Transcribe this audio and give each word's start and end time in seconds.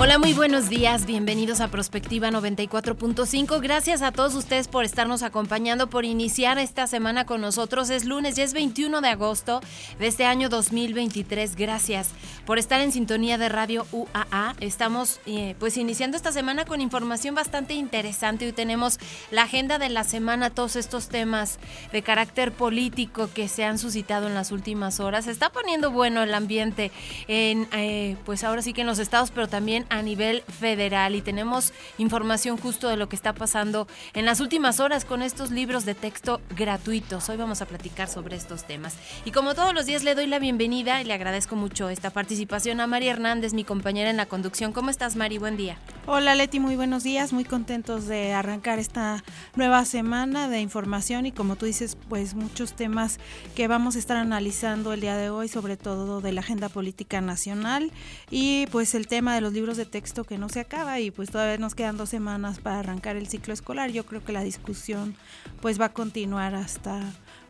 Hola, 0.00 0.16
muy 0.16 0.32
buenos 0.32 0.68
días. 0.68 1.06
Bienvenidos 1.06 1.60
a 1.60 1.72
Prospectiva 1.72 2.30
94.5. 2.30 3.60
Gracias 3.60 4.00
a 4.00 4.12
todos 4.12 4.36
ustedes 4.36 4.68
por 4.68 4.84
estarnos 4.84 5.24
acompañando, 5.24 5.90
por 5.90 6.04
iniciar 6.04 6.56
esta 6.60 6.86
semana 6.86 7.26
con 7.26 7.40
nosotros. 7.40 7.90
Es 7.90 8.04
lunes, 8.04 8.36
ya 8.36 8.44
es 8.44 8.52
21 8.52 9.00
de 9.00 9.08
agosto 9.08 9.60
de 9.98 10.06
este 10.06 10.24
año 10.24 10.48
2023. 10.50 11.56
Gracias 11.56 12.10
por 12.46 12.60
estar 12.60 12.80
en 12.80 12.92
sintonía 12.92 13.38
de 13.38 13.48
Radio 13.48 13.88
UAA. 13.90 14.54
Estamos 14.60 15.18
eh, 15.26 15.56
pues 15.58 15.76
iniciando 15.76 16.16
esta 16.16 16.30
semana 16.30 16.64
con 16.64 16.80
información 16.80 17.34
bastante 17.34 17.74
interesante. 17.74 18.46
Hoy 18.46 18.52
tenemos 18.52 19.00
la 19.32 19.42
agenda 19.42 19.80
de 19.80 19.88
la 19.88 20.04
semana, 20.04 20.50
todos 20.50 20.76
estos 20.76 21.08
temas 21.08 21.58
de 21.90 22.02
carácter 22.02 22.52
político 22.52 23.30
que 23.34 23.48
se 23.48 23.64
han 23.64 23.78
suscitado 23.78 24.28
en 24.28 24.34
las 24.34 24.52
últimas 24.52 25.00
horas. 25.00 25.24
Se 25.24 25.32
está 25.32 25.50
poniendo 25.50 25.90
bueno 25.90 26.22
el 26.22 26.34
ambiente 26.34 26.92
en, 27.26 27.66
eh, 27.72 28.16
pues 28.24 28.44
ahora 28.44 28.62
sí 28.62 28.72
que 28.72 28.82
en 28.82 28.86
los 28.86 29.00
estados, 29.00 29.32
pero 29.32 29.48
también 29.48 29.87
a 29.90 30.02
nivel 30.02 30.42
federal 30.42 31.14
y 31.14 31.22
tenemos 31.22 31.72
información 31.98 32.56
justo 32.56 32.88
de 32.88 32.96
lo 32.96 33.08
que 33.08 33.16
está 33.16 33.32
pasando 33.32 33.88
en 34.14 34.24
las 34.24 34.40
últimas 34.40 34.80
horas 34.80 35.04
con 35.04 35.22
estos 35.22 35.50
libros 35.50 35.84
de 35.84 35.94
texto 35.94 36.40
gratuitos. 36.56 37.28
Hoy 37.28 37.36
vamos 37.36 37.62
a 37.62 37.66
platicar 37.66 38.08
sobre 38.08 38.36
estos 38.36 38.64
temas. 38.64 38.96
Y 39.24 39.30
como 39.30 39.54
todos 39.54 39.74
los 39.74 39.86
días 39.86 40.04
le 40.04 40.14
doy 40.14 40.26
la 40.26 40.38
bienvenida 40.38 41.00
y 41.00 41.04
le 41.04 41.14
agradezco 41.14 41.56
mucho 41.56 41.88
esta 41.88 42.10
participación 42.10 42.80
a 42.80 42.86
Mari 42.86 43.08
Hernández, 43.08 43.54
mi 43.54 43.64
compañera 43.64 44.10
en 44.10 44.16
la 44.16 44.26
conducción. 44.26 44.72
¿Cómo 44.72 44.90
estás, 44.90 45.16
Mari? 45.16 45.38
Buen 45.38 45.56
día. 45.56 45.78
Hola, 46.06 46.34
Leti, 46.34 46.60
muy 46.60 46.76
buenos 46.76 47.02
días. 47.02 47.32
Muy 47.32 47.44
contentos 47.44 48.06
de 48.06 48.32
arrancar 48.32 48.78
esta 48.78 49.24
nueva 49.56 49.84
semana 49.84 50.48
de 50.48 50.60
información 50.60 51.26
y 51.26 51.32
como 51.32 51.56
tú 51.56 51.66
dices, 51.66 51.96
pues 52.08 52.34
muchos 52.34 52.74
temas 52.74 53.18
que 53.54 53.68
vamos 53.68 53.96
a 53.96 53.98
estar 53.98 54.16
analizando 54.16 54.92
el 54.92 55.00
día 55.00 55.16
de 55.16 55.30
hoy, 55.30 55.48
sobre 55.48 55.76
todo 55.76 56.20
de 56.20 56.32
la 56.32 56.40
agenda 56.40 56.68
política 56.68 57.20
nacional 57.20 57.90
y 58.30 58.66
pues 58.66 58.94
el 58.94 59.06
tema 59.06 59.34
de 59.34 59.40
los 59.40 59.52
libros 59.52 59.77
de 59.78 59.86
texto 59.86 60.24
que 60.24 60.36
no 60.36 60.50
se 60.50 60.60
acaba 60.60 61.00
y 61.00 61.10
pues 61.10 61.30
todavía 61.30 61.56
nos 61.56 61.74
quedan 61.74 61.96
dos 61.96 62.10
semanas 62.10 62.58
para 62.58 62.80
arrancar 62.80 63.16
el 63.16 63.28
ciclo 63.28 63.54
escolar. 63.54 63.90
Yo 63.90 64.04
creo 64.04 64.22
que 64.22 64.32
la 64.32 64.42
discusión 64.42 65.16
pues 65.62 65.80
va 65.80 65.86
a 65.86 65.92
continuar 65.94 66.54
hasta 66.54 67.00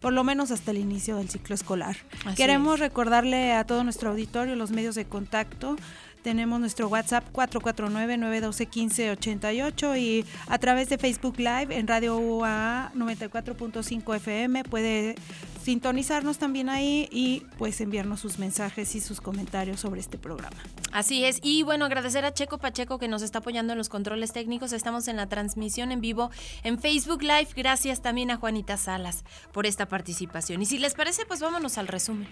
por 0.00 0.12
lo 0.12 0.22
menos 0.22 0.52
hasta 0.52 0.70
el 0.70 0.78
inicio 0.78 1.16
del 1.16 1.28
ciclo 1.28 1.56
escolar. 1.56 1.96
Queremos 2.36 2.78
recordarle 2.78 3.52
a 3.52 3.64
todo 3.64 3.82
nuestro 3.82 4.10
auditorio 4.10 4.54
los 4.54 4.70
medios 4.70 4.94
de 4.94 5.06
contacto 5.06 5.76
tenemos 6.22 6.60
nuestro 6.60 6.88
WhatsApp 6.88 7.24
449-912-1588 7.32 9.98
y 9.98 10.24
a 10.48 10.58
través 10.58 10.88
de 10.88 10.98
Facebook 10.98 11.38
Live 11.38 11.68
en 11.70 11.86
Radio 11.86 12.18
UAA 12.18 12.90
94.5 12.94 14.16
FM 14.16 14.64
puede 14.64 15.14
sintonizarnos 15.68 16.38
también 16.38 16.70
ahí 16.70 17.10
y 17.12 17.42
pues 17.58 17.82
enviarnos 17.82 18.20
sus 18.20 18.38
mensajes 18.38 18.94
y 18.94 19.02
sus 19.02 19.20
comentarios 19.20 19.80
sobre 19.80 20.00
este 20.00 20.16
programa. 20.16 20.56
Así 20.92 21.26
es, 21.26 21.40
y 21.42 21.62
bueno, 21.62 21.84
agradecer 21.84 22.24
a 22.24 22.32
Checo 22.32 22.56
Pacheco 22.56 22.98
que 22.98 23.06
nos 23.06 23.20
está 23.20 23.40
apoyando 23.40 23.74
en 23.74 23.78
los 23.78 23.90
controles 23.90 24.32
técnicos. 24.32 24.72
Estamos 24.72 25.08
en 25.08 25.16
la 25.16 25.26
transmisión 25.26 25.92
en 25.92 26.00
vivo 26.00 26.30
en 26.62 26.78
Facebook 26.78 27.20
Live. 27.20 27.48
Gracias 27.54 28.00
también 28.00 28.30
a 28.30 28.38
Juanita 28.38 28.78
Salas 28.78 29.24
por 29.52 29.66
esta 29.66 29.84
participación. 29.84 30.62
Y 30.62 30.64
si 30.64 30.78
les 30.78 30.94
parece, 30.94 31.26
pues 31.26 31.40
vámonos 31.40 31.76
al 31.76 31.86
resumen. 31.86 32.28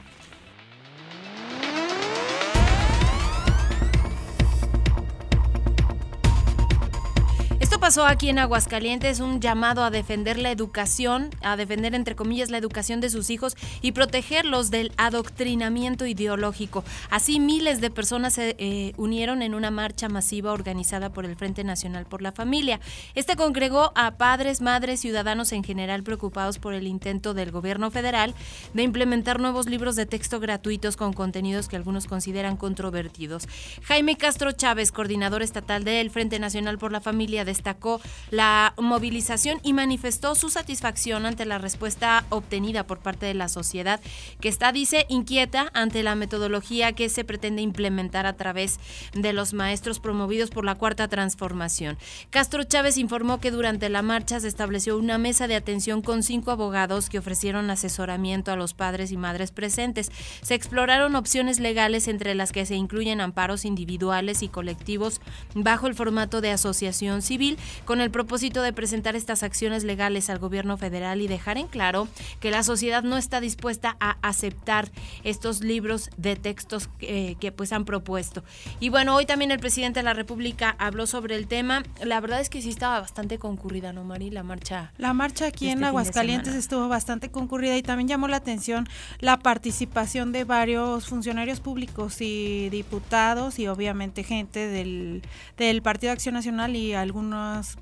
Esto 7.76 7.84
pasó 7.88 8.06
aquí 8.06 8.30
en 8.30 8.38
Aguascalientes, 8.38 9.20
un 9.20 9.38
llamado 9.38 9.84
a 9.84 9.90
defender 9.90 10.38
la 10.38 10.50
educación, 10.50 11.28
a 11.42 11.58
defender 11.58 11.94
entre 11.94 12.16
comillas 12.16 12.48
la 12.48 12.56
educación 12.56 13.02
de 13.02 13.10
sus 13.10 13.28
hijos 13.28 13.54
y 13.82 13.92
protegerlos 13.92 14.70
del 14.70 14.92
adoctrinamiento 14.96 16.06
ideológico. 16.06 16.84
Así 17.10 17.38
miles 17.38 17.82
de 17.82 17.90
personas 17.90 18.32
se 18.32 18.56
eh, 18.58 18.94
unieron 18.96 19.42
en 19.42 19.52
una 19.52 19.70
marcha 19.70 20.08
masiva 20.08 20.54
organizada 20.54 21.10
por 21.10 21.26
el 21.26 21.36
Frente 21.36 21.64
Nacional 21.64 22.06
por 22.06 22.22
la 22.22 22.32
Familia. 22.32 22.80
Este 23.14 23.36
congregó 23.36 23.92
a 23.94 24.12
padres, 24.12 24.62
madres, 24.62 25.00
ciudadanos 25.00 25.52
en 25.52 25.62
general 25.62 26.02
preocupados 26.02 26.58
por 26.58 26.72
el 26.72 26.86
intento 26.86 27.34
del 27.34 27.50
gobierno 27.50 27.90
federal 27.90 28.34
de 28.72 28.84
implementar 28.84 29.38
nuevos 29.38 29.66
libros 29.66 29.96
de 29.96 30.06
texto 30.06 30.40
gratuitos 30.40 30.96
con 30.96 31.12
contenidos 31.12 31.68
que 31.68 31.76
algunos 31.76 32.06
consideran 32.06 32.56
controvertidos. 32.56 33.46
Jaime 33.82 34.16
Castro 34.16 34.52
Chávez, 34.52 34.92
coordinador 34.92 35.42
estatal 35.42 35.84
del 35.84 36.08
Frente 36.08 36.38
Nacional 36.38 36.78
por 36.78 36.90
la 36.90 37.02
Familia, 37.02 37.44
de 37.44 37.65
destacó 37.66 38.00
la 38.30 38.74
movilización 38.78 39.58
y 39.64 39.72
manifestó 39.72 40.36
su 40.36 40.50
satisfacción 40.50 41.26
ante 41.26 41.44
la 41.44 41.58
respuesta 41.58 42.24
obtenida 42.28 42.86
por 42.86 43.00
parte 43.00 43.26
de 43.26 43.34
la 43.34 43.48
sociedad, 43.48 44.00
que 44.40 44.48
está, 44.48 44.70
dice, 44.70 45.04
inquieta 45.08 45.72
ante 45.74 46.04
la 46.04 46.14
metodología 46.14 46.92
que 46.92 47.08
se 47.08 47.24
pretende 47.24 47.62
implementar 47.62 48.24
a 48.24 48.36
través 48.36 48.78
de 49.14 49.32
los 49.32 49.52
maestros 49.52 49.98
promovidos 49.98 50.50
por 50.50 50.64
la 50.64 50.76
Cuarta 50.76 51.08
Transformación. 51.08 51.98
Castro 52.30 52.62
Chávez 52.62 52.98
informó 52.98 53.40
que 53.40 53.50
durante 53.50 53.88
la 53.88 54.02
marcha 54.02 54.38
se 54.38 54.46
estableció 54.46 54.96
una 54.96 55.18
mesa 55.18 55.48
de 55.48 55.56
atención 55.56 56.02
con 56.02 56.22
cinco 56.22 56.52
abogados 56.52 57.08
que 57.08 57.18
ofrecieron 57.18 57.68
asesoramiento 57.70 58.52
a 58.52 58.56
los 58.56 58.74
padres 58.74 59.10
y 59.10 59.16
madres 59.16 59.50
presentes. 59.50 60.12
Se 60.40 60.54
exploraron 60.54 61.16
opciones 61.16 61.58
legales 61.58 62.06
entre 62.06 62.36
las 62.36 62.52
que 62.52 62.64
se 62.64 62.76
incluyen 62.76 63.20
amparos 63.20 63.64
individuales 63.64 64.44
y 64.44 64.48
colectivos 64.48 65.20
bajo 65.54 65.88
el 65.88 65.96
formato 65.96 66.40
de 66.40 66.52
asociación 66.52 67.22
civil 67.22 67.45
con 67.84 68.00
el 68.00 68.10
propósito 68.10 68.62
de 68.62 68.72
presentar 68.72 69.16
estas 69.16 69.42
acciones 69.42 69.84
legales 69.84 70.30
al 70.30 70.38
gobierno 70.38 70.76
federal 70.76 71.20
y 71.20 71.28
dejar 71.28 71.58
en 71.58 71.68
claro 71.68 72.08
que 72.40 72.50
la 72.50 72.62
sociedad 72.62 73.02
no 73.02 73.16
está 73.16 73.40
dispuesta 73.40 73.96
a 74.00 74.16
aceptar 74.22 74.90
estos 75.24 75.60
libros 75.60 76.10
de 76.16 76.36
textos 76.36 76.88
que 76.98 77.52
pues 77.56 77.72
han 77.72 77.84
propuesto. 77.84 78.42
Y 78.80 78.88
bueno, 78.88 79.14
hoy 79.14 79.26
también 79.26 79.50
el 79.50 79.58
presidente 79.58 80.00
de 80.00 80.04
la 80.04 80.14
República 80.14 80.74
habló 80.78 81.06
sobre 81.06 81.36
el 81.36 81.46
tema. 81.46 81.82
La 82.02 82.20
verdad 82.20 82.40
es 82.40 82.50
que 82.50 82.62
sí 82.62 82.70
estaba 82.70 83.00
bastante 83.00 83.38
concurrida, 83.38 83.92
¿no, 83.92 84.04
Mari? 84.04 84.30
La 84.30 84.42
marcha. 84.42 84.92
La 84.98 85.12
marcha 85.12 85.46
aquí 85.46 85.66
en 85.68 85.78
este 85.78 85.86
Aguascalientes 85.86 86.54
estuvo 86.54 86.88
bastante 86.88 87.30
concurrida 87.30 87.76
y 87.76 87.82
también 87.82 88.08
llamó 88.08 88.28
la 88.28 88.36
atención 88.36 88.88
la 89.20 89.38
participación 89.38 90.32
de 90.32 90.44
varios 90.44 91.06
funcionarios 91.06 91.60
públicos 91.60 92.20
y 92.20 92.68
diputados 92.70 93.58
y 93.58 93.68
obviamente 93.68 94.22
gente 94.22 94.68
del, 94.68 95.22
del 95.56 95.82
Partido 95.82 96.10
de 96.10 96.14
Acción 96.14 96.34
Nacional 96.34 96.76
y 96.76 96.94
algunos 96.94 97.35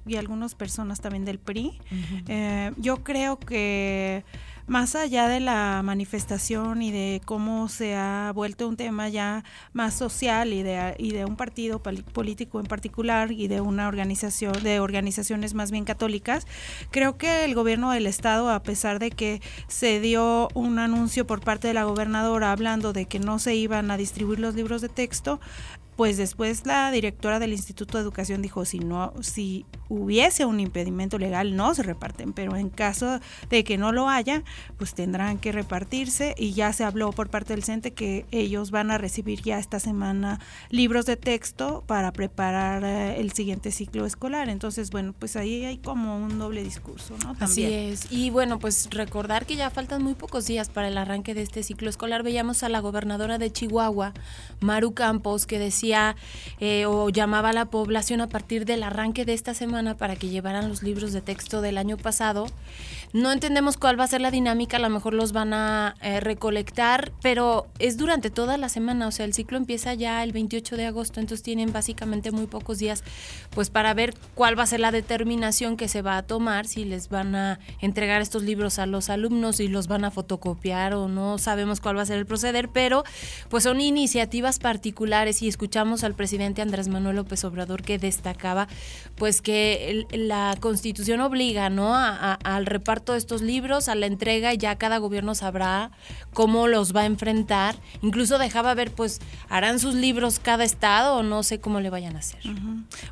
y 0.06 0.16
algunas 0.16 0.54
personas 0.54 1.00
también 1.00 1.24
del 1.24 1.38
PRI. 1.38 1.78
Eh, 2.28 2.72
yo 2.76 3.02
creo 3.02 3.38
que 3.38 4.24
más 4.66 4.94
allá 4.94 5.28
de 5.28 5.40
la 5.40 5.82
manifestación 5.84 6.80
y 6.80 6.90
de 6.90 7.20
cómo 7.24 7.68
se 7.68 7.94
ha 7.94 8.32
vuelto 8.34 8.66
un 8.66 8.76
tema 8.76 9.08
ya 9.08 9.44
más 9.72 9.94
social 9.94 10.52
y 10.52 10.62
de, 10.62 10.94
y 10.98 11.12
de 11.12 11.26
un 11.26 11.36
partido 11.36 11.82
político 11.82 12.60
en 12.60 12.66
particular 12.66 13.30
y 13.30 13.48
de 13.48 13.60
una 13.60 13.88
organización, 13.88 14.62
de 14.62 14.80
organizaciones 14.80 15.52
más 15.52 15.70
bien 15.70 15.84
católicas, 15.84 16.46
creo 16.90 17.18
que 17.18 17.44
el 17.44 17.54
gobierno 17.54 17.90
del 17.90 18.06
estado, 18.06 18.50
a 18.50 18.62
pesar 18.62 18.98
de 18.98 19.10
que 19.10 19.42
se 19.68 20.00
dio 20.00 20.48
un 20.54 20.78
anuncio 20.78 21.26
por 21.26 21.40
parte 21.40 21.68
de 21.68 21.74
la 21.74 21.84
gobernadora 21.84 22.50
hablando 22.50 22.92
de 22.92 23.04
que 23.04 23.18
no 23.18 23.38
se 23.38 23.54
iban 23.54 23.90
a 23.90 23.98
distribuir 23.98 24.40
los 24.40 24.54
libros 24.54 24.80
de 24.80 24.88
texto, 24.88 25.40
pues 25.96 26.16
después 26.16 26.66
la 26.66 26.90
directora 26.90 27.38
del 27.38 27.52
Instituto 27.52 27.98
de 27.98 28.02
Educación 28.02 28.42
dijo 28.42 28.64
si 28.64 28.78
no 28.78 29.12
si 29.20 29.64
hubiese 29.88 30.44
un 30.44 30.60
impedimento 30.60 31.18
legal 31.18 31.56
no 31.56 31.74
se 31.74 31.82
reparten, 31.82 32.32
pero 32.32 32.56
en 32.56 32.70
caso 32.70 33.20
de 33.50 33.64
que 33.64 33.78
no 33.78 33.92
lo 33.92 34.08
haya, 34.08 34.42
pues 34.78 34.94
tendrán 34.94 35.38
que 35.38 35.52
repartirse 35.52 36.34
y 36.38 36.52
ya 36.52 36.72
se 36.72 36.84
habló 36.84 37.12
por 37.12 37.30
parte 37.30 37.54
del 37.54 37.64
CENTE 37.64 37.92
que 37.92 38.26
ellos 38.30 38.70
van 38.70 38.90
a 38.90 38.98
recibir 38.98 39.42
ya 39.42 39.58
esta 39.58 39.80
semana 39.80 40.40
libros 40.70 41.06
de 41.06 41.16
texto 41.16 41.84
para 41.86 42.12
preparar 42.12 42.84
eh, 42.84 43.20
el 43.20 43.32
siguiente 43.32 43.70
ciclo 43.70 44.06
escolar. 44.06 44.48
Entonces, 44.48 44.90
bueno, 44.90 45.14
pues 45.18 45.36
ahí 45.36 45.64
hay 45.64 45.78
como 45.78 46.16
un 46.16 46.38
doble 46.38 46.62
discurso, 46.62 47.14
¿no? 47.22 47.36
Así 47.40 47.64
es. 47.64 48.10
Y 48.10 48.30
bueno, 48.30 48.58
pues 48.58 48.88
recordar 48.90 49.46
que 49.46 49.56
ya 49.56 49.70
faltan 49.70 50.02
muy 50.02 50.14
pocos 50.14 50.46
días 50.46 50.68
para 50.68 50.88
el 50.88 50.98
arranque 50.98 51.34
de 51.34 51.42
este 51.42 51.62
ciclo 51.62 51.90
escolar. 51.90 52.22
Veíamos 52.22 52.62
a 52.62 52.68
la 52.68 52.80
gobernadora 52.80 53.38
de 53.38 53.52
Chihuahua, 53.52 54.14
Maru 54.60 54.94
Campos, 54.94 55.46
que 55.46 55.58
decía 55.58 55.83
eh, 56.60 56.86
o 56.86 57.08
llamaba 57.10 57.50
a 57.50 57.52
la 57.52 57.66
población 57.66 58.20
a 58.20 58.28
partir 58.28 58.64
del 58.64 58.82
arranque 58.82 59.24
de 59.24 59.34
esta 59.34 59.54
semana 59.54 59.96
para 59.96 60.16
que 60.16 60.28
llevaran 60.28 60.68
los 60.68 60.82
libros 60.82 61.12
de 61.12 61.20
texto 61.20 61.60
del 61.60 61.78
año 61.78 61.96
pasado. 61.96 62.46
No 63.14 63.30
entendemos 63.30 63.76
cuál 63.76 63.98
va 63.98 64.02
a 64.02 64.08
ser 64.08 64.20
la 64.20 64.32
dinámica, 64.32 64.78
a 64.78 64.80
lo 64.80 64.90
mejor 64.90 65.14
los 65.14 65.30
van 65.30 65.54
a 65.54 65.94
eh, 66.02 66.18
recolectar, 66.18 67.12
pero 67.22 67.68
es 67.78 67.96
durante 67.96 68.28
toda 68.28 68.58
la 68.58 68.68
semana, 68.68 69.06
o 69.06 69.12
sea, 69.12 69.24
el 69.24 69.34
ciclo 69.34 69.56
empieza 69.56 69.94
ya 69.94 70.24
el 70.24 70.32
28 70.32 70.76
de 70.76 70.86
agosto, 70.86 71.20
entonces 71.20 71.44
tienen 71.44 71.72
básicamente 71.72 72.32
muy 72.32 72.46
pocos 72.48 72.80
días 72.80 73.04
pues 73.50 73.70
para 73.70 73.94
ver 73.94 74.14
cuál 74.34 74.58
va 74.58 74.64
a 74.64 74.66
ser 74.66 74.80
la 74.80 74.90
determinación 74.90 75.76
que 75.76 75.86
se 75.86 76.02
va 76.02 76.16
a 76.16 76.22
tomar, 76.24 76.66
si 76.66 76.84
les 76.84 77.08
van 77.08 77.36
a 77.36 77.60
entregar 77.80 78.20
estos 78.20 78.42
libros 78.42 78.80
a 78.80 78.86
los 78.86 79.08
alumnos 79.08 79.60
y 79.60 79.68
los 79.68 79.86
van 79.86 80.04
a 80.04 80.10
fotocopiar 80.10 80.94
o 80.94 81.06
no 81.06 81.38
sabemos 81.38 81.80
cuál 81.80 81.96
va 81.96 82.02
a 82.02 82.06
ser 82.06 82.18
el 82.18 82.26
proceder, 82.26 82.68
pero 82.68 83.04
pues 83.48 83.62
son 83.62 83.80
iniciativas 83.80 84.58
particulares 84.58 85.40
y 85.40 85.46
escuchamos 85.46 86.02
al 86.02 86.14
presidente 86.14 86.62
Andrés 86.62 86.88
Manuel 86.88 87.14
López 87.14 87.44
Obrador 87.44 87.82
que 87.82 87.96
destacaba 87.96 88.66
pues 89.14 89.40
que 89.40 90.04
la 90.10 90.56
constitución 90.58 91.20
obliga, 91.20 91.70
¿no? 91.70 91.94
al 91.94 92.66
reparto 92.66 93.03
todos 93.04 93.18
estos 93.18 93.42
libros 93.42 93.88
a 93.88 93.94
la 93.94 94.06
entrega 94.06 94.54
ya 94.54 94.76
cada 94.76 94.98
gobierno 94.98 95.34
sabrá 95.34 95.90
cómo 96.32 96.66
los 96.68 96.94
va 96.94 97.02
a 97.02 97.06
enfrentar. 97.06 97.76
Incluso 98.02 98.38
dejaba 98.38 98.74
ver, 98.74 98.92
pues, 98.92 99.20
harán 99.48 99.78
sus 99.78 99.94
libros 99.94 100.38
cada 100.38 100.64
estado 100.64 101.16
o 101.16 101.22
no 101.22 101.42
sé 101.42 101.60
cómo 101.60 101.80
le 101.80 101.90
vayan 101.90 102.16
a 102.16 102.20
hacer. 102.20 102.40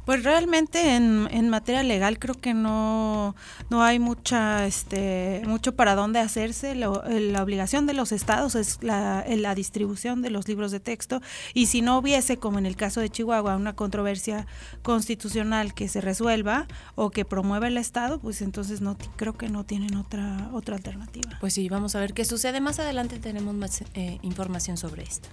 Pues 0.04 0.24
realmente 0.24 0.96
en, 0.96 1.28
en, 1.30 1.48
materia 1.48 1.82
legal 1.82 2.18
creo 2.18 2.34
que 2.34 2.54
no, 2.54 3.36
no 3.68 3.82
hay 3.82 3.98
mucha, 3.98 4.66
este, 4.66 5.42
mucho 5.46 5.74
para 5.76 5.94
dónde 5.94 6.18
hacerse. 6.18 6.74
la 6.74 7.42
obligación 7.42 7.86
de 7.86 7.94
los 7.94 8.12
estados 8.12 8.54
es 8.54 8.78
la, 8.82 9.24
la 9.28 9.54
distribución 9.54 10.22
de 10.22 10.30
los 10.30 10.48
libros 10.48 10.72
de 10.72 10.80
texto 10.80 11.20
y 11.54 11.66
si 11.66 11.82
no 11.82 11.98
hubiese, 11.98 12.38
como 12.38 12.58
en 12.58 12.66
el 12.66 12.76
caso 12.76 13.00
de 13.00 13.10
Chihuahua, 13.10 13.56
una 13.56 13.74
controversia 13.74 14.46
constitucional 14.82 15.74
que 15.74 15.88
se 15.88 16.00
resuelva 16.00 16.66
o 16.94 17.10
que 17.10 17.24
promueva 17.24 17.68
el 17.68 17.76
estado, 17.76 18.18
pues 18.18 18.42
entonces 18.42 18.80
no 18.80 18.96
creo 19.16 19.36
que 19.36 19.48
no 19.48 19.64
tiene 19.64 19.81
tienen 19.82 19.98
otra, 19.98 20.50
otra 20.52 20.76
alternativa. 20.76 21.30
Pues 21.40 21.54
sí, 21.54 21.68
vamos 21.68 21.94
a 21.94 22.00
ver 22.00 22.14
qué 22.14 22.24
sucede. 22.24 22.60
Más 22.60 22.78
adelante 22.78 23.18
tenemos 23.18 23.54
más 23.54 23.82
eh, 23.94 24.18
información 24.22 24.76
sobre 24.76 25.02
esto. 25.02 25.28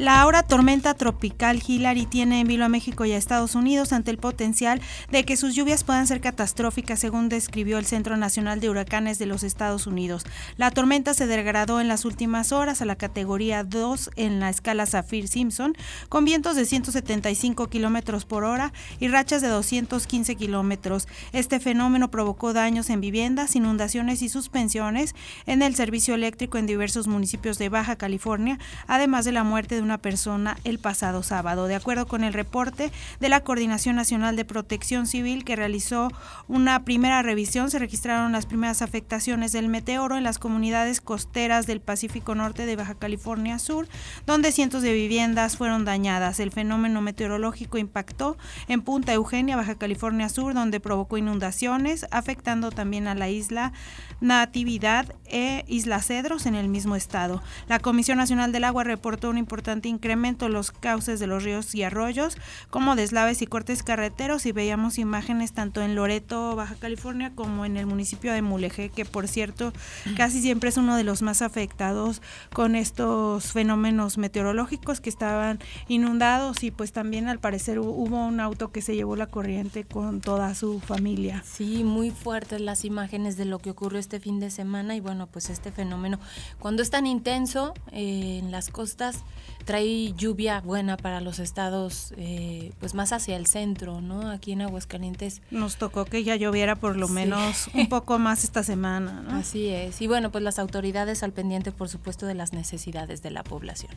La 0.00 0.22
ahora 0.22 0.42
tormenta 0.42 0.94
tropical 0.94 1.62
Hillary 1.64 2.06
tiene 2.06 2.40
en 2.40 2.46
vilo 2.46 2.64
a 2.64 2.70
México 2.70 3.04
y 3.04 3.12
a 3.12 3.18
Estados 3.18 3.54
Unidos 3.54 3.92
ante 3.92 4.10
el 4.10 4.16
potencial 4.16 4.80
de 5.10 5.24
que 5.24 5.36
sus 5.36 5.54
lluvias 5.54 5.84
puedan 5.84 6.06
ser 6.06 6.22
catastróficas, 6.22 6.98
según 6.98 7.28
describió 7.28 7.76
el 7.76 7.84
Centro 7.84 8.16
Nacional 8.16 8.60
de 8.60 8.70
Huracanes 8.70 9.18
de 9.18 9.26
los 9.26 9.42
Estados 9.42 9.86
Unidos. 9.86 10.24
La 10.56 10.70
tormenta 10.70 11.12
se 11.12 11.26
degradó 11.26 11.82
en 11.82 11.88
las 11.88 12.06
últimas 12.06 12.50
horas 12.50 12.80
a 12.80 12.86
la 12.86 12.96
categoría 12.96 13.62
2 13.62 14.12
en 14.16 14.40
la 14.40 14.48
escala 14.48 14.86
Saffir-Simpson, 14.86 15.76
con 16.08 16.24
vientos 16.24 16.56
de 16.56 16.64
175 16.64 17.68
kilómetros 17.68 18.24
por 18.24 18.44
hora 18.44 18.72
y 19.00 19.08
rachas 19.08 19.42
de 19.42 19.48
215 19.48 20.34
kilómetros. 20.34 21.08
Este 21.34 21.60
fenómeno 21.60 22.10
provocó 22.10 22.54
daños 22.54 22.88
en 22.88 23.02
viviendas, 23.02 23.54
inundaciones 23.54 24.22
y 24.22 24.30
suspensiones 24.30 25.14
en 25.44 25.60
el 25.60 25.74
servicio 25.74 26.14
eléctrico 26.14 26.56
en 26.56 26.64
diversos 26.64 27.06
municipios 27.06 27.58
de 27.58 27.68
Baja 27.68 27.96
California, 27.96 28.58
además 28.86 29.26
de 29.26 29.32
la 29.32 29.44
muerte 29.44 29.74
de 29.74 29.89
una 29.90 29.98
persona 29.98 30.56
el 30.62 30.78
pasado 30.78 31.24
sábado. 31.24 31.66
De 31.66 31.74
acuerdo 31.74 32.06
con 32.06 32.22
el 32.22 32.32
reporte 32.32 32.92
de 33.18 33.28
la 33.28 33.40
Coordinación 33.40 33.96
Nacional 33.96 34.36
de 34.36 34.44
Protección 34.44 35.08
Civil 35.08 35.44
que 35.44 35.56
realizó 35.56 36.12
una 36.46 36.84
primera 36.84 37.22
revisión, 37.22 37.72
se 37.72 37.80
registraron 37.80 38.30
las 38.30 38.46
primeras 38.46 38.82
afectaciones 38.82 39.50
del 39.50 39.68
meteoro 39.68 40.16
en 40.16 40.22
las 40.22 40.38
comunidades 40.38 41.00
costeras 41.00 41.66
del 41.66 41.80
Pacífico 41.80 42.36
Norte 42.36 42.66
de 42.66 42.76
Baja 42.76 42.94
California 42.94 43.58
Sur, 43.58 43.88
donde 44.26 44.52
cientos 44.52 44.82
de 44.82 44.92
viviendas 44.92 45.56
fueron 45.56 45.84
dañadas. 45.84 46.38
El 46.38 46.52
fenómeno 46.52 47.00
meteorológico 47.00 47.76
impactó 47.76 48.38
en 48.68 48.82
Punta 48.82 49.12
Eugenia, 49.12 49.56
Baja 49.56 49.74
California 49.74 50.28
Sur, 50.28 50.54
donde 50.54 50.78
provocó 50.78 51.18
inundaciones, 51.18 52.06
afectando 52.12 52.70
también 52.70 53.08
a 53.08 53.16
la 53.16 53.28
isla 53.28 53.72
Natividad 54.20 55.16
e 55.24 55.64
Isla 55.66 56.00
Cedros 56.00 56.46
en 56.46 56.54
el 56.54 56.68
mismo 56.68 56.94
estado. 56.94 57.42
La 57.66 57.80
Comisión 57.80 58.18
Nacional 58.18 58.52
del 58.52 58.62
Agua 58.62 58.84
reportó 58.84 59.30
un 59.30 59.38
importante 59.38 59.79
incremento 59.88 60.48
los 60.48 60.70
cauces 60.70 61.20
de 61.20 61.26
los 61.26 61.44
ríos 61.44 61.74
y 61.74 61.82
arroyos, 61.82 62.36
como 62.70 62.96
deslaves 62.96 63.42
y 63.42 63.46
cortes 63.46 63.82
carreteros, 63.82 64.46
y 64.46 64.52
veíamos 64.52 64.98
imágenes 64.98 65.52
tanto 65.52 65.82
en 65.82 65.94
Loreto, 65.94 66.56
Baja 66.56 66.74
California, 66.74 67.32
como 67.34 67.64
en 67.64 67.76
el 67.76 67.86
municipio 67.86 68.32
de 68.32 68.42
Mulegé, 68.42 68.90
que 68.90 69.04
por 69.04 69.28
cierto 69.28 69.72
casi 70.16 70.40
siempre 70.40 70.70
es 70.70 70.76
uno 70.76 70.96
de 70.96 71.04
los 71.04 71.22
más 71.22 71.42
afectados 71.42 72.22
con 72.52 72.74
estos 72.74 73.52
fenómenos 73.52 74.18
meteorológicos 74.18 75.00
que 75.00 75.10
estaban 75.10 75.58
inundados 75.88 76.62
y 76.62 76.70
pues 76.70 76.92
también 76.92 77.28
al 77.28 77.38
parecer 77.38 77.78
hubo 77.78 78.26
un 78.26 78.40
auto 78.40 78.70
que 78.72 78.82
se 78.82 78.94
llevó 78.94 79.16
la 79.16 79.26
corriente 79.26 79.84
con 79.84 80.20
toda 80.20 80.54
su 80.54 80.80
familia. 80.80 81.42
Sí, 81.46 81.84
muy 81.84 82.10
fuertes 82.10 82.60
las 82.60 82.84
imágenes 82.84 83.36
de 83.36 83.44
lo 83.44 83.58
que 83.58 83.70
ocurrió 83.70 83.98
este 83.98 84.20
fin 84.20 84.40
de 84.40 84.50
semana 84.50 84.96
y 84.96 85.00
bueno, 85.00 85.26
pues 85.26 85.50
este 85.50 85.72
fenómeno 85.72 86.18
cuando 86.58 86.82
es 86.82 86.90
tan 86.90 87.06
intenso 87.06 87.74
eh, 87.92 88.38
en 88.38 88.50
las 88.50 88.70
costas 88.70 89.20
trae 89.64 90.12
lluvia 90.14 90.60
buena 90.60 90.96
para 90.96 91.20
los 91.20 91.38
estados, 91.38 92.12
eh, 92.16 92.72
pues 92.80 92.94
más 92.94 93.12
hacia 93.12 93.36
el 93.36 93.46
centro, 93.46 94.00
¿no? 94.00 94.30
Aquí 94.30 94.52
en 94.52 94.62
Aguascalientes. 94.62 95.42
Nos 95.50 95.76
tocó 95.76 96.04
que 96.04 96.24
ya 96.24 96.36
lloviera 96.36 96.76
por 96.76 96.96
lo 96.96 97.08
menos 97.08 97.68
un 97.74 97.88
poco 97.88 98.18
más 98.18 98.44
esta 98.44 98.62
semana, 98.62 99.22
¿no? 99.22 99.36
Así 99.36 99.68
es. 99.68 100.00
Y 100.00 100.06
bueno, 100.06 100.30
pues 100.30 100.42
las 100.44 100.58
autoridades 100.58 101.22
al 101.22 101.32
pendiente, 101.32 101.72
por 101.72 101.88
supuesto, 101.88 102.26
de 102.26 102.34
las 102.34 102.52
necesidades 102.52 103.22
de 103.22 103.30
la 103.30 103.42
población. 103.42 103.92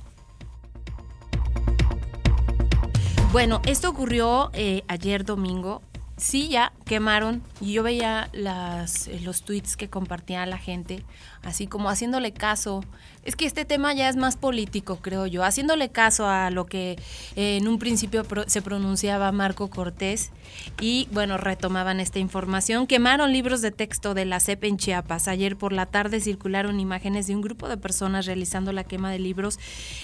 Bueno, 3.32 3.62
esto 3.66 3.90
ocurrió 3.90 4.52
eh, 4.54 4.84
ayer 4.88 5.26
domingo 5.26 5.82
sí 6.18 6.50
ya 6.50 6.74
quemaron 6.86 7.44
y 7.60 7.74
yo 7.74 7.84
veía 7.84 8.30
las, 8.34 9.10
los 9.24 9.44
tweets 9.44 9.76
que 9.76 9.90
compartía 9.90 10.46
la 10.46 10.58
gente, 10.58 11.04
así 11.44 11.68
como 11.68 11.90
haciéndole 11.90 12.32
caso 12.34 12.84
es 13.26 13.36
que 13.36 13.46
este 13.46 13.64
tema 13.64 13.94
ya 13.94 14.10
es 14.10 14.16
más 14.16 14.36
político, 14.36 14.98
creo 15.02 15.28
yo, 15.28 15.44
haciéndole 15.44 15.90
caso 15.90 16.28
a 16.28 16.50
lo 16.50 16.66
que 16.66 16.98
eh, 17.36 17.58
en 17.58 17.68
un 17.68 17.80
principio 17.80 18.26
se 18.48 18.62
pronunciaba 18.62 19.32
Marco 19.32 19.70
Cortés 19.70 20.32
y 20.82 21.08
bueno, 21.12 21.38
retomaban 21.38 22.00
esta 22.00 22.20
información. 22.20 22.86
Quemaron 22.86 23.32
libros 23.32 23.62
de 23.62 23.72
texto 23.72 24.14
de 24.14 24.26
la 24.26 24.40
CEP 24.40 24.66
en 24.66 24.78
Chiapas. 24.78 25.28
Ayer 25.28 25.56
por 25.56 25.72
la 25.72 25.86
tarde 25.86 26.20
circularon 26.20 26.80
imágenes 26.80 27.28
de 27.28 27.36
un 27.36 27.42
grupo 27.42 27.70
de 27.70 27.78
personas 27.78 28.26
realizando 28.26 28.74
la 28.74 28.84
quema 28.84 29.10
de 29.12 29.20
libros 29.20 29.58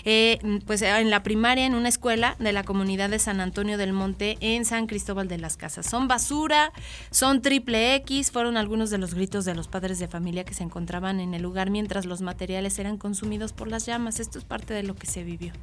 eh, 0.06 0.40
pues 0.66 0.82
en 0.82 1.10
la 1.10 1.22
primaria 1.24 1.66
en 1.66 1.76
una 1.76 1.90
escuela 1.90 2.36
de 2.40 2.54
la 2.54 2.64
comunidad 2.64 3.10
de 3.10 3.20
San 3.20 3.42
Antonio 3.42 3.78
del 3.78 3.92
Monte 3.92 4.38
en 4.40 4.64
San 4.66 4.88
Cristóbal 4.88 5.28
de 5.28 5.38
las 5.38 5.58
Casas. 5.58 5.86
Son 5.86 6.08
basura, 6.08 6.72
son 7.12 7.42
triple 7.42 7.96
X, 7.96 8.32
fueron 8.32 8.56
algunos 8.56 8.90
de 8.90 8.98
los 8.98 9.14
gritos 9.14 9.46
de 9.46 9.56
los 9.56 9.68
padres 9.68 10.00
de 10.00 10.08
familia 10.08 10.46
que 10.46 10.54
se 10.54 10.64
encontraban 10.64 11.20
en 11.20 11.29
el 11.34 11.42
lugar 11.42 11.70
mientras 11.70 12.06
los 12.06 12.22
materiales 12.22 12.80
eran 12.80 12.98
consumidos 12.98 13.54
por 13.54 13.68
las 13.68 13.86
llamas. 13.86 14.20
Esto 14.20 14.40
es 14.40 14.46
parte 14.46 14.74
de 14.74 14.84
lo 14.84 14.96
que 14.96 15.08
se 15.08 15.24
vivió. 15.24 15.54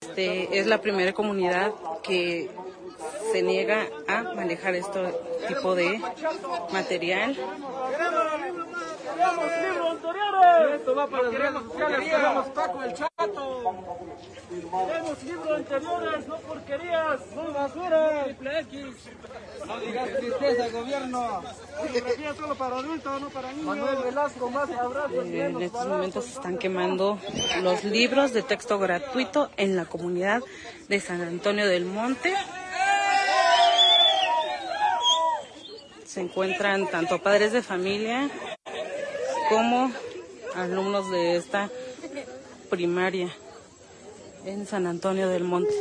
Este, 0.00 0.58
es 0.58 0.66
la 0.66 0.80
primera 0.80 1.12
comunidad 1.12 1.72
que 2.02 2.50
se 3.32 3.42
niega 3.42 3.86
a 4.08 4.34
manejar 4.34 4.74
este 4.74 5.14
tipo 5.46 5.74
de 5.74 6.00
material. 6.72 7.38
Esto 10.74 10.94
va 10.94 11.06
para 11.06 11.22
los 11.24 11.64
sociales, 11.64 12.08
queremos 12.08 12.46
Paco 12.48 12.82
el 12.82 12.94
Chato. 12.94 13.74
Queremos 14.86 15.22
libros 15.24 15.50
anteriores, 15.50 16.28
no 16.28 16.36
porquerías, 16.36 17.20
no 17.34 17.52
basura. 17.52 18.24
Triple 18.24 18.60
X. 18.60 18.84
No 19.66 19.80
digas 19.80 20.08
tristeza, 20.16 20.68
gobierno. 20.70 21.42
Tecnología 21.92 22.34
solo 22.34 22.54
para 22.54 22.76
adultos, 22.76 23.20
no 23.20 23.28
para 23.30 23.52
niños. 23.52 23.66
Manuel 23.66 23.96
Velasco, 24.04 24.50
más 24.50 24.70
abrazos. 24.70 25.26
En 25.26 25.62
estos 25.62 25.86
momentos 25.86 26.24
se 26.24 26.32
están 26.32 26.58
quemando 26.58 27.18
los 27.62 27.84
libros 27.84 28.32
de 28.32 28.42
texto 28.42 28.78
gratuito 28.78 29.50
en 29.56 29.76
la 29.76 29.84
comunidad 29.84 30.42
de 30.88 31.00
San 31.00 31.20
Antonio 31.22 31.66
del 31.66 31.84
Monte. 31.84 32.34
Se 36.04 36.20
encuentran 36.20 36.86
tanto 36.88 37.22
padres 37.22 37.52
de 37.52 37.62
familia 37.62 38.30
como 39.48 39.90
alumnos 40.54 41.10
de 41.10 41.36
esta 41.36 41.70
primaria 42.68 43.30
en 44.44 44.66
San 44.66 44.86
Antonio 44.86 45.28
del 45.28 45.44
Monte. 45.44 45.74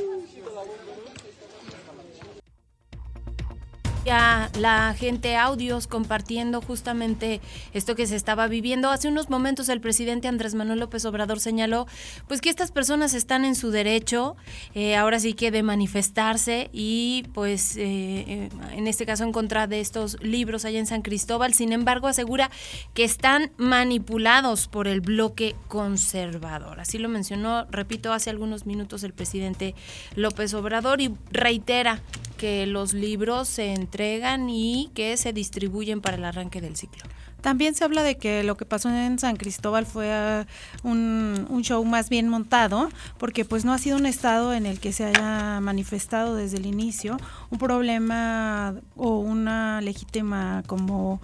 Ya 4.08 4.50
la 4.58 4.94
gente 4.98 5.36
audios 5.36 5.86
compartiendo 5.86 6.62
justamente 6.62 7.42
esto 7.74 7.94
que 7.94 8.08
se 8.08 8.16
estaba 8.16 8.48
viviendo. 8.48 8.90
Hace 8.90 9.10
unos 9.10 9.30
momentos 9.30 9.68
el 9.68 9.82
presidente 9.82 10.30
Andrés 10.30 10.56
Manuel 10.56 10.80
López 10.80 11.04
Obrador 11.04 11.42
señaló 11.42 11.88
pues 12.26 12.40
que 12.40 12.50
estas 12.50 12.72
personas 12.72 13.14
están 13.14 13.44
en 13.44 13.54
su 13.54 13.70
derecho, 13.70 14.38
eh, 14.76 14.96
ahora 14.96 15.20
sí 15.20 15.34
que 15.34 15.52
de 15.52 15.62
manifestarse 15.62 16.70
y 16.72 17.26
pues 17.34 17.76
eh, 17.76 18.48
en 18.72 18.88
este 18.88 19.06
caso 19.06 19.26
en 19.26 19.34
contra 19.34 19.68
de 19.68 19.82
estos 19.82 20.16
libros 20.22 20.64
allá 20.64 20.80
en 20.80 20.88
San 20.88 21.02
Cristóbal. 21.02 21.54
Sin 21.54 21.74
embargo, 21.74 22.08
asegura 22.08 22.50
que 22.94 23.04
están 23.04 23.52
manipulados 23.58 24.70
por 24.70 24.88
el 24.88 25.02
bloque 25.02 25.54
conservador. 25.68 26.80
Así 26.80 26.98
lo 26.98 27.10
mencionó, 27.10 27.66
repito, 27.72 28.14
hace 28.14 28.30
algunos 28.30 28.66
minutos 28.66 29.04
el 29.04 29.12
presidente 29.12 29.76
López 30.16 30.54
Obrador 30.54 31.02
y 31.02 31.14
reitera 31.30 32.02
que 32.38 32.68
los 32.68 32.94
libros 32.94 33.48
se 33.50 33.74
entregan 33.98 34.48
y 34.48 34.92
que 34.94 35.18
se 35.18 35.34
distribuyen 35.34 36.02
para 36.02 36.18
el 36.18 36.26
arranque 36.26 36.62
del 36.62 36.76
ciclo. 36.76 37.04
También 37.42 37.76
se 37.76 37.84
habla 37.84 38.04
de 38.04 38.18
que 38.18 38.44
lo 38.44 38.58
que 38.58 38.66
pasó 38.66 38.90
en 38.90 39.20
San 39.20 39.36
Cristóbal 39.36 39.86
fue 39.86 40.12
ah, 40.12 40.48
un, 40.84 41.46
show 41.62 41.84
más 41.86 42.10
bien 42.10 42.30
montado, 42.30 42.90
porque 43.18 43.46
pues 43.46 43.66
no 43.66 43.74
ha 43.74 43.78
sido 43.78 43.98
un 43.98 44.06
estado 44.06 44.54
en 44.54 44.66
el 44.66 44.80
que 44.80 44.94
se 44.94 45.06
haya 45.06 45.60
manifestado 45.60 46.36
desde 46.36 46.58
el 46.58 46.66
inicio 46.66 47.18
un 47.50 47.60
problema 47.60 48.76
o 48.96 49.20
una 49.20 49.82
legítima 49.82 50.64
como 50.68 51.20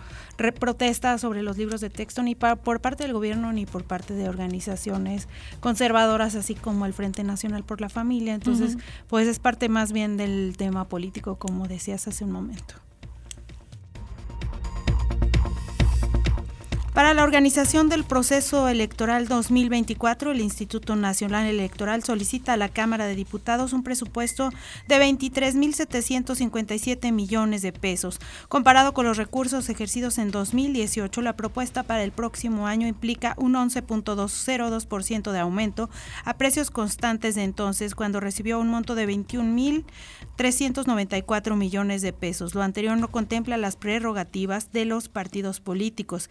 protesta 0.59 1.17
sobre 1.17 1.41
los 1.41 1.57
libros 1.57 1.79
de 1.79 1.89
texto 1.89 2.21
ni 2.23 2.35
por 2.35 2.81
parte 2.81 3.03
del 3.03 3.13
gobierno 3.13 3.53
ni 3.53 3.65
por 3.65 3.83
parte 3.83 4.13
de 4.13 4.27
organizaciones 4.27 5.27
conservadoras 5.59 6.35
así 6.35 6.55
como 6.55 6.85
el 6.85 6.93
Frente 6.93 7.23
Nacional 7.23 7.63
por 7.63 7.81
la 7.81 7.89
Familia. 7.89 8.33
Entonces, 8.33 8.77
pues 9.07 9.27
es 9.27 9.39
parte 9.39 9.69
más 9.69 9.91
bien 9.91 10.17
del 10.17 10.55
tema 10.57 10.87
político 10.87 11.37
como 11.37 11.67
decías 11.67 12.07
hace 12.07 12.23
un 12.25 12.31
momento. 12.31 12.75
Para 16.93 17.13
la 17.15 17.23
organización 17.23 17.89
del 17.89 18.03
proceso 18.03 18.69
electoral 18.69 19.27
2024, 19.27 20.31
el 20.31 20.41
Instituto 20.41 20.95
Nacional 20.95 21.47
Electoral 21.47 22.03
solicita 22.03 22.53
a 22.53 22.57
la 22.57 22.69
Cámara 22.69 23.07
de 23.07 23.15
Diputados 23.15 23.73
un 23.73 23.81
presupuesto 23.81 24.51
de 24.87 24.97
23.757 24.97 27.11
millones 27.11 27.63
de 27.63 27.71
pesos. 27.71 28.19
Comparado 28.47 28.93
con 28.93 29.07
los 29.07 29.17
recursos 29.17 29.69
ejercidos 29.69 30.19
en 30.19 30.29
2018, 30.29 31.23
la 31.23 31.35
propuesta 31.35 31.81
para 31.81 32.03
el 32.03 32.11
próximo 32.11 32.67
año 32.67 32.87
implica 32.87 33.33
un 33.37 33.53
11.202% 33.53 35.31
de 35.31 35.39
aumento 35.39 35.89
a 36.25 36.37
precios 36.37 36.69
constantes 36.69 37.33
de 37.33 37.41
entonces, 37.41 37.95
cuando 37.95 38.19
recibió 38.19 38.59
un 38.59 38.67
monto 38.67 38.93
de 38.93 39.07
21.394 39.07 41.55
millones 41.55 42.03
de 42.03 42.13
pesos. 42.13 42.53
Lo 42.53 42.61
anterior 42.61 42.95
no 42.99 43.07
contempla 43.07 43.57
las 43.57 43.77
prerrogativas 43.77 44.71
de 44.71 44.85
los 44.85 45.09
partidos 45.09 45.59
políticos. 45.59 46.29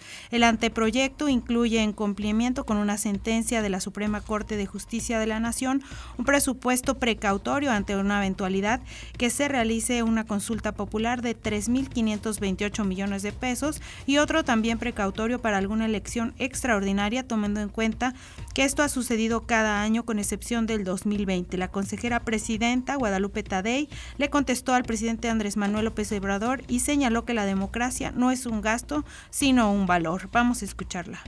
Anteproyecto 0.52 1.28
incluye, 1.28 1.82
en 1.82 1.92
cumplimiento 1.92 2.64
con 2.64 2.76
una 2.76 2.98
sentencia 2.98 3.62
de 3.62 3.70
la 3.70 3.80
Suprema 3.80 4.20
Corte 4.20 4.56
de 4.56 4.66
Justicia 4.66 5.18
de 5.18 5.26
la 5.26 5.40
Nación, 5.40 5.82
un 6.18 6.24
presupuesto 6.24 6.98
precautorio 6.98 7.70
ante 7.70 7.96
una 7.96 8.18
eventualidad 8.18 8.82
que 9.16 9.30
se 9.30 9.48
realice 9.48 10.02
una 10.02 10.24
consulta 10.24 10.72
popular 10.72 11.22
de 11.22 11.34
3.528 11.34 12.84
millones 12.84 13.22
de 13.22 13.32
pesos 13.32 13.80
y 14.06 14.18
otro 14.18 14.44
también 14.44 14.78
precautorio 14.78 15.40
para 15.40 15.58
alguna 15.58 15.86
elección 15.86 16.34
extraordinaria, 16.38 17.26
tomando 17.26 17.60
en 17.60 17.70
cuenta 17.70 18.14
que 18.54 18.64
esto 18.64 18.82
ha 18.82 18.88
sucedido 18.88 19.46
cada 19.46 19.80
año 19.80 20.04
con 20.04 20.18
excepción 20.18 20.66
del 20.66 20.84
2020. 20.84 21.56
La 21.56 21.68
consejera 21.68 22.20
presidenta 22.20 22.96
Guadalupe 22.96 23.42
Tadei 23.42 23.88
le 24.18 24.28
contestó 24.28 24.74
al 24.74 24.84
presidente 24.84 25.30
Andrés 25.30 25.56
Manuel 25.56 25.86
López 25.86 26.12
Obrador 26.12 26.62
y 26.68 26.80
señaló 26.80 27.24
que 27.24 27.32
la 27.32 27.46
democracia 27.46 28.12
no 28.14 28.30
es 28.30 28.44
un 28.44 28.60
gasto, 28.60 29.04
sino 29.30 29.72
un 29.72 29.86
valor. 29.86 30.28
A 30.42 30.64
escucharla. 30.64 31.20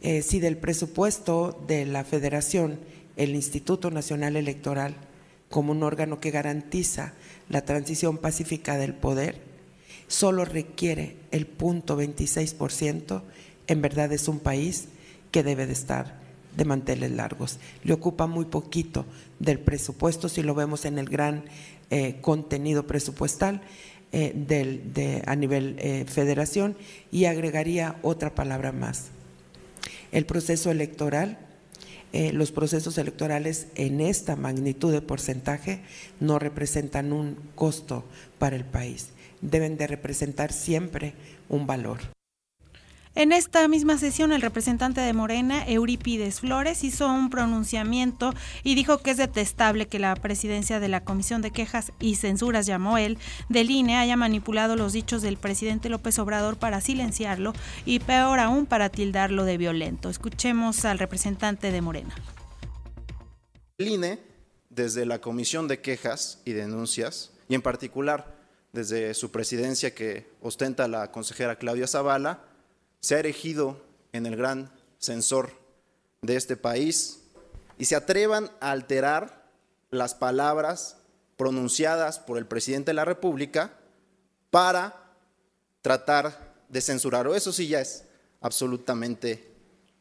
Eh, 0.00 0.22
si 0.22 0.40
del 0.40 0.56
presupuesto 0.56 1.62
de 1.66 1.84
la 1.84 2.02
Federación, 2.02 2.80
el 3.16 3.34
Instituto 3.34 3.90
Nacional 3.90 4.36
Electoral, 4.36 4.94
como 5.50 5.72
un 5.72 5.82
órgano 5.82 6.18
que 6.18 6.30
garantiza 6.30 7.12
la 7.50 7.62
transición 7.66 8.16
pacífica 8.16 8.78
del 8.78 8.94
poder, 8.94 9.42
solo 10.06 10.46
requiere 10.46 11.16
el 11.30 11.46
punto 11.46 12.00
26%, 12.00 13.22
en 13.66 13.82
verdad 13.82 14.12
es 14.12 14.28
un 14.28 14.38
país 14.40 14.88
que 15.30 15.42
debe 15.42 15.66
de 15.66 15.74
estar 15.74 16.18
de 16.56 16.64
manteles 16.64 17.10
largos. 17.10 17.58
Le 17.84 17.92
ocupa 17.92 18.26
muy 18.26 18.46
poquito 18.46 19.04
del 19.38 19.60
presupuesto 19.60 20.30
si 20.30 20.42
lo 20.42 20.54
vemos 20.54 20.86
en 20.86 20.98
el 20.98 21.08
gran 21.08 21.44
eh, 21.90 22.16
contenido 22.22 22.86
presupuestal 22.86 23.60
eh, 24.10 24.32
del, 24.34 24.94
de, 24.94 25.22
a 25.26 25.36
nivel 25.36 25.76
eh, 25.78 26.04
federación 26.08 26.76
y 27.12 27.26
agregaría 27.26 27.96
otra 28.02 28.34
palabra 28.34 28.72
más. 28.72 29.08
El 30.12 30.24
proceso 30.24 30.70
electoral, 30.70 31.38
eh, 32.12 32.32
los 32.32 32.50
procesos 32.50 32.96
electorales 32.96 33.66
en 33.74 34.00
esta 34.00 34.34
magnitud 34.34 34.92
de 34.92 35.02
porcentaje 35.02 35.82
no 36.20 36.38
representan 36.38 37.12
un 37.12 37.36
costo 37.54 38.04
para 38.38 38.56
el 38.56 38.64
país, 38.64 39.10
deben 39.42 39.76
de 39.76 39.86
representar 39.86 40.52
siempre 40.52 41.12
un 41.50 41.66
valor. 41.66 41.98
En 43.18 43.32
esta 43.32 43.66
misma 43.66 43.98
sesión, 43.98 44.30
el 44.30 44.42
representante 44.42 45.00
de 45.00 45.12
Morena, 45.12 45.66
Eurípides 45.66 46.38
Flores, 46.38 46.84
hizo 46.84 47.08
un 47.08 47.30
pronunciamiento 47.30 48.32
y 48.62 48.76
dijo 48.76 48.98
que 48.98 49.10
es 49.10 49.16
detestable 49.16 49.88
que 49.88 49.98
la 49.98 50.14
presidencia 50.14 50.78
de 50.78 50.86
la 50.86 51.02
Comisión 51.02 51.42
de 51.42 51.50
Quejas 51.50 51.90
y 51.98 52.14
Censuras, 52.14 52.64
llamó 52.64 52.96
él, 52.96 53.18
del 53.48 53.72
INE 53.72 53.96
haya 53.96 54.16
manipulado 54.16 54.76
los 54.76 54.92
dichos 54.92 55.20
del 55.20 55.36
presidente 55.36 55.88
López 55.88 56.16
Obrador 56.20 56.58
para 56.58 56.80
silenciarlo 56.80 57.54
y 57.84 57.98
peor 57.98 58.38
aún 58.38 58.66
para 58.66 58.88
tildarlo 58.88 59.44
de 59.44 59.58
violento. 59.58 60.10
Escuchemos 60.10 60.84
al 60.84 61.00
representante 61.00 61.72
de 61.72 61.80
Morena. 61.80 62.14
El 63.78 63.88
INE, 63.88 64.20
desde 64.70 65.06
la 65.06 65.20
Comisión 65.20 65.66
de 65.66 65.80
Quejas 65.80 66.40
y 66.44 66.52
Denuncias, 66.52 67.32
y 67.48 67.56
en 67.56 67.62
particular 67.62 68.38
desde 68.72 69.12
su 69.14 69.32
presidencia 69.32 69.92
que 69.92 70.30
ostenta 70.40 70.86
la 70.86 71.10
consejera 71.10 71.56
Claudia 71.56 71.88
Zavala, 71.88 72.44
se 73.00 73.14
ha 73.14 73.18
erigido 73.18 73.80
en 74.12 74.26
el 74.26 74.36
gran 74.36 74.70
censor 74.98 75.50
de 76.22 76.36
este 76.36 76.56
país 76.56 77.20
y 77.78 77.84
se 77.84 77.96
atrevan 77.96 78.50
a 78.60 78.72
alterar 78.72 79.46
las 79.90 80.14
palabras 80.14 80.96
pronunciadas 81.36 82.18
por 82.18 82.36
el 82.38 82.46
presidente 82.46 82.90
de 82.90 82.94
la 82.94 83.04
República 83.04 83.72
para 84.50 85.14
tratar 85.82 86.54
de 86.68 86.80
censurar. 86.80 87.26
O 87.28 87.34
eso 87.34 87.52
sí 87.52 87.68
ya 87.68 87.80
es 87.80 88.04
absolutamente 88.40 89.48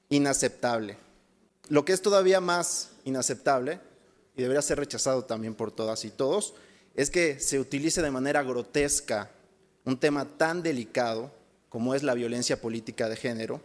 inaceptable. 0.10 0.98
Lo 1.70 1.86
que 1.86 1.94
es 1.94 2.02
todavía 2.02 2.42
más 2.42 2.90
inaceptable, 3.06 3.80
y 4.36 4.42
debería 4.42 4.62
ser 4.62 4.80
rechazado 4.80 5.26
también 5.26 5.54
por 5.54 5.72
todas 5.72 6.06
y 6.06 6.10
todos, 6.10 6.54
es 6.96 7.10
que 7.10 7.40
se 7.40 7.60
utilice 7.60 8.02
de 8.02 8.12
manera 8.12 8.42
grotesca 8.44 9.30
un 9.86 10.00
tema 10.00 10.26
tan 10.26 10.64
delicado 10.64 11.32
como 11.70 11.96
es 11.96 12.04
la 12.04 12.14
violencia 12.14 12.62
política 12.62 13.10
de 13.10 13.16
género, 13.16 13.62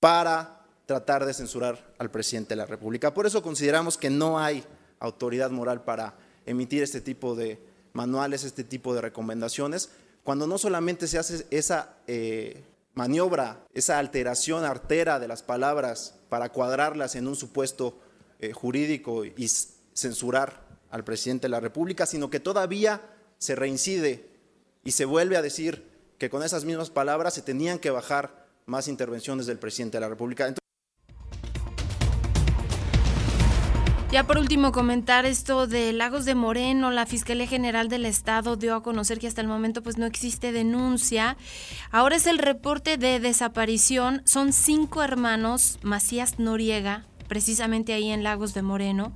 para 0.00 0.66
tratar 0.86 1.24
de 1.24 1.34
censurar 1.34 1.94
al 1.98 2.10
presidente 2.10 2.50
de 2.50 2.56
la 2.56 2.66
República. 2.66 3.12
Por 3.12 3.26
eso 3.26 3.42
consideramos 3.42 3.98
que 3.98 4.10
no 4.10 4.38
hay 4.38 4.64
autoridad 5.00 5.50
moral 5.50 5.84
para 5.84 6.14
emitir 6.46 6.82
este 6.82 7.00
tipo 7.00 7.34
de 7.34 7.58
manuales, 7.92 8.44
este 8.44 8.62
tipo 8.62 8.94
de 8.94 9.00
recomendaciones, 9.00 9.90
cuando 10.22 10.46
no 10.46 10.58
solamente 10.58 11.06
se 11.06 11.18
hace 11.18 11.46
esa 11.50 11.96
eh, 12.06 12.62
maniobra, 12.94 13.64
esa 13.74 13.98
alteración 13.98 14.64
artera 14.64 15.18
de 15.18 15.28
las 15.28 15.42
palabras 15.42 16.14
para 16.28 16.50
cuadrarlas 16.50 17.14
en 17.14 17.28
un 17.28 17.36
supuesto 17.36 17.98
eh, 18.38 18.52
jurídico 18.52 19.24
y 19.24 19.48
censurar 19.94 20.66
al 20.90 21.04
presidente 21.04 21.46
de 21.46 21.50
la 21.50 21.60
República, 21.60 22.06
sino 22.06 22.30
que 22.30 22.40
todavía 22.40 23.02
se 23.38 23.54
reincide 23.54 24.28
y 24.84 24.92
se 24.92 25.04
vuelve 25.04 25.36
a 25.36 25.42
decir 25.42 25.85
que 26.18 26.30
con 26.30 26.42
esas 26.42 26.64
mismas 26.64 26.90
palabras 26.90 27.34
se 27.34 27.42
tenían 27.42 27.78
que 27.78 27.90
bajar 27.90 28.46
más 28.66 28.88
intervenciones 28.88 29.46
del 29.46 29.58
presidente 29.58 29.96
de 29.96 30.00
la 30.00 30.08
República. 30.08 30.54
Ya 34.12 34.24
por 34.24 34.38
último 34.38 34.72
comentar 34.72 35.26
esto 35.26 35.66
de 35.66 35.92
Lagos 35.92 36.24
de 36.24 36.34
Moreno, 36.34 36.90
la 36.90 37.06
Fiscalía 37.06 37.46
General 37.46 37.88
del 37.88 38.06
Estado 38.06 38.56
dio 38.56 38.74
a 38.74 38.82
conocer 38.82 39.18
que 39.18 39.26
hasta 39.26 39.40
el 39.40 39.48
momento 39.48 39.82
pues 39.82 39.98
no 39.98 40.06
existe 40.06 40.52
denuncia. 40.52 41.36
Ahora 41.90 42.16
es 42.16 42.26
el 42.26 42.38
reporte 42.38 42.96
de 42.96 43.20
desaparición, 43.20 44.22
son 44.24 44.52
cinco 44.52 45.02
hermanos, 45.02 45.78
Macías 45.82 46.38
Noriega, 46.38 47.04
precisamente 47.28 47.92
ahí 47.92 48.10
en 48.10 48.22
Lagos 48.22 48.54
de 48.54 48.62
Moreno. 48.62 49.12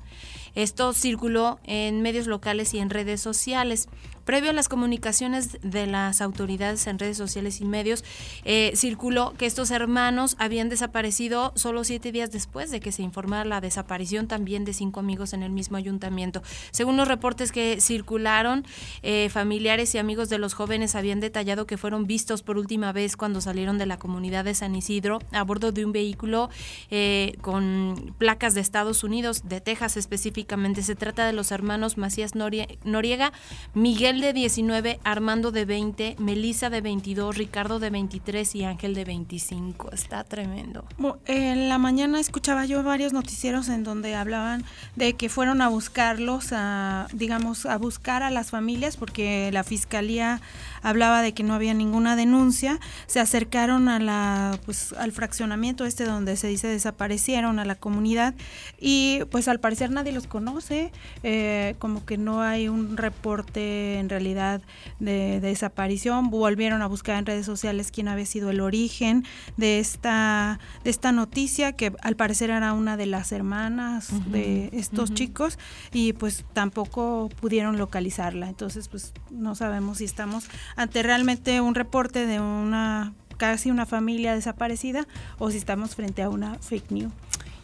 Esto 0.54 0.92
circuló 0.92 1.60
en 1.64 2.02
medios 2.02 2.26
locales 2.26 2.74
y 2.74 2.80
en 2.80 2.90
redes 2.90 3.20
sociales. 3.20 3.88
Previo 4.24 4.50
a 4.50 4.52
las 4.52 4.68
comunicaciones 4.68 5.58
de 5.62 5.86
las 5.86 6.20
autoridades 6.20 6.86
en 6.86 6.98
redes 6.98 7.16
sociales 7.16 7.60
y 7.60 7.64
medios, 7.64 8.04
eh, 8.44 8.72
circuló 8.76 9.34
que 9.36 9.46
estos 9.46 9.70
hermanos 9.70 10.36
habían 10.38 10.68
desaparecido 10.68 11.52
solo 11.56 11.84
siete 11.84 12.12
días 12.12 12.30
después 12.30 12.70
de 12.70 12.80
que 12.80 12.92
se 12.92 13.02
informara 13.02 13.44
la 13.44 13.60
desaparición 13.60 14.28
también 14.28 14.64
de 14.64 14.72
cinco 14.72 15.00
amigos 15.00 15.32
en 15.32 15.42
el 15.42 15.50
mismo 15.50 15.76
ayuntamiento. 15.76 16.42
Según 16.70 16.96
los 16.96 17.08
reportes 17.08 17.52
que 17.52 17.80
circularon, 17.80 18.64
eh, 19.02 19.28
familiares 19.30 19.94
y 19.94 19.98
amigos 19.98 20.28
de 20.28 20.38
los 20.38 20.54
jóvenes 20.54 20.94
habían 20.94 21.20
detallado 21.20 21.66
que 21.66 21.76
fueron 21.76 22.06
vistos 22.06 22.42
por 22.42 22.58
última 22.58 22.92
vez 22.92 23.16
cuando 23.16 23.40
salieron 23.40 23.78
de 23.78 23.86
la 23.86 23.98
comunidad 23.98 24.44
de 24.44 24.54
San 24.54 24.74
Isidro 24.74 25.20
a 25.32 25.42
bordo 25.42 25.72
de 25.72 25.84
un 25.84 25.92
vehículo 25.92 26.50
eh, 26.90 27.36
con 27.40 28.14
placas 28.18 28.54
de 28.54 28.60
Estados 28.60 29.04
Unidos, 29.04 29.42
de 29.48 29.60
Texas 29.60 29.96
específicamente. 29.96 30.82
Se 30.82 30.94
trata 30.94 31.26
de 31.26 31.32
los 31.32 31.50
hermanos 31.52 31.96
Macías 31.96 32.32
Noriega, 32.34 33.32
Miguel 33.74 34.09
de 34.18 34.32
19, 34.32 34.98
Armando 35.04 35.52
de 35.52 35.64
20, 35.64 36.16
Melisa 36.18 36.68
de 36.68 36.80
22, 36.80 37.36
Ricardo 37.36 37.78
de 37.78 37.90
23 37.90 38.56
y 38.56 38.64
Ángel 38.64 38.92
de 38.94 39.04
25. 39.04 39.92
Está 39.92 40.24
tremendo. 40.24 40.84
En 41.26 41.68
la 41.68 41.78
mañana 41.78 42.18
escuchaba 42.18 42.64
yo 42.64 42.82
varios 42.82 43.12
noticieros 43.12 43.68
en 43.68 43.84
donde 43.84 44.16
hablaban 44.16 44.64
de 44.96 45.12
que 45.12 45.28
fueron 45.28 45.62
a 45.62 45.68
buscarlos, 45.68 46.48
a, 46.50 47.06
digamos, 47.12 47.66
a 47.66 47.78
buscar 47.78 48.24
a 48.24 48.30
las 48.30 48.50
familias 48.50 48.96
porque 48.96 49.50
la 49.52 49.62
fiscalía 49.62 50.40
hablaba 50.82 51.22
de 51.22 51.32
que 51.32 51.44
no 51.44 51.54
había 51.54 51.74
ninguna 51.74 52.16
denuncia, 52.16 52.80
se 53.06 53.20
acercaron 53.20 53.88
a 53.88 54.00
la, 54.00 54.58
pues, 54.64 54.92
al 54.94 55.12
fraccionamiento 55.12 55.84
este 55.84 56.04
donde 56.04 56.36
se 56.36 56.48
dice 56.48 56.66
desaparecieron 56.66 57.60
a 57.60 57.64
la 57.64 57.76
comunidad 57.76 58.34
y 58.80 59.20
pues 59.30 59.46
al 59.46 59.60
parecer 59.60 59.90
nadie 59.90 60.10
los 60.10 60.26
conoce, 60.26 60.90
eh, 61.22 61.76
como 61.78 62.04
que 62.04 62.18
no 62.18 62.40
hay 62.42 62.68
un 62.68 62.96
reporte 62.96 63.99
en 64.00 64.08
realidad 64.08 64.62
de, 64.98 65.40
desaparición, 65.40 66.30
volvieron 66.30 66.82
a 66.82 66.86
buscar 66.86 67.18
en 67.18 67.26
redes 67.26 67.46
sociales 67.46 67.90
quién 67.92 68.08
había 68.08 68.26
sido 68.26 68.50
el 68.50 68.60
origen 68.60 69.24
de 69.56 69.78
esta, 69.78 70.58
de 70.84 70.90
esta 70.90 71.12
noticia 71.12 71.72
que 71.72 71.92
al 72.02 72.16
parecer 72.16 72.50
era 72.50 72.72
una 72.72 72.96
de 72.96 73.06
las 73.06 73.32
hermanas 73.32 74.10
de 74.30 74.70
estos 74.72 75.14
chicos 75.14 75.58
y 75.92 76.12
pues 76.14 76.44
tampoco 76.52 77.30
pudieron 77.40 77.78
localizarla, 77.78 78.48
entonces 78.48 78.88
pues 78.88 79.12
no 79.30 79.54
sabemos 79.54 79.98
si 79.98 80.04
estamos 80.04 80.48
ante 80.76 81.02
realmente 81.02 81.60
un 81.60 81.74
reporte 81.74 82.26
de 82.26 82.40
una 82.40 83.12
casi 83.36 83.70
una 83.70 83.86
familia 83.86 84.34
desaparecida 84.34 85.06
o 85.38 85.50
si 85.50 85.56
estamos 85.56 85.94
frente 85.94 86.22
a 86.22 86.28
una 86.28 86.56
fake 86.58 86.90
news. 86.90 87.12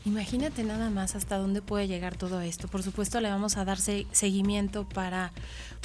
Imagínate 0.07 0.63
nada 0.63 0.89
más 0.89 1.17
hasta 1.17 1.37
dónde 1.37 1.61
puede 1.61 1.89
llegar 1.89 2.17
todo 2.17 2.41
esto. 2.41 2.69
Por 2.69 2.85
supuesto 2.85 3.21
le 3.21 3.29
vamos 3.29 3.57
a 3.57 3.65
dar 3.65 3.79
seguimiento 3.79 4.89
para 4.89 5.33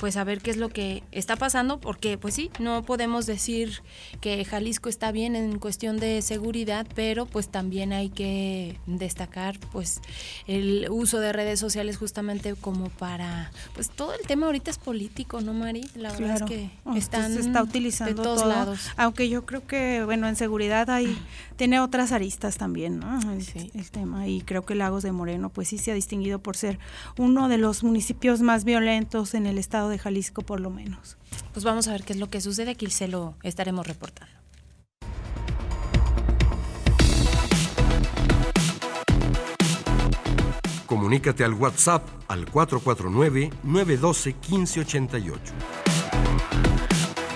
pues 0.02 0.16
saber 0.16 0.42
qué 0.42 0.50
es 0.50 0.58
lo 0.58 0.70
que 0.70 1.04
está 1.12 1.36
pasando, 1.36 1.80
porque 1.80 2.18
pues 2.18 2.34
sí, 2.34 2.50
no 2.58 2.82
podemos 2.82 3.28
decir 3.28 3.84
que 4.20 4.44
Jalisco 4.44 4.90
está 4.90 5.12
bien 5.12 5.36
en 5.36 5.60
cuestión 5.60 6.00
de 6.00 6.24
seguridad, 6.24 6.88
pero 6.96 7.28
pues 7.28 7.50
también 7.50 7.94
hay 7.94 8.10
que 8.10 8.80
destacar 8.88 9.60
pues 9.72 10.02
el 10.48 10.88
uso 10.90 11.20
de 11.20 11.32
redes 11.34 11.60
sociales 11.60 11.98
justamente 11.98 12.56
como 12.56 12.90
para, 12.90 13.52
pues 13.76 13.92
todo 13.92 14.16
el 14.16 14.26
tema 14.26 14.48
ahorita 14.48 14.72
es 14.72 14.80
político, 14.80 15.40
¿no, 15.40 15.54
Mari? 15.54 15.88
La 15.94 16.12
verdad 16.14 16.38
es 16.38 16.44
que 16.46 16.72
están 16.96 17.36
se 17.36 17.42
está 17.42 17.62
utilizando 17.62 18.16
de 18.16 18.24
todos 18.24 18.44
lados. 18.44 18.80
Aunque 18.98 19.30
yo 19.30 19.46
creo 19.46 19.68
que, 19.68 20.04
bueno, 20.04 20.28
en 20.28 20.36
seguridad 20.36 20.90
hay, 20.90 21.16
tiene 21.58 21.80
otras 21.80 22.12
aristas 22.12 22.58
también, 22.58 22.98
¿no? 22.98 23.20
El, 23.34 23.72
el 23.76 23.92
tema, 23.92 24.28
y 24.28 24.42
creo 24.42 24.66
que 24.66 24.74
Lagos 24.74 25.04
de 25.04 25.12
Moreno 25.12 25.50
pues 25.50 25.68
sí 25.68 25.78
se 25.78 25.92
ha 25.92 25.94
distinguido 25.94 26.40
por 26.40 26.58
ser 26.58 26.80
uno 27.20 27.50
de 27.50 27.60
los 27.60 27.84
municipios 27.84 28.42
más 28.42 28.64
violentos 28.64 29.36
en 29.36 29.46
el 29.46 29.60
estado 29.60 29.91
de 29.92 30.00
Jalisco 30.00 30.42
por 30.42 30.60
lo 30.60 30.70
menos. 30.70 31.18
Pues 31.54 31.64
vamos 31.64 31.88
a 31.88 31.92
ver 31.92 32.04
qué 32.04 32.14
es 32.14 32.20
lo 32.20 32.30
que 32.30 32.42
sucede, 32.42 32.72
aquí 32.72 32.90
se 32.90 33.08
lo 33.08 33.36
estaremos 33.44 33.86
reportando. 33.86 34.34
Comunícate 40.88 41.46
al 41.46 41.54
WhatsApp 41.54 42.04
al 42.28 42.48
449-912-1588. 42.48 45.38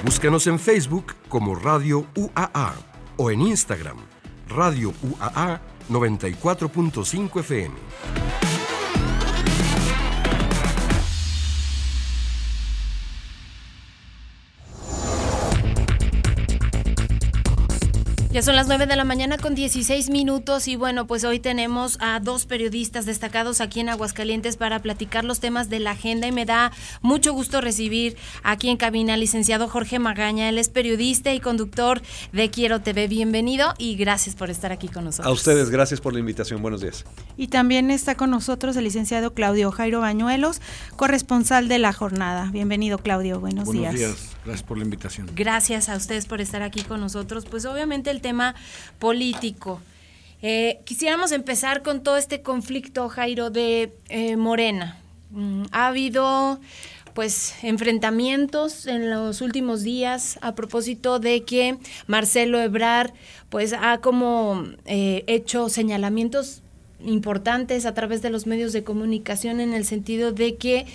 Búscanos 0.04 0.48
en 0.48 0.60
Facebook 0.60 1.16
como 1.30 1.56
Radio 1.56 2.06
UAA 2.16 2.74
o 3.18 3.32
en 3.32 3.42
Instagram, 3.42 3.98
Radio 4.50 4.94
UAA 5.02 5.62
94.5 5.90 7.40
FM. 7.40 7.76
Ya 18.36 18.42
son 18.42 18.58
las 18.58 18.68
9 18.68 18.86
de 18.86 18.98
la 18.98 19.06
mañana 19.06 19.38
con 19.38 19.56
16 19.56 20.10
minutos 20.10 20.68
y 20.68 20.76
bueno, 20.76 21.08
pues 21.08 21.24
hoy 21.24 21.40
tenemos 21.40 21.98
a 22.02 22.20
dos 22.20 22.46
periodistas 22.46 23.06
destacados 23.06 23.62
aquí 23.62 23.80
en 23.80 23.88
Aguascalientes 23.88 24.58
para 24.58 24.82
platicar 24.82 25.24
los 25.24 25.40
temas 25.40 25.70
de 25.70 25.80
la 25.80 25.92
agenda 25.92 26.28
y 26.28 26.34
me 26.34 26.44
da 26.44 26.74
mucho 27.02 27.32
gusto 27.32 27.62
recibir 27.62 28.18
aquí 28.44 28.68
en 28.68 28.76
cabina 28.76 29.14
al 29.14 29.22
licenciado 29.22 29.70
Jorge 29.70 30.00
Magaña. 30.00 30.50
Él 30.50 30.58
es 30.58 30.68
periodista 30.68 31.34
y 31.34 31.40
conductor 31.40 32.02
de 32.34 32.50
Quiero 32.50 32.82
TV. 32.82 33.08
Bienvenido 33.08 33.74
y 33.78 33.96
gracias 33.96 34.36
por 34.36 34.50
estar 34.50 34.74
aquí 34.74 34.90
con 34.90 35.06
nosotros. 35.06 35.28
A 35.28 35.32
ustedes, 35.32 35.70
gracias 35.70 36.02
por 36.02 36.12
la 36.12 36.20
invitación. 36.20 36.62
Buenos 36.62 36.82
días. 36.82 37.06
Y 37.38 37.48
también 37.48 37.90
está 37.90 38.16
con 38.16 38.32
nosotros 38.32 38.76
el 38.76 38.84
licenciado 38.84 39.34
Claudio 39.34 39.72
Jairo 39.72 40.02
Bañuelos, 40.02 40.60
corresponsal 40.98 41.70
de 41.70 41.80
la 41.80 41.94
jornada. 41.94 42.50
Bienvenido, 42.52 42.98
Claudio. 42.98 43.40
Buenos, 43.40 43.72
días. 43.72 43.94
Buenos 43.94 43.96
días. 43.96 44.36
Gracias 44.44 44.64
por 44.64 44.78
la 44.78 44.84
invitación. 44.84 45.32
Gracias 45.34 45.88
a 45.88 45.96
ustedes 45.96 46.26
por 46.26 46.42
estar 46.42 46.64
aquí 46.64 46.82
con 46.82 47.00
nosotros. 47.00 47.46
Pues 47.46 47.66
obviamente 47.66 48.12
el 48.12 48.25
tema 48.26 48.56
político. 48.98 49.80
Eh, 50.42 50.80
quisiéramos 50.84 51.32
empezar 51.32 51.84
con 51.84 52.02
todo 52.02 52.18
este 52.18 52.42
conflicto, 52.42 53.08
Jairo, 53.08 53.52
de 53.52 53.94
eh, 54.10 54.36
Morena. 54.36 54.98
Mm, 55.30 55.66
ha 55.72 55.88
habido 55.88 56.60
pues 57.14 57.54
enfrentamientos 57.62 58.88
en 58.88 59.12
los 59.12 59.42
últimos 59.42 59.84
días 59.84 60.40
a 60.42 60.56
propósito 60.56 61.20
de 61.20 61.44
que 61.44 61.78
Marcelo 62.08 62.60
Ebrar 62.60 63.14
pues 63.50 63.74
ha 63.74 64.00
como 64.00 64.66
eh, 64.86 65.24
hecho 65.28 65.70
señalamientos 65.70 66.64
importantes 67.06 67.86
a 67.86 67.94
través 67.94 68.22
de 68.24 68.32
los 68.32 68.48
medios 68.48 68.74
de 68.74 68.84
comunicación 68.84 69.60
en 69.60 69.74
el 69.74 69.86
sentido 69.86 70.32
de 70.32 70.56
que 70.56 70.88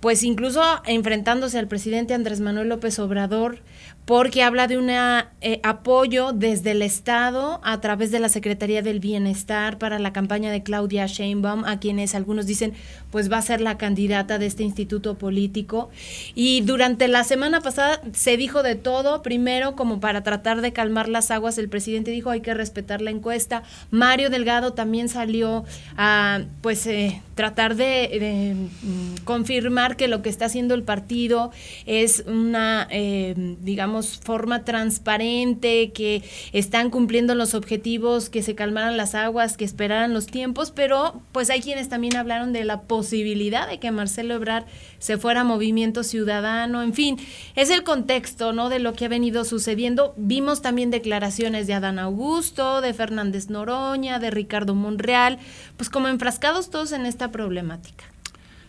pues 0.00 0.24
incluso 0.24 0.62
enfrentándose 0.86 1.58
al 1.58 1.68
presidente 1.68 2.12
Andrés 2.12 2.40
Manuel 2.40 2.68
López 2.68 2.98
Obrador 2.98 3.60
porque 4.04 4.42
habla 4.42 4.66
de 4.66 4.78
un 4.78 4.90
eh, 4.90 5.60
apoyo 5.62 6.32
desde 6.32 6.72
el 6.72 6.82
Estado 6.82 7.60
a 7.62 7.80
través 7.80 8.10
de 8.10 8.18
la 8.18 8.28
Secretaría 8.28 8.82
del 8.82 8.98
Bienestar 8.98 9.78
para 9.78 9.98
la 9.98 10.12
campaña 10.12 10.50
de 10.50 10.62
Claudia 10.62 11.06
Sheinbaum, 11.06 11.64
a 11.64 11.78
quienes 11.78 12.14
algunos 12.14 12.46
dicen 12.46 12.74
pues 13.12 13.30
va 13.30 13.36
a 13.36 13.42
ser 13.42 13.60
la 13.60 13.78
candidata 13.78 14.38
de 14.38 14.46
este 14.46 14.64
instituto 14.64 15.16
político. 15.18 15.90
Y 16.34 16.62
durante 16.62 17.06
la 17.06 17.22
semana 17.22 17.60
pasada 17.60 18.00
se 18.12 18.36
dijo 18.36 18.62
de 18.62 18.74
todo, 18.74 19.22
primero 19.22 19.76
como 19.76 20.00
para 20.00 20.22
tratar 20.22 20.62
de 20.62 20.72
calmar 20.72 21.08
las 21.08 21.30
aguas, 21.30 21.58
el 21.58 21.68
presidente 21.68 22.10
dijo 22.10 22.30
hay 22.30 22.40
que 22.40 22.54
respetar 22.54 23.02
la 23.02 23.10
encuesta. 23.10 23.62
Mario 23.90 24.30
Delgado 24.30 24.72
también 24.72 25.10
salió 25.10 25.64
a 25.96 26.40
pues 26.62 26.86
eh, 26.86 27.20
tratar 27.34 27.76
de, 27.76 28.54
mm, 28.82 29.24
confirmar 29.24 29.96
que 29.96 30.08
lo 30.08 30.22
que 30.22 30.30
está 30.30 30.46
haciendo 30.46 30.74
el 30.74 30.82
partido 30.82 31.50
es 31.84 32.24
una, 32.26 32.88
eh, 32.90 33.34
digamos, 33.60 34.18
forma 34.18 34.64
transparente, 34.64 35.92
que 35.92 36.22
están 36.52 36.88
cumpliendo 36.88 37.34
los 37.34 37.54
objetivos, 37.54 38.30
que 38.30 38.42
se 38.42 38.54
calmaran 38.54 38.96
las 38.96 39.14
aguas, 39.14 39.58
que 39.58 39.66
esperaran 39.66 40.14
los 40.14 40.26
tiempos, 40.26 40.70
pero 40.70 41.20
pues 41.32 41.50
hay 41.50 41.60
quienes 41.60 41.90
también 41.90 42.16
hablaron 42.16 42.54
de 42.54 42.64
la 42.64 42.80
posibilidad 42.80 43.01
de 43.10 43.78
que 43.80 43.90
Marcelo 43.90 44.34
Ebrard 44.34 44.64
se 44.98 45.18
fuera 45.18 45.42
a 45.42 45.44
Movimiento 45.44 46.02
Ciudadano, 46.02 46.82
en 46.82 46.94
fin, 46.94 47.16
es 47.54 47.70
el 47.70 47.82
contexto, 47.82 48.52
¿no? 48.52 48.68
De 48.68 48.78
lo 48.78 48.94
que 48.94 49.06
ha 49.06 49.08
venido 49.08 49.44
sucediendo. 49.44 50.14
Vimos 50.16 50.62
también 50.62 50.90
declaraciones 50.90 51.66
de 51.66 51.74
Adán 51.74 51.98
Augusto, 51.98 52.80
de 52.80 52.94
Fernández 52.94 53.50
Noroña, 53.50 54.18
de 54.18 54.30
Ricardo 54.30 54.74
Monreal, 54.74 55.38
pues 55.76 55.90
como 55.90 56.08
enfrascados 56.08 56.70
todos 56.70 56.92
en 56.92 57.06
esta 57.06 57.30
problemática. 57.30 58.04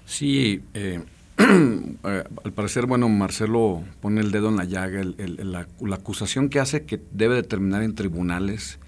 Sí, 0.06 0.62
eh, 0.74 1.02
Eh, 2.06 2.24
al 2.43 2.52
parecer, 2.52 2.86
bueno, 2.86 3.08
Marcelo 3.08 3.82
pone 4.02 4.19
el 4.19 4.32
dedo 4.32 4.50
en 4.50 4.58
la 4.58 4.65
llaga, 4.65 5.02
la, 5.17 5.67
acusación 5.96 6.50
que 6.50 6.60
hace 6.60 6.84
que 6.84 7.02
debe 7.12 7.36
de 7.36 7.43
terminar 7.43 7.82
en 7.82 7.96
tribunales 7.96 8.80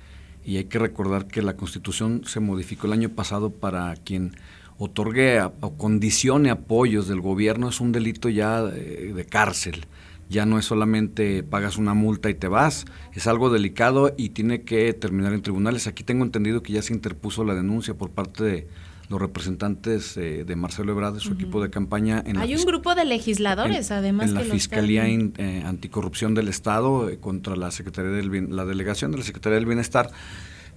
y 0.43 0.57
hay 0.57 0.65
que 0.65 0.79
recordar 0.79 1.27
que 1.27 1.41
la 1.41 1.55
Constitución 1.55 2.23
se 2.25 2.41
modificó 2.41 2.87
el 2.87 2.93
año 2.93 3.09
pasado 3.09 3.51
para 3.51 3.95
quien 3.95 4.35
otorgue 4.77 5.41
o 5.41 5.77
condicione 5.77 6.49
apoyos 6.49 7.07
del 7.07 7.21
gobierno 7.21 7.69
es 7.69 7.79
un 7.79 7.91
delito 7.91 8.29
ya 8.29 8.63
de, 8.63 9.13
de 9.13 9.25
cárcel. 9.25 9.85
Ya 10.27 10.45
no 10.45 10.57
es 10.57 10.65
solamente 10.65 11.43
pagas 11.43 11.77
una 11.77 11.93
multa 11.93 12.29
y 12.31 12.33
te 12.33 12.47
vas, 12.47 12.85
es 13.13 13.27
algo 13.27 13.51
delicado 13.51 14.13
y 14.17 14.29
tiene 14.29 14.63
que 14.63 14.91
terminar 14.93 15.33
en 15.33 15.43
tribunales. 15.43 15.85
Aquí 15.85 16.03
tengo 16.03 16.25
entendido 16.25 16.63
que 16.63 16.73
ya 16.73 16.81
se 16.81 16.93
interpuso 16.93 17.43
la 17.43 17.53
denuncia 17.53 17.93
por 17.93 18.09
parte 18.09 18.43
de 18.43 18.67
los 19.09 19.21
representantes 19.21 20.17
eh, 20.17 20.43
de 20.45 20.55
Marcelo 20.55 20.91
Ebrard, 20.91 21.13
de 21.13 21.19
su 21.19 21.33
equipo 21.33 21.61
de 21.61 21.69
campaña. 21.69 22.23
En 22.25 22.37
Hay 22.37 22.55
un 22.55 22.65
grupo 22.65 22.95
de 22.95 23.05
legisladores, 23.05 23.91
además. 23.91 24.29
En 24.29 24.35
la 24.35 24.41
Fiscalía 24.41 25.07
eh, 25.07 25.63
Anticorrupción 25.65 26.33
del 26.33 26.47
Estado 26.47 27.09
eh, 27.09 27.19
contra 27.19 27.55
la 27.55 27.71
Secretaría 27.71 28.11
del 28.11 28.55
la 28.55 28.65
delegación 28.65 29.11
de 29.11 29.19
la 29.19 29.23
Secretaría 29.23 29.55
del 29.55 29.65
Bienestar 29.65 30.09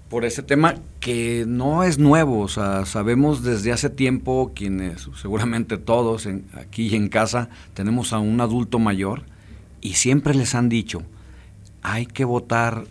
por 0.09 0.25
ese 0.25 0.43
tema 0.43 0.77
que 1.01 1.45
no 1.47 1.85
es 1.85 1.99
nuevo, 1.99 2.41
o 2.41 2.49
sea, 2.49 2.87
sabemos 2.87 3.43
desde 3.43 3.73
hace 3.73 3.91
tiempo 3.91 4.53
quienes, 4.55 5.09
seguramente 5.21 5.77
todos 5.77 6.27
en, 6.27 6.47
aquí 6.55 6.89
y 6.89 6.97
en 6.97 7.09
casa, 7.09 7.51
tenemos 7.75 8.13
a 8.13 8.19
un 8.19 8.41
adulto 8.41 8.79
mayor 8.79 9.23
y 9.81 9.95
siempre 9.95 10.35
les 10.35 10.55
han 10.55 10.69
dicho, 10.69 11.03
hay 11.83 12.07
que 12.07 12.25
votar 12.25 12.87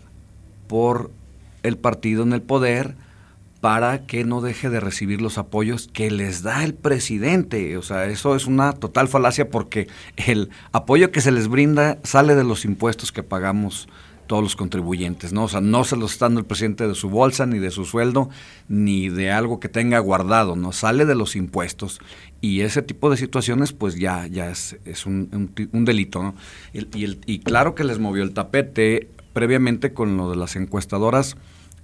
por 0.68 1.10
el 1.62 1.76
partido 1.76 2.22
en 2.22 2.32
el 2.32 2.42
poder 2.42 2.94
para 3.60 4.06
que 4.06 4.24
no 4.24 4.40
deje 4.40 4.70
de 4.70 4.78
recibir 4.78 5.20
los 5.20 5.36
apoyos 5.36 5.88
que 5.92 6.10
les 6.10 6.42
da 6.42 6.62
el 6.62 6.74
presidente. 6.74 7.76
O 7.76 7.82
sea, 7.82 8.06
eso 8.06 8.36
es 8.36 8.46
una 8.46 8.72
total 8.72 9.08
falacia 9.08 9.50
porque 9.50 9.88
el 10.16 10.50
apoyo 10.70 11.10
que 11.10 11.20
se 11.20 11.32
les 11.32 11.48
brinda 11.48 11.98
sale 12.04 12.36
de 12.36 12.44
los 12.44 12.64
impuestos 12.64 13.10
que 13.10 13.24
pagamos 13.24 13.88
todos 14.28 14.42
los 14.42 14.54
contribuyentes, 14.54 15.32
¿no? 15.32 15.44
O 15.44 15.48
sea, 15.48 15.60
no 15.60 15.82
se 15.82 15.96
los 15.96 16.12
está 16.12 16.26
dando 16.26 16.40
el 16.40 16.46
presidente 16.46 16.86
de 16.86 16.94
su 16.94 17.10
bolsa, 17.10 17.46
ni 17.46 17.58
de 17.58 17.72
su 17.72 17.84
sueldo, 17.84 18.30
ni 18.68 19.08
de 19.08 19.32
algo 19.32 19.58
que 19.58 19.68
tenga 19.68 19.98
guardado, 19.98 20.54
¿no? 20.54 20.70
Sale 20.70 21.06
de 21.06 21.16
los 21.16 21.34
impuestos. 21.34 22.00
Y 22.40 22.60
ese 22.60 22.82
tipo 22.82 23.10
de 23.10 23.16
situaciones, 23.16 23.72
pues 23.72 23.96
ya, 23.96 24.28
ya 24.28 24.50
es, 24.50 24.76
es 24.84 25.06
un, 25.06 25.50
un, 25.72 25.84
delito, 25.84 26.22
¿no? 26.22 26.34
Y, 26.72 27.04
el, 27.04 27.18
y 27.26 27.40
claro 27.40 27.74
que 27.74 27.82
les 27.82 27.98
movió 27.98 28.22
el 28.22 28.32
tapete 28.32 29.08
previamente 29.32 29.92
con 29.92 30.16
lo 30.16 30.30
de 30.30 30.36
las 30.36 30.54
encuestadoras, 30.54 31.36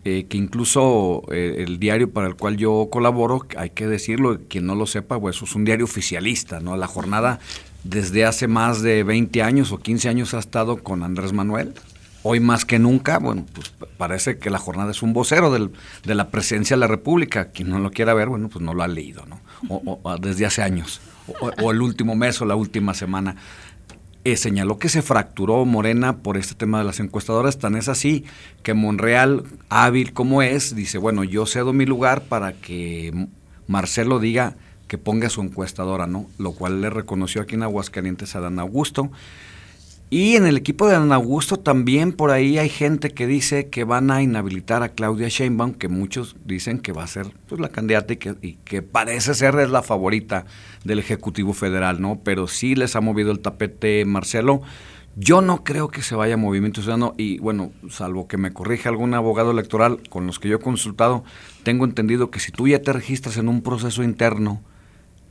eh, 0.04 0.26
que 0.28 0.36
incluso 0.36 1.22
eh, 1.32 1.64
el 1.66 1.78
diario 1.78 2.10
para 2.10 2.28
el 2.28 2.36
cual 2.36 2.58
yo 2.58 2.88
colaboro, 2.92 3.46
hay 3.56 3.70
que 3.70 3.86
decirlo, 3.88 4.38
quien 4.48 4.66
no 4.66 4.74
lo 4.74 4.86
sepa, 4.86 5.18
pues 5.18 5.40
es 5.42 5.54
un 5.54 5.64
diario 5.64 5.86
oficialista, 5.86 6.60
¿no? 6.60 6.76
La 6.76 6.86
jornada 6.86 7.40
desde 7.84 8.26
hace 8.26 8.48
más 8.48 8.82
de 8.82 9.02
20 9.02 9.42
años 9.42 9.72
o 9.72 9.78
15 9.78 10.08
años 10.10 10.34
ha 10.34 10.38
estado 10.38 10.82
con 10.82 11.02
Andrés 11.02 11.32
Manuel, 11.32 11.74
Hoy 12.26 12.40
más 12.40 12.64
que 12.64 12.78
nunca, 12.78 13.18
bueno, 13.18 13.44
pues 13.52 13.70
parece 13.98 14.38
que 14.38 14.48
la 14.48 14.58
jornada 14.58 14.90
es 14.90 15.02
un 15.02 15.12
vocero 15.12 15.52
de 15.52 16.14
la 16.14 16.30
presidencia 16.30 16.74
de 16.74 16.80
la 16.80 16.86
República. 16.86 17.50
Quien 17.50 17.68
no 17.68 17.78
lo 17.78 17.90
quiera 17.90 18.14
ver, 18.14 18.30
bueno, 18.30 18.48
pues 18.48 18.64
no 18.64 18.72
lo 18.72 18.82
ha 18.82 18.88
leído, 18.88 19.26
¿no? 19.26 19.40
O, 19.68 20.16
desde 20.18 20.46
hace 20.46 20.62
años, 20.62 21.02
o, 21.38 21.70
el 21.70 21.82
último 21.82 22.16
mes 22.16 22.40
o 22.40 22.46
la 22.46 22.56
última 22.56 22.94
semana. 22.94 23.36
Eh, 24.24 24.38
señaló 24.38 24.78
que 24.78 24.88
se 24.88 25.02
fracturó 25.02 25.66
Morena 25.66 26.16
por 26.16 26.38
este 26.38 26.54
tema 26.54 26.78
de 26.78 26.84
las 26.84 26.98
encuestadoras, 26.98 27.58
tan 27.58 27.76
es 27.76 27.88
así 27.88 28.24
que 28.62 28.72
Monreal, 28.72 29.44
hábil 29.68 30.14
como 30.14 30.40
es, 30.40 30.74
dice, 30.74 30.96
bueno, 30.96 31.24
yo 31.24 31.44
cedo 31.44 31.74
mi 31.74 31.84
lugar 31.84 32.22
para 32.22 32.54
que 32.54 33.28
Marcelo 33.66 34.18
diga 34.18 34.56
que 34.88 34.96
ponga 34.96 35.28
su 35.28 35.42
encuestadora, 35.42 36.06
¿no? 36.06 36.26
Lo 36.38 36.52
cual 36.52 36.80
le 36.80 36.88
reconoció 36.88 37.42
aquí 37.42 37.54
en 37.54 37.64
Aguascalientes 37.64 38.34
a 38.34 38.40
Dan 38.40 38.58
Augusto. 38.58 39.10
Y 40.10 40.36
en 40.36 40.46
el 40.46 40.56
equipo 40.56 40.86
de 40.86 40.92
Dan 40.92 41.12
Augusto 41.12 41.56
también 41.56 42.12
por 42.12 42.30
ahí 42.30 42.58
hay 42.58 42.68
gente 42.68 43.10
que 43.10 43.26
dice 43.26 43.68
que 43.68 43.84
van 43.84 44.10
a 44.10 44.22
inhabilitar 44.22 44.82
a 44.82 44.90
Claudia 44.90 45.28
Sheinbaum, 45.28 45.72
que 45.72 45.88
muchos 45.88 46.36
dicen 46.44 46.78
que 46.78 46.92
va 46.92 47.02
a 47.02 47.08
ser 47.08 47.26
pues, 47.48 47.60
la 47.60 47.70
candidata 47.70 48.12
y 48.12 48.16
que, 48.18 48.36
y 48.42 48.52
que 48.64 48.82
parece 48.82 49.34
ser 49.34 49.58
es 49.58 49.70
la 49.70 49.82
favorita 49.82 50.44
del 50.84 50.98
Ejecutivo 51.00 51.52
Federal, 51.52 52.00
¿no? 52.00 52.20
Pero 52.22 52.46
sí 52.46 52.74
les 52.74 52.94
ha 52.96 53.00
movido 53.00 53.32
el 53.32 53.40
tapete 53.40 54.04
Marcelo. 54.04 54.62
Yo 55.16 55.40
no 55.40 55.64
creo 55.64 55.88
que 55.88 56.02
se 56.02 56.14
vaya 56.14 56.34
a 56.34 56.36
Movimiento 56.36 56.80
Ciudadano 56.80 57.14
y 57.16 57.38
bueno, 57.38 57.72
salvo 57.88 58.28
que 58.28 58.36
me 58.36 58.52
corrija 58.52 58.90
algún 58.90 59.14
abogado 59.14 59.52
electoral 59.52 60.00
con 60.10 60.26
los 60.26 60.38
que 60.38 60.48
yo 60.48 60.56
he 60.56 60.60
consultado, 60.60 61.24
tengo 61.62 61.84
entendido 61.84 62.30
que 62.30 62.40
si 62.40 62.52
tú 62.52 62.68
ya 62.68 62.82
te 62.82 62.92
registras 62.92 63.36
en 63.36 63.48
un 63.48 63.62
proceso 63.62 64.02
interno, 64.02 64.60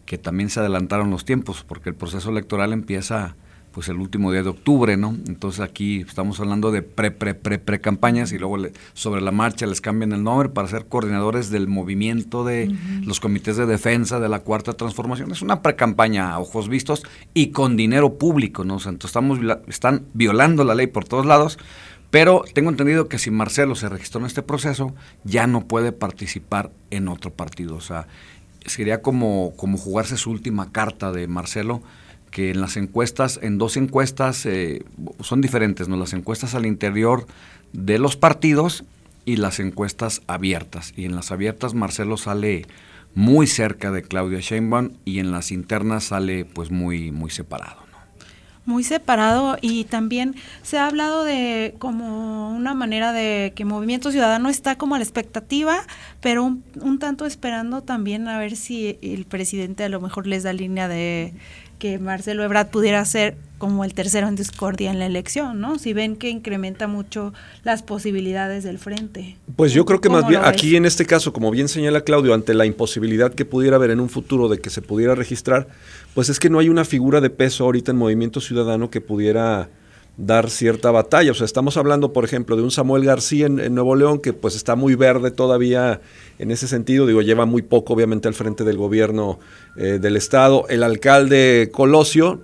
que 0.06 0.18
también 0.18 0.50
se 0.50 0.62
adelantaron 0.62 1.10
los 1.10 1.26
tiempos, 1.26 1.64
porque 1.68 1.90
el 1.90 1.96
proceso 1.96 2.30
electoral 2.30 2.74
empieza 2.74 3.36
pues 3.74 3.90
el 3.90 3.98
último 3.98 4.32
día 4.32 4.44
de 4.44 4.50
octubre, 4.50 4.98
¿no? 4.98 5.18
Entonces 5.28 5.60
aquí 5.60 6.02
estamos 6.02 6.40
hablando 6.40 6.72
de 6.72 6.84
pre, 6.84 7.10
pre, 7.10 7.34
pre, 7.34 7.58
pre 7.58 7.82
campañas 7.82 8.32
y 8.32 8.38
luego 8.38 8.58
sobre 8.94 9.20
la 9.20 9.32
marcha 9.32 9.66
les 9.66 9.82
cambian 9.82 10.14
el 10.14 10.24
nombre 10.24 10.50
para 10.50 10.68
ser 10.68 10.86
coordinadores 10.86 11.50
del 11.50 11.68
movimiento 11.68 12.46
de 12.46 12.74
los 13.04 13.20
comités 13.20 13.58
de 13.58 13.66
defensa 13.66 14.20
de 14.20 14.30
la 14.30 14.40
cuarta 14.40 14.74
transformación. 14.74 15.32
Es 15.32 15.42
una 15.42 15.64
pre-campaña 15.64 16.32
a 16.32 16.40
ojos 16.40 16.70
vistos 16.70 17.04
y 17.34 17.48
con 17.48 17.76
dinero 17.76 18.20
público, 18.20 18.64
¿no? 18.64 18.76
O 18.76 18.80
sea, 18.80 18.92
entonces 18.92 19.10
estamos, 19.10 19.40
están 19.68 20.06
violando 20.14 20.64
la 20.64 20.76
ley 20.76 20.86
por 20.86 21.06
todos 21.06 21.26
lados, 21.26 21.58
pero 22.12 22.44
tengo 22.54 22.70
entendido 22.70 23.10
que 23.10 23.18
si 23.18 23.32
Marcelo 23.32 23.74
se 23.74 23.90
registró 23.90 24.20
en 24.22 24.28
este 24.28 24.44
proceso, 24.44 24.94
ya 25.24 25.48
no 25.48 25.66
puede 25.66 25.92
participar 25.92 26.70
en 26.92 27.08
otro 27.08 27.32
partido. 27.32 27.76
O 27.76 27.82
sea, 27.82 28.08
sería 28.68 29.02
como, 29.02 29.54
como 29.58 29.80
jugarse 29.80 30.16
su 30.16 30.30
última 30.30 30.72
carta 30.72 31.12
de 31.12 31.28
Marcelo 31.28 31.82
que 32.34 32.50
en 32.50 32.60
las 32.60 32.78
encuestas, 32.78 33.40
en 33.44 33.60
dos 33.60 33.78
encuestas 33.78 34.46
eh, 34.48 34.84
son 35.22 35.40
diferentes, 35.40 35.88
¿no? 35.88 35.96
Las 35.98 36.14
encuestas 36.14 36.56
al 36.56 36.66
interior 36.66 37.28
de 37.74 38.00
los 38.00 38.18
partidos 38.18 38.84
y 39.24 39.38
las 39.38 39.60
encuestas 39.60 40.22
abiertas. 40.26 40.94
Y 40.98 41.06
en 41.06 41.16
las 41.16 41.32
abiertas 41.32 41.76
Marcelo 41.76 42.18
sale 42.18 42.66
muy 43.14 43.46
cerca 43.46 43.92
de 43.92 44.02
Claudia 44.02 44.40
Sheinbaum 44.40 44.94
y 45.06 45.20
en 45.20 45.32
las 45.32 45.52
internas 45.52 46.06
sale 46.06 46.44
pues 46.44 46.72
muy 46.72 47.12
muy 47.12 47.30
separado. 47.30 47.82
¿no? 47.92 47.98
Muy 48.66 48.84
separado 48.84 49.58
y 49.62 49.84
también 49.84 50.36
se 50.64 50.80
ha 50.80 50.88
hablado 50.88 51.24
de 51.24 51.76
como 51.78 52.50
una 52.50 52.74
manera 52.74 53.14
de 53.14 53.54
que 53.56 53.64
Movimiento 53.64 54.12
Ciudadano 54.12 54.50
está 54.50 54.76
como 54.76 54.96
a 54.96 54.98
la 54.98 55.04
expectativa, 55.04 55.82
pero 56.20 56.44
un, 56.44 56.64
un 56.82 56.98
tanto 56.98 57.28
esperando 57.28 57.84
también 57.84 58.28
a 58.28 58.40
ver 58.40 58.56
si 58.56 58.98
el 59.04 59.26
presidente 59.26 59.84
a 59.84 59.90
lo 59.90 60.02
mejor 60.02 60.26
les 60.26 60.42
da 60.42 60.52
línea 60.52 60.88
de 60.88 61.34
que 61.80 62.00
Marcelo 62.00 62.44
Ebrard 62.44 62.68
pudiera 62.68 63.04
ser 63.06 63.36
como 63.58 63.86
el 63.86 63.94
tercero 63.94 64.28
en 64.28 64.36
discordia 64.36 64.92
en 64.92 65.00
la 65.00 65.06
elección, 65.06 65.62
¿no? 65.62 65.80
Si 65.80 65.94
ven 65.94 66.18
que 66.18 66.30
incrementa 66.30 66.88
mucho 66.88 67.34
las 67.64 67.82
posibilidades 67.82 68.66
del 68.66 68.78
frente. 68.78 69.38
Pues 69.56 69.72
yo 69.72 69.86
creo 69.86 70.02
que 70.02 70.10
más 70.10 70.28
bien 70.28 70.42
aquí 70.44 70.76
en 70.76 70.86
este 70.86 71.06
caso, 71.06 71.32
como 71.32 71.50
bien 71.50 71.70
señala 71.70 72.02
Claudio, 72.02 72.34
ante 72.34 72.54
la 72.54 72.66
imposibilidad 72.66 73.34
que 73.34 73.46
pudiera 73.46 73.78
haber 73.78 73.92
en 73.92 74.02
un 74.02 74.10
futuro 74.10 74.50
de 74.50 74.60
que 74.60 74.70
se 74.70 74.82
pudiera 74.82 75.16
registrar, 75.16 75.68
pues 76.14 76.28
es 76.28 76.40
que 76.42 76.50
no 76.50 76.60
hay 76.60 76.68
una 76.68 76.84
figura 76.84 77.22
de 77.22 77.30
peso 77.30 77.64
ahorita 77.64 77.92
en 77.92 77.98
Movimiento 77.98 78.42
Ciudadano 78.42 78.90
que 78.90 79.00
pudiera 79.00 79.70
dar 80.18 80.50
cierta 80.50 80.92
batalla. 80.92 81.32
O 81.32 81.36
sea, 81.36 81.46
estamos 81.46 81.78
hablando, 81.78 82.14
por 82.14 82.26
ejemplo, 82.26 82.56
de 82.56 82.62
un 82.62 82.72
Samuel 82.72 83.04
García 83.06 83.48
en, 83.48 83.74
Nuevo 83.74 83.96
León 83.96 84.20
que 84.20 84.34
pues 84.34 84.56
está 84.56 84.76
muy 84.76 84.96
verde 84.96 85.32
todavía 85.32 86.02
en 86.40 86.52
ese 86.52 86.68
sentido. 86.68 87.08
Digo, 87.08 87.22
lleva 87.22 87.46
muy 87.46 87.62
poco, 87.62 87.94
obviamente, 87.94 88.28
al 88.28 88.34
frente 88.34 88.64
del 88.64 88.78
gobierno 88.78 89.40
eh, 89.76 90.00
del 90.00 90.16
Estado. 90.16 90.66
El 90.70 90.84
alcalde 90.84 91.70
Colosio, 91.74 92.42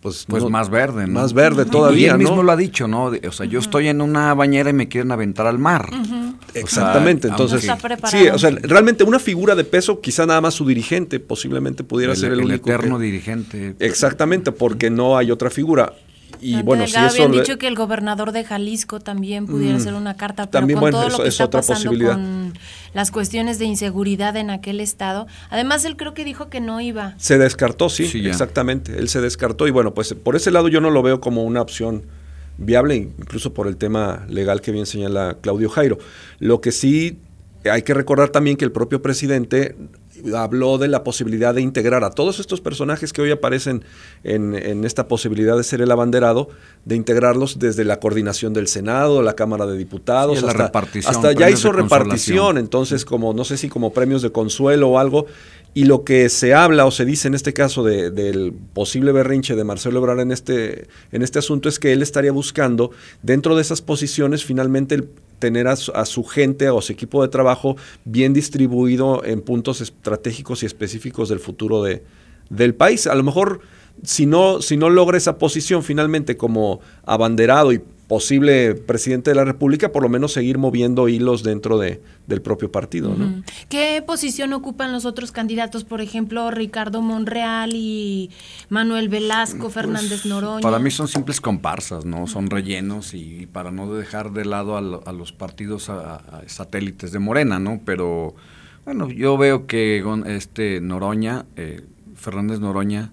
pues, 0.00 0.24
pues 0.26 0.42
más 0.44 0.68
verde, 0.68 1.06
¿no? 1.06 1.20
Más 1.20 1.32
verde 1.32 1.64
todavía, 1.64 2.08
y 2.08 2.10
él 2.10 2.18
mismo 2.18 2.42
lo 2.42 2.50
ha 2.50 2.56
dicho, 2.56 2.88
¿no? 2.88 3.04
O 3.04 3.32
sea, 3.32 3.46
yo 3.46 3.60
estoy 3.60 3.86
en 3.86 4.00
una 4.00 4.34
bañera 4.34 4.70
y 4.70 4.72
me 4.72 4.88
quieren 4.88 5.12
aventar 5.12 5.46
al 5.46 5.60
mar. 5.60 5.90
Exactamente, 6.54 7.28
entonces 7.28 7.70
sí, 8.10 8.28
o 8.28 8.38
sea, 8.38 8.50
realmente 8.50 9.04
una 9.04 9.20
figura 9.20 9.54
de 9.54 9.62
peso, 9.62 10.00
quizá 10.00 10.26
nada 10.26 10.40
más 10.40 10.54
su 10.54 10.66
dirigente, 10.66 11.20
posiblemente 11.20 11.84
pudiera 11.84 12.16
ser 12.16 12.32
el, 12.32 12.40
el 12.40 12.46
único 12.46 12.68
eterno 12.68 12.98
dirigente. 12.98 13.76
Exactamente, 13.78 14.50
porque 14.50 14.90
no 14.90 15.16
hay 15.16 15.30
otra 15.30 15.50
figura 15.50 15.92
y 16.42 16.62
bueno, 16.62 16.86
si 16.86 16.96
habían 16.96 17.30
dicho 17.32 17.56
que 17.56 17.68
el 17.68 17.76
gobernador 17.76 18.32
de 18.32 18.44
Jalisco 18.44 19.00
también 19.00 19.46
pudiera 19.46 19.78
ser 19.78 19.94
una 19.94 20.16
carta, 20.16 20.50
pero 20.50 20.60
también, 20.60 20.80
con 20.80 20.90
todo 20.90 21.08
lo 21.08 21.22
que 21.22 21.28
está 21.28 21.48
pasando 21.48 21.90
con 21.90 22.52
las 22.92 23.10
cuestiones 23.10 23.58
de 23.58 23.64
inseguridad 23.64 24.36
en 24.36 24.50
aquel 24.50 24.80
estado, 24.80 25.26
además 25.50 25.84
él 25.84 25.96
creo 25.96 26.14
que 26.14 26.24
dijo 26.24 26.50
que 26.50 26.60
no 26.60 26.80
iba. 26.80 27.14
Se 27.18 27.38
descartó, 27.38 27.88
sí, 27.88 28.04
exactamente, 28.26 28.98
él 28.98 29.08
se 29.08 29.20
descartó 29.20 29.66
y 29.68 29.70
bueno, 29.70 29.94
pues 29.94 30.12
por 30.14 30.36
ese 30.36 30.50
lado 30.50 30.68
yo 30.68 30.80
no 30.80 30.90
lo 30.90 31.02
veo 31.02 31.20
como 31.20 31.44
una 31.44 31.62
opción 31.62 32.02
viable, 32.58 32.96
incluso 32.96 33.54
por 33.54 33.66
el 33.66 33.76
tema 33.76 34.26
legal 34.28 34.60
que 34.60 34.72
bien 34.72 34.86
señala 34.86 35.36
Claudio 35.40 35.68
Jairo. 35.68 35.98
Lo 36.38 36.60
que 36.60 36.72
sí 36.72 37.18
hay 37.70 37.82
que 37.82 37.94
recordar 37.94 38.30
también 38.30 38.56
que 38.56 38.64
el 38.64 38.72
propio 38.72 39.02
presidente 39.02 39.76
habló 40.36 40.78
de 40.78 40.88
la 40.88 41.04
posibilidad 41.04 41.54
de 41.54 41.62
integrar 41.62 42.04
a 42.04 42.10
todos 42.10 42.40
estos 42.40 42.60
personajes 42.60 43.12
que 43.12 43.22
hoy 43.22 43.30
aparecen 43.30 43.84
en, 44.24 44.84
esta 44.84 45.08
posibilidad 45.08 45.56
de 45.56 45.64
ser 45.64 45.80
el 45.80 45.90
abanderado, 45.90 46.48
de 46.84 46.96
integrarlos 46.96 47.58
desde 47.58 47.84
la 47.84 48.00
coordinación 48.00 48.52
del 48.52 48.68
Senado, 48.68 49.22
la 49.22 49.34
Cámara 49.34 49.66
de 49.66 49.76
Diputados, 49.76 50.38
hasta, 50.38 50.46
la 50.58 50.64
repartición, 50.66 51.14
hasta 51.14 51.32
ya 51.32 51.50
hizo 51.50 51.72
repartición, 51.72 52.58
entonces 52.58 53.04
como 53.04 53.32
no 53.32 53.44
sé 53.44 53.56
si 53.56 53.68
como 53.68 53.92
premios 53.92 54.22
de 54.22 54.30
consuelo 54.30 54.90
o 54.90 54.98
algo, 54.98 55.26
y 55.74 55.84
lo 55.84 56.04
que 56.04 56.28
se 56.28 56.52
habla 56.52 56.84
o 56.84 56.90
se 56.90 57.04
dice 57.04 57.28
en 57.28 57.34
este 57.34 57.52
caso 57.52 57.82
del 57.82 58.52
posible 58.74 59.12
berrinche 59.12 59.56
de 59.56 59.64
Marcelo 59.64 59.98
Ebrard 59.98 60.20
en 60.20 60.30
este, 60.30 60.86
en 61.12 61.22
este 61.22 61.38
asunto 61.38 61.68
es 61.68 61.78
que 61.78 61.92
él 61.92 62.02
estaría 62.02 62.32
buscando 62.32 62.90
dentro 63.22 63.56
de 63.56 63.62
esas 63.62 63.80
posiciones 63.80 64.44
finalmente 64.44 64.96
el, 64.96 65.08
tener 65.42 65.66
a 65.66 65.74
su, 65.74 66.22
gente 66.22 66.70
o 66.70 66.80
su 66.80 66.92
equipo 66.92 67.20
de 67.20 67.28
trabajo 67.28 67.76
bien 68.04 68.32
distribuido 68.32 69.24
en 69.24 69.40
puntos 69.40 69.80
estratégicos 69.80 70.62
y 70.62 70.66
específicos 70.66 71.28
del 71.28 71.40
futuro 71.40 71.82
de, 71.82 72.04
del 72.48 72.76
país. 72.76 73.08
A 73.08 73.16
lo 73.16 73.24
mejor 73.24 73.60
si 74.04 74.24
no, 74.24 74.62
si 74.62 74.76
no 74.76 74.88
logra 74.88 75.18
esa 75.18 75.38
posición 75.38 75.82
finalmente 75.82 76.36
como 76.36 76.78
abanderado 77.04 77.72
y 77.72 77.82
posible 78.12 78.74
presidente 78.74 79.30
de 79.30 79.36
la 79.36 79.46
República, 79.46 79.90
por 79.90 80.02
lo 80.02 80.10
menos 80.10 80.34
seguir 80.34 80.58
moviendo 80.58 81.08
hilos 81.08 81.42
dentro 81.42 81.78
de, 81.78 82.02
del 82.26 82.42
propio 82.42 82.70
partido. 82.70 83.14
¿no? 83.16 83.42
¿Qué 83.70 84.04
posición 84.06 84.52
ocupan 84.52 84.92
los 84.92 85.06
otros 85.06 85.32
candidatos? 85.32 85.84
Por 85.84 86.02
ejemplo, 86.02 86.50
Ricardo 86.50 87.00
Monreal 87.00 87.70
y 87.72 88.28
Manuel 88.68 89.08
Velasco, 89.08 89.60
pues, 89.60 89.72
Fernández 89.72 90.26
Noroña. 90.26 90.60
Para 90.60 90.78
mí 90.78 90.90
son 90.90 91.08
simples 91.08 91.40
comparsas, 91.40 92.04
¿no? 92.04 92.26
Son 92.26 92.50
rellenos 92.50 93.14
y, 93.14 93.48
para 93.50 93.70
no 93.70 93.90
dejar 93.94 94.32
de 94.32 94.44
lado 94.44 94.76
a, 94.76 95.12
los 95.12 95.32
partidos 95.32 95.90
satélites 96.48 97.12
de 97.12 97.18
Morena, 97.18 97.58
¿no? 97.58 97.80
Pero 97.82 98.34
bueno, 98.84 99.10
yo 99.10 99.38
veo 99.38 99.66
que 99.66 100.04
este 100.26 100.82
Noroña, 100.82 101.46
eh, 101.56 101.80
Fernández 102.14 102.60
Noroña, 102.60 103.10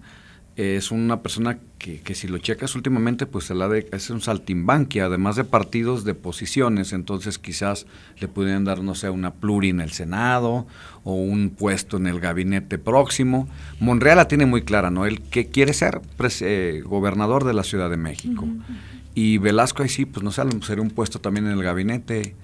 es 0.58 0.92
una 0.92 1.22
persona 1.22 1.58
que, 1.80 2.02
que, 2.02 2.14
si 2.14 2.28
lo 2.28 2.38
checas 2.38 2.76
últimamente, 2.76 3.26
pues 3.26 3.46
se 3.46 3.56
la 3.56 3.68
de, 3.70 3.88
es 3.92 4.10
un 4.10 4.22
saltimbanqui, 4.22 5.00
además 5.00 5.38
de 5.38 5.46
partidos 5.46 6.04
de 6.04 6.14
posiciones, 6.14 6.94
entonces 6.94 7.40
quizás 7.40 7.88
le 8.20 8.28
pudieran 8.28 8.66
dar, 8.66 8.84
no 8.84 8.94
sé, 8.96 9.10
una 9.10 9.34
pluri 9.34 9.70
en 9.70 9.80
el 9.80 9.92
Senado 9.92 10.68
o 11.04 11.14
un 11.14 11.50
puesto 11.50 11.98
en 11.98 12.06
el 12.06 12.20
gabinete 12.20 12.78
próximo. 12.78 13.48
Monreal 13.80 14.18
la 14.18 14.28
tiene 14.28 14.46
muy 14.46 14.64
clara, 14.64 14.92
¿no? 14.92 15.06
Él 15.06 15.22
que 15.22 15.48
quiere 15.48 15.74
ser 15.74 16.02
eh, 16.42 16.84
gobernador 16.86 17.46
de 17.46 17.54
la 17.54 17.64
Ciudad 17.64 17.90
de 17.90 17.98
México. 17.98 18.46
Y 19.16 19.38
Velasco 19.38 19.82
ahí 19.82 19.90
sí, 19.90 20.06
pues 20.06 20.24
no 20.24 20.32
sé, 20.32 20.44
sería 20.62 20.84
un 20.84 20.92
puesto 20.92 21.20
también 21.20 21.48
en 21.48 21.54
el 21.54 21.64
gabinete, 21.64 22.36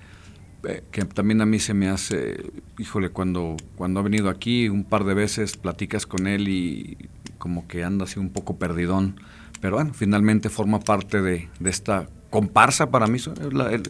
eh, 0.67 0.83
que 0.91 1.05
también 1.05 1.41
a 1.41 1.45
mí 1.45 1.59
se 1.59 1.73
me 1.73 1.89
hace, 1.89 2.51
híjole, 2.79 3.09
cuando, 3.09 3.57
cuando 3.75 3.99
ha 3.99 4.03
venido 4.03 4.29
aquí 4.29 4.69
un 4.69 4.83
par 4.83 5.03
de 5.03 5.13
veces, 5.13 5.57
platicas 5.57 6.05
con 6.05 6.25
él 6.25 6.47
y 6.47 6.97
como 7.45 7.67
que 7.67 7.83
anda 7.83 8.05
así 8.05 8.19
un 8.19 8.31
poco 8.31 8.57
perdidón. 8.57 9.19
Pero 9.61 9.75
bueno, 9.75 9.93
finalmente 9.93 10.49
forma 10.49 10.79
parte 10.79 11.21
de, 11.21 11.47
esta 11.63 12.07
comparsa 12.31 12.89
para 12.89 13.05
mí. 13.05 13.19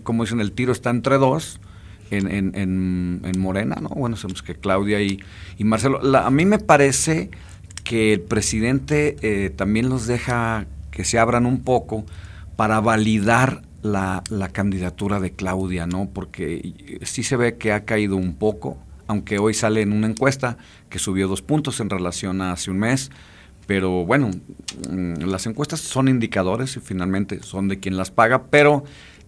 como 0.03 0.25
dicen, 0.25 0.41
el 0.41 0.51
tiro 0.51 0.73
está 0.73 0.89
entre 0.89 1.17
dos. 1.17 1.61
En, 2.11 2.27
en, 2.53 3.39
Morena, 3.39 3.77
¿no? 3.81 3.87
Bueno, 3.87 4.17
sabemos 4.17 4.43
que 4.43 4.55
Claudia 4.55 5.01
y, 5.01 5.23
Marcelo. 5.59 6.01
a 6.17 6.29
mí 6.31 6.45
me 6.45 6.59
parece 6.59 7.29
que 7.85 8.11
el 8.11 8.19
presidente 8.19 9.15
eh, 9.21 9.51
también 9.51 9.87
los 9.87 10.05
deja 10.05 10.65
que 10.91 11.05
se 11.05 11.17
abran 11.17 11.45
un 11.45 11.61
poco 11.63 12.05
para 12.57 12.81
validar 12.81 13.61
la, 13.81 14.21
la, 14.29 14.49
candidatura 14.49 15.21
de 15.21 15.31
Claudia, 15.31 15.87
¿no? 15.87 16.09
Porque 16.13 16.99
sí 17.03 17.23
se 17.23 17.37
ve 17.37 17.55
que 17.55 17.71
ha 17.71 17.85
caído 17.85 18.17
un 18.17 18.35
poco, 18.35 18.77
aunque 19.07 19.39
hoy 19.39 19.53
sale 19.53 19.81
en 19.81 19.93
una 19.93 20.07
encuesta 20.07 20.57
que 20.89 20.99
subió 20.99 21.29
dos 21.29 21.41
puntos 21.41 21.79
en 21.79 21.89
relación 21.89 22.41
a 22.41 22.51
hace 22.51 22.69
un 22.69 22.79
mes. 22.79 23.11
Pero 23.67 24.05
bueno, 24.05 24.31
mm, 24.89 25.23
las 25.23 25.45
encuestas 25.47 25.79
son 25.79 26.07
indicadores 26.07 26.77
y 26.77 26.79
finalmente 26.79 27.41
son 27.41 27.67
de 27.67 27.79
quien 27.79 27.97
las 27.97 28.11
paga, 28.11 28.43
pero 28.43 28.83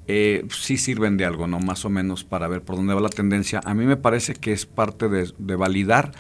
eh, 0.08 0.46
sí 0.50 0.78
sirven 0.78 1.18
de 1.18 1.26
algo, 1.26 1.48
¿no? 1.48 1.60
Más 1.60 1.84
o 1.84 1.90
menos 1.90 2.24
para 2.24 2.48
ver 2.48 2.62
por 2.62 2.76
dónde 2.76 2.94
va 2.94 3.02
la 3.02 3.10
tendencia. 3.10 3.62
A 3.66 3.74
mí 3.74 3.86
me 3.86 3.98
parece 3.98 4.36
que 4.36 4.54
es 4.54 4.66
parte 4.66 5.10
de, 5.10 5.56
validar 5.56 6.12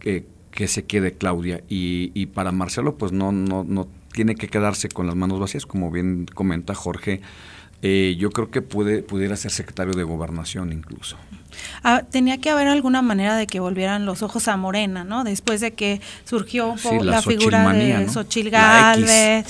que, 0.00 0.26
que, 0.50 0.66
se 0.66 0.84
quede 0.84 1.12
Claudia. 1.12 1.62
Y, 1.68 2.10
y, 2.14 2.26
para 2.26 2.50
Marcelo, 2.52 2.96
pues 2.96 3.12
no, 3.12 3.30
no, 3.30 3.64
no 3.64 3.86
tiene 4.12 4.34
que 4.34 4.48
quedarse 4.48 4.88
con 4.88 5.06
las 5.06 5.14
manos 5.14 5.38
vacías, 5.38 5.66
como 5.66 5.90
bien 5.90 6.26
comenta 6.34 6.74
Jorge. 6.74 7.20
Eh, 7.82 8.16
yo 8.18 8.30
creo 8.30 8.50
que 8.50 8.62
puede, 8.62 9.02
pudiera 9.02 9.36
ser 9.36 9.50
secretario 9.50 9.94
de 9.94 10.04
gobernación 10.04 10.72
incluso. 10.72 11.16
Ah, 11.82 12.02
tenía 12.08 12.38
que 12.38 12.50
haber 12.50 12.68
alguna 12.68 13.02
manera 13.02 13.36
de 13.36 13.46
que 13.46 13.60
volvieran 13.60 14.06
los 14.06 14.22
ojos 14.22 14.48
a 14.48 14.56
Morena, 14.56 15.04
¿no? 15.04 15.24
Después 15.24 15.60
de 15.60 15.72
que 15.72 16.00
surgió 16.24 16.74
la, 17.02 17.22
figura 17.22 17.72
de 17.72 18.08
Xochil 18.08 18.50
Gálvez 18.50 19.46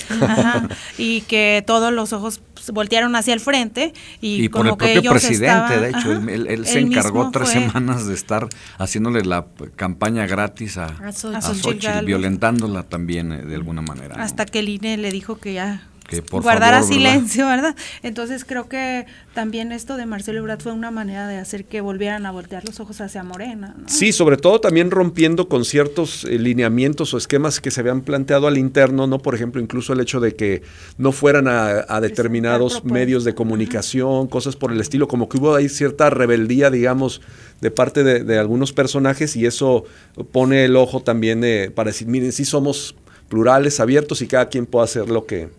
y 0.97 1.21
que 1.21 1.63
todos 1.65 1.93
los 1.93 2.13
ojos 2.13 2.41
voltearon 2.71 3.15
hacia 3.15 3.33
el 3.33 3.39
frente 3.39 3.93
y, 4.21 4.49
como 4.49 4.77
por 4.77 4.87
el 4.87 4.93
propio 4.93 5.11
presidente, 5.11 5.79
de 5.79 5.89
hecho, 5.89 6.11
él, 6.11 6.65
se 6.65 6.79
encargó 6.79 7.29
tres 7.31 7.49
semanas 7.49 8.07
de 8.07 8.13
estar 8.13 8.47
haciéndole 8.77 9.23
la 9.23 9.45
campaña 9.75 10.25
gratis 10.25 10.77
a, 10.77 10.87
a, 10.87 12.01
violentándola 12.01 12.83
también 12.83 13.31
eh, 13.31 13.41
de 13.43 13.55
alguna 13.55 13.81
manera. 13.81 14.15
Hasta 14.23 14.45
que 14.45 14.59
el 14.59 14.69
INE 14.69 14.97
le 14.97 15.11
dijo 15.11 15.37
que 15.37 15.53
ya 15.53 15.87
guardar 16.31 16.83
silencio, 16.83 17.47
¿verdad? 17.47 17.75
Entonces 18.01 18.45
creo 18.45 18.67
que 18.67 19.05
también 19.33 19.71
esto 19.71 19.97
de 19.97 20.05
Marcelo 20.05 20.39
Ebrard 20.39 20.61
fue 20.61 20.71
una 20.71 20.91
manera 20.91 21.27
de 21.27 21.37
hacer 21.37 21.65
que 21.65 21.81
volvieran 21.81 22.25
a 22.25 22.31
voltear 22.31 22.65
los 22.65 22.79
ojos 22.79 23.01
hacia 23.01 23.23
Morena. 23.23 23.75
Sí, 23.87 24.11
sobre 24.11 24.37
todo 24.37 24.59
también 24.59 24.91
rompiendo 24.91 25.47
con 25.47 25.65
ciertos 25.65 26.25
eh, 26.25 26.37
lineamientos 26.37 27.13
o 27.13 27.17
esquemas 27.17 27.59
que 27.59 27.71
se 27.71 27.79
habían 27.81 28.01
planteado 28.01 28.47
al 28.47 28.57
interno, 28.57 29.07
¿no? 29.07 29.19
Por 29.19 29.33
ejemplo, 29.35 29.61
incluso 29.61 29.93
el 29.93 30.01
hecho 30.01 30.19
de 30.19 30.35
que 30.35 30.61
no 30.97 31.11
fueran 31.11 31.47
a, 31.47 32.01
determinados 32.01 32.83
medios 32.83 33.23
de 33.23 33.33
comunicación, 33.33 34.27
cosas 34.27 34.55
por 34.55 34.71
el 34.71 34.81
estilo, 34.81 35.07
como 35.07 35.29
que 35.29 35.37
hubo 35.37 35.55
ahí 35.55 35.69
cierta 35.69 36.09
rebeldía, 36.09 36.69
digamos, 36.69 37.21
de 37.61 37.71
parte 37.71 38.03
de, 38.03 38.37
algunos 38.37 38.73
personajes 38.73 39.35
y 39.35 39.45
eso 39.45 39.85
pone 40.31 40.65
el 40.65 40.75
ojo 40.75 41.01
también 41.01 41.43
para 41.73 41.91
decir, 41.91 42.07
miren, 42.07 42.31
sí 42.31 42.45
somos 42.45 42.95
plurales, 43.29 43.79
abiertos 43.79 44.21
y 44.21 44.27
cada 44.27 44.49
quien 44.49 44.65
puede 44.65 44.85
hacer 44.85 45.09
lo 45.09 45.25
que, 45.25 45.49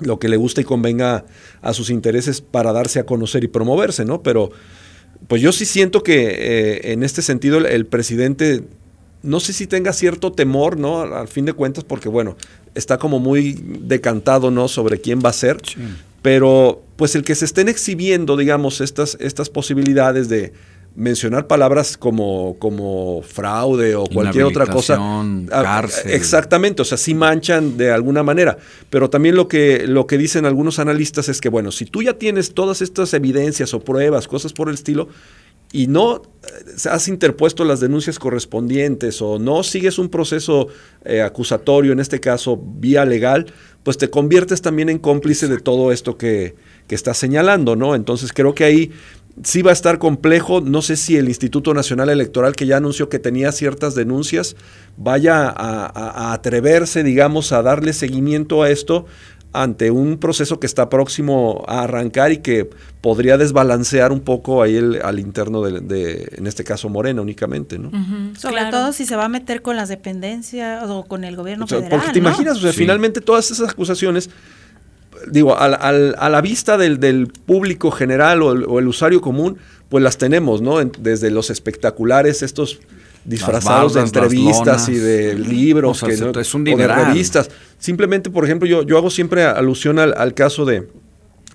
lo 0.00 0.18
que 0.18 0.28
le 0.28 0.36
gusta 0.36 0.60
y 0.60 0.64
convenga 0.64 1.24
a 1.62 1.72
sus 1.72 1.90
intereses 1.90 2.40
para 2.40 2.72
darse 2.72 3.00
a 3.00 3.06
conocer 3.06 3.44
y 3.44 3.48
promoverse, 3.48 4.04
¿no? 4.04 4.22
Pero 4.22 4.50
pues 5.28 5.42
yo 5.42 5.52
sí 5.52 5.64
siento 5.64 6.02
que 6.02 6.28
eh, 6.30 6.92
en 6.92 7.02
este 7.02 7.22
sentido 7.22 7.58
el, 7.58 7.86
presidente, 7.86 8.62
no 9.22 9.40
sé 9.40 9.52
si 9.52 9.66
tenga 9.66 9.92
cierto 9.92 10.32
temor, 10.32 10.78
¿no? 10.78 11.02
Al, 11.02 11.28
fin 11.28 11.44
de 11.44 11.52
cuentas, 11.52 11.84
porque 11.84 12.08
bueno, 12.08 12.36
está 12.74 12.98
como 12.98 13.18
muy 13.18 13.58
decantado, 13.62 14.50
¿no? 14.50 14.68
Sobre 14.68 15.00
quién 15.00 15.20
va 15.24 15.30
a 15.30 15.34
ser, 15.34 15.58
pero 16.22 16.82
pues 16.96 17.14
el 17.14 17.22
que 17.22 17.34
se 17.34 17.44
estén 17.44 17.68
exhibiendo, 17.68 18.36
digamos, 18.36 18.80
estas, 18.80 19.16
estas 19.20 19.48
posibilidades 19.50 20.28
de 20.28 20.52
mencionar 20.94 21.46
palabras 21.46 21.96
como, 21.96 22.56
como 22.58 23.22
fraude 23.22 23.94
o 23.94 24.06
cualquier 24.06 24.44
otra 24.44 24.66
cosa. 24.66 24.98
Ah, 25.00 25.62
cárcel. 25.62 26.10
Exactamente, 26.12 26.82
o 26.82 26.84
sea, 26.84 26.98
sí 26.98 27.14
manchan 27.14 27.76
de 27.76 27.90
alguna 27.90 28.22
manera. 28.22 28.58
Pero 28.90 29.08
también 29.08 29.36
lo 29.36 29.48
que, 29.48 29.86
lo 29.86 30.06
que 30.06 30.18
dicen 30.18 30.46
algunos 30.46 30.78
analistas 30.78 31.28
es 31.28 31.40
que, 31.40 31.48
bueno, 31.48 31.70
si 31.72 31.84
tú 31.84 32.02
ya 32.02 32.14
tienes 32.14 32.54
todas 32.54 32.82
estas 32.82 33.14
evidencias 33.14 33.72
o 33.74 33.80
pruebas, 33.80 34.28
cosas 34.28 34.52
por 34.52 34.68
el 34.68 34.74
estilo, 34.74 35.08
y 35.72 35.86
no 35.86 36.22
eh, 36.42 36.88
has 36.90 37.08
interpuesto 37.08 37.64
las 37.64 37.80
denuncias 37.80 38.18
correspondientes 38.18 39.22
o 39.22 39.38
no 39.38 39.62
sigues 39.62 39.98
un 39.98 40.08
proceso 40.08 40.68
eh, 41.04 41.22
acusatorio, 41.22 41.92
en 41.92 42.00
este 42.00 42.20
caso 42.20 42.60
vía 42.60 43.04
legal, 43.04 43.46
pues 43.82 43.96
te 43.96 44.10
conviertes 44.10 44.62
también 44.62 44.88
en 44.88 44.98
cómplice 44.98 45.48
de 45.48 45.58
todo 45.58 45.92
esto 45.92 46.18
que, 46.18 46.54
que 46.86 46.94
estás 46.94 47.18
señalando, 47.18 47.76
¿no? 47.76 47.94
Entonces 47.94 48.32
creo 48.32 48.54
que 48.54 48.64
ahí 48.64 48.90
sí 49.44 49.62
va 49.62 49.70
a 49.70 49.72
estar 49.72 49.98
complejo. 49.98 50.60
No 50.60 50.82
sé 50.82 50.96
si 50.96 51.16
el 51.16 51.28
Instituto 51.28 51.74
Nacional 51.74 52.08
Electoral, 52.08 52.54
que 52.54 52.66
ya 52.66 52.76
anunció 52.76 53.08
que 53.08 53.18
tenía 53.18 53.52
ciertas 53.52 53.94
denuncias, 53.94 54.56
vaya 54.96 55.48
a, 55.48 56.32
atreverse, 56.32 57.02
digamos, 57.02 57.52
a 57.52 57.62
darle 57.62 57.92
seguimiento 57.92 58.62
a 58.62 58.70
esto 58.70 59.06
ante 59.52 59.90
un 59.90 60.18
proceso 60.18 60.60
que 60.60 60.66
está 60.66 60.88
próximo 60.88 61.64
a 61.66 61.82
arrancar 61.82 62.30
y 62.30 62.38
que 62.38 62.70
podría 63.00 63.36
desbalancear 63.36 64.12
un 64.12 64.20
poco 64.20 64.62
ahí 64.62 64.76
el, 64.76 65.02
al 65.02 65.18
interno 65.18 65.62
de, 65.62 66.28
en 66.36 66.46
este 66.46 66.62
caso, 66.62 66.88
Morena 66.88 67.20
únicamente, 67.20 67.76
¿no? 67.76 67.90
Sobre 68.38 68.66
todo 68.66 68.92
si 68.92 69.06
se 69.06 69.16
va 69.16 69.24
a 69.24 69.28
meter 69.28 69.60
con 69.60 69.74
las 69.76 69.88
dependencias 69.88 70.88
o 70.88 71.04
con 71.04 71.24
el 71.24 71.34
gobierno 71.34 71.66
federal, 71.66 71.90
Porque 71.90 72.12
te 72.12 72.20
imaginas, 72.20 72.58
o 72.58 72.60
sea, 72.60 72.72
finalmente 72.72 73.20
todas 73.20 73.50
esas 73.50 73.70
acusaciones 73.70 74.30
digo, 75.26 75.56
a 75.56 75.68
la 76.28 76.40
vista 76.40 76.76
del, 76.78 77.28
público 77.46 77.90
general 77.90 78.42
o 78.42 78.78
el, 78.78 78.88
usuario 78.88 79.20
común, 79.20 79.58
pues 79.88 80.02
las 80.02 80.18
tenemos, 80.18 80.62
¿no? 80.62 80.84
desde 80.84 81.30
los 81.30 81.50
espectaculares, 81.50 82.42
estos 82.42 82.80
disfrazados 83.24 83.94
de 83.94 84.00
entrevistas 84.00 84.88
y 84.88 84.94
de 84.94 85.34
libros, 85.34 86.02
que, 86.02 86.12
es 86.12 86.54
un 86.54 86.68
o 86.68 86.76
de 86.76 86.88
revistas. 86.88 87.50
Simplemente, 87.78 88.30
por 88.30 88.44
ejemplo, 88.44 88.66
yo, 88.68 88.82
yo 88.82 88.96
hago 88.96 89.10
siempre 89.10 89.44
alusión 89.44 89.98
al, 89.98 90.34
caso 90.34 90.64
de 90.64 90.88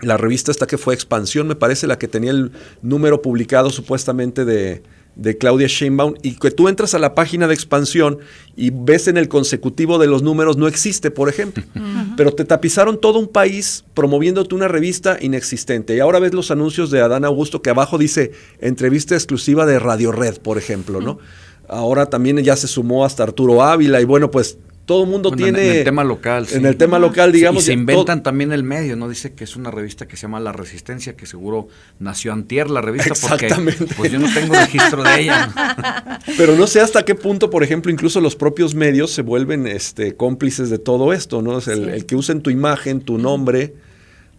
la 0.01 0.17
revista 0.17 0.51
esta 0.51 0.67
que 0.67 0.77
fue 0.77 0.93
Expansión, 0.93 1.47
me 1.47 1.55
parece, 1.55 1.87
la 1.87 1.97
que 1.97 2.07
tenía 2.07 2.31
el 2.31 2.51
número 2.81 3.21
publicado 3.21 3.69
supuestamente 3.69 4.45
de, 4.45 4.83
de 5.15 5.37
Claudia 5.37 5.67
Sheinbaum 5.67 6.15
y 6.21 6.35
que 6.35 6.51
tú 6.51 6.67
entras 6.67 6.93
a 6.93 6.99
la 6.99 7.15
página 7.15 7.47
de 7.47 7.53
expansión 7.53 8.19
y 8.55 8.71
ves 8.71 9.07
en 9.07 9.17
el 9.17 9.27
consecutivo 9.27 9.97
de 9.97 10.07
los 10.07 10.23
números 10.23 10.57
no 10.57 10.67
existe, 10.67 11.11
por 11.11 11.29
ejemplo. 11.29 11.63
Pero 12.17 12.33
te 12.33 12.45
tapizaron 12.45 12.99
todo 12.99 13.19
un 13.19 13.27
país 13.27 13.85
promoviéndote 13.93 14.55
una 14.55 14.67
revista 14.67 15.17
inexistente. 15.21 15.95
Y 15.95 15.99
ahora 15.99 16.19
ves 16.19 16.33
los 16.33 16.51
anuncios 16.51 16.91
de 16.91 17.01
Adán 17.01 17.25
Augusto 17.25 17.61
que 17.61 17.69
abajo 17.69 17.97
dice 17.97 18.31
entrevista 18.59 19.15
exclusiva 19.15 19.65
de 19.65 19.79
Radio 19.79 20.11
Red, 20.11 20.39
por 20.39 20.57
ejemplo, 20.57 21.01
¿no? 21.01 21.19
Ahora 21.67 22.07
también 22.07 22.37
ya 22.43 22.55
se 22.55 22.67
sumó 22.67 23.05
hasta 23.05 23.23
Arturo 23.23 23.63
Ávila 23.63 23.99
y 23.99 24.05
bueno, 24.05 24.29
pues 24.29 24.59
todo 24.85 25.03
el 25.03 25.09
mundo 25.09 25.31
tiene... 25.31 25.69
En 25.69 25.77
el 25.77 25.83
tema 25.83 26.03
local, 26.03 26.47
En 26.51 26.65
el 26.65 26.77
tema 26.77 26.99
local, 26.99 27.31
digamos... 27.31 27.63
y 27.63 27.65
se 27.65 27.73
inventan 27.73 28.23
también 28.23 28.51
el 28.51 28.63
medio, 28.63 28.95
¿no? 28.95 29.09
Dice 29.09 29.33
que 29.33 29.43
es 29.43 29.55
una 29.55 29.71
revista 29.71 30.07
que 30.07 30.15
se 30.15 30.23
llama 30.23 30.39
La 30.39 30.51
Resistencia, 30.51 31.15
que 31.15 31.25
seguro 31.25 31.67
nació 31.99 32.33
antier 32.33 32.69
la 32.69 32.81
revista, 32.81 33.13
porque 33.27 33.49
pues 33.97 34.11
yo 34.11 34.19
no 34.19 34.31
tengo 34.33 34.53
registro 34.53 35.03
de 35.03 35.21
ella. 35.21 36.19
Pero 36.37 36.55
no 36.55 36.67
sé 36.67 36.81
hasta 36.81 37.03
qué 37.03 37.15
punto, 37.15 37.49
por 37.49 37.63
ejemplo, 37.63 37.91
incluso 37.91 38.21
los 38.21 38.35
propios 38.35 38.75
medios 38.75 39.11
se 39.11 39.23
vuelven 39.23 39.65
este, 39.67 40.15
cómplices 40.15 40.69
de 40.69 40.77
todo 40.77 41.13
esto, 41.13 41.41
¿no? 41.41 41.57
el, 41.57 41.89
el 41.89 42.05
que 42.05 42.15
usen 42.15 42.41
tu 42.41 42.51
imagen, 42.51 43.01
tu 43.01 43.17
nombre 43.17 43.73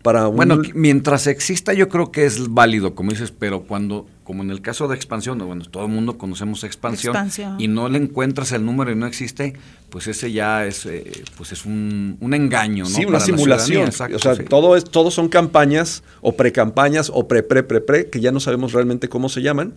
para 0.07 0.29
un... 0.29 0.37
Bueno, 0.37 0.63
mientras 0.75 1.27
exista 1.27 1.73
yo 1.73 1.89
creo 1.89 2.13
que 2.13 2.27
es 2.27 2.49
válido, 2.51 2.95
como 2.95 3.11
dices, 3.11 3.33
pero 3.37 3.63
cuando, 3.63 4.07
como 4.27 4.43
en 4.43 4.51
el 4.51 4.61
caso 4.61 4.89
de 4.89 4.97
expansión, 4.97 5.39
bueno, 5.39 5.65
todo 5.71 5.85
el 5.85 5.93
mundo 5.93 6.19
conocemos 6.19 6.65
expansión, 6.65 7.17
y 7.59 7.69
no 7.69 7.89
le 7.89 7.99
encuentras 7.99 8.51
el 8.51 8.65
número 8.65 8.91
y 8.91 8.97
no 8.97 9.07
existe, 9.07 9.55
pues 9.89 10.09
ese 10.09 10.33
ya 10.33 10.67
es, 10.67 10.85
eh, 10.85 11.23
pues 11.37 11.53
es 11.53 11.65
un, 11.65 12.19
engaño, 12.21 12.85
¿no? 12.85 12.91
Sí, 12.91 13.05
una 13.05 13.21
simulación. 13.21 13.89
o 13.89 14.19
sea, 14.19 14.35
todo 14.35 14.77
es, 14.77 14.83
todos 14.83 15.15
son 15.15 15.29
campañas 15.29 16.03
o 16.23 16.33
precampañas 16.33 17.09
o 17.15 17.29
pre-pre-pre-pre, 17.29 18.11
que 18.11 18.21
ya 18.21 18.33
no 18.33 18.41
sabemos 18.41 18.73
realmente 18.73 19.09
cómo 19.09 19.29
se 19.29 19.43
llaman 19.43 19.75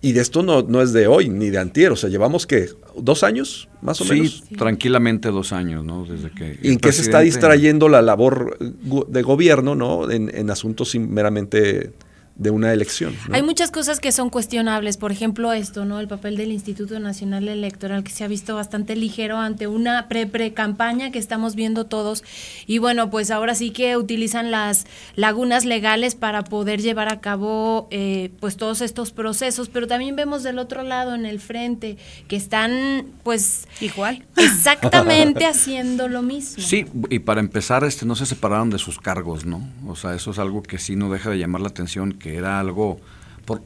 y 0.00 0.12
de 0.12 0.20
esto 0.20 0.42
no, 0.42 0.62
no 0.62 0.80
es 0.80 0.92
de 0.92 1.08
hoy 1.08 1.28
ni 1.28 1.50
de 1.50 1.58
antier, 1.58 1.90
o 1.90 1.96
sea, 1.96 2.08
llevamos 2.08 2.46
que 2.46 2.68
dos 2.96 3.24
años 3.24 3.68
más 3.82 4.00
o 4.00 4.04
menos. 4.04 4.44
Sí, 4.48 4.54
tranquilamente 4.54 5.28
dos 5.30 5.52
años, 5.52 5.84
¿no? 5.84 6.04
Desde 6.04 6.30
que. 6.30 6.58
¿Y 6.62 6.72
en 6.72 6.78
qué 6.78 6.92
se 6.92 7.02
está 7.02 7.20
distrayendo 7.20 7.88
la 7.88 8.00
labor 8.00 8.56
de 8.60 9.22
gobierno, 9.22 9.74
¿no? 9.74 10.08
En, 10.10 10.34
en 10.34 10.50
asuntos 10.50 10.94
meramente 10.94 11.92
de 12.38 12.50
una 12.50 12.72
elección. 12.72 13.16
Hay 13.32 13.42
muchas 13.42 13.72
cosas 13.72 13.98
que 13.98 14.12
son 14.12 14.30
cuestionables, 14.30 14.96
por 14.96 15.10
ejemplo 15.10 15.52
esto, 15.52 15.84
¿no? 15.84 15.98
El 15.98 16.06
papel 16.06 16.36
del 16.36 16.52
Instituto 16.52 17.00
Nacional 17.00 17.48
Electoral 17.48 18.04
que 18.04 18.12
se 18.12 18.22
ha 18.22 18.28
visto 18.28 18.54
bastante 18.54 18.94
ligero 18.94 19.38
ante 19.38 19.66
una 19.66 20.06
pre-pre-campaña 20.06 21.10
que 21.10 21.18
estamos 21.18 21.56
viendo 21.56 21.86
todos 21.86 22.22
y 22.66 22.78
bueno, 22.78 23.10
pues 23.10 23.32
ahora 23.32 23.56
sí 23.56 23.70
que 23.70 23.96
utilizan 23.96 24.52
las 24.52 24.86
lagunas 25.16 25.64
legales 25.64 26.14
para 26.14 26.44
poder 26.44 26.80
llevar 26.80 27.08
a 27.08 27.20
cabo 27.20 27.88
eh, 27.90 28.30
pues 28.38 28.56
todos 28.56 28.82
estos 28.82 29.10
procesos, 29.10 29.68
pero 29.68 29.88
también 29.88 30.14
vemos 30.14 30.44
del 30.44 30.60
otro 30.60 30.84
lado 30.84 31.16
en 31.16 31.26
el 31.26 31.40
frente 31.40 31.98
que 32.28 32.36
están 32.36 33.06
pues 33.24 33.66
igual 33.80 34.24
exactamente 34.36 35.44
haciendo 35.44 36.06
lo 36.06 36.22
mismo. 36.22 36.62
Sí, 36.62 36.86
y 37.10 37.18
para 37.18 37.40
empezar 37.40 37.82
este 37.82 38.06
no 38.06 38.14
se 38.14 38.26
separaron 38.26 38.70
de 38.70 38.78
sus 38.78 39.00
cargos, 39.00 39.44
¿no? 39.44 39.68
O 39.88 39.96
sea, 39.96 40.14
eso 40.14 40.30
es 40.30 40.38
algo 40.38 40.62
que 40.62 40.78
sí 40.78 40.94
no 40.94 41.10
deja 41.10 41.30
de 41.30 41.38
llamar 41.38 41.62
la 41.62 41.68
atención 41.68 42.12
que 42.12 42.27
era 42.34 42.60
algo... 42.60 43.00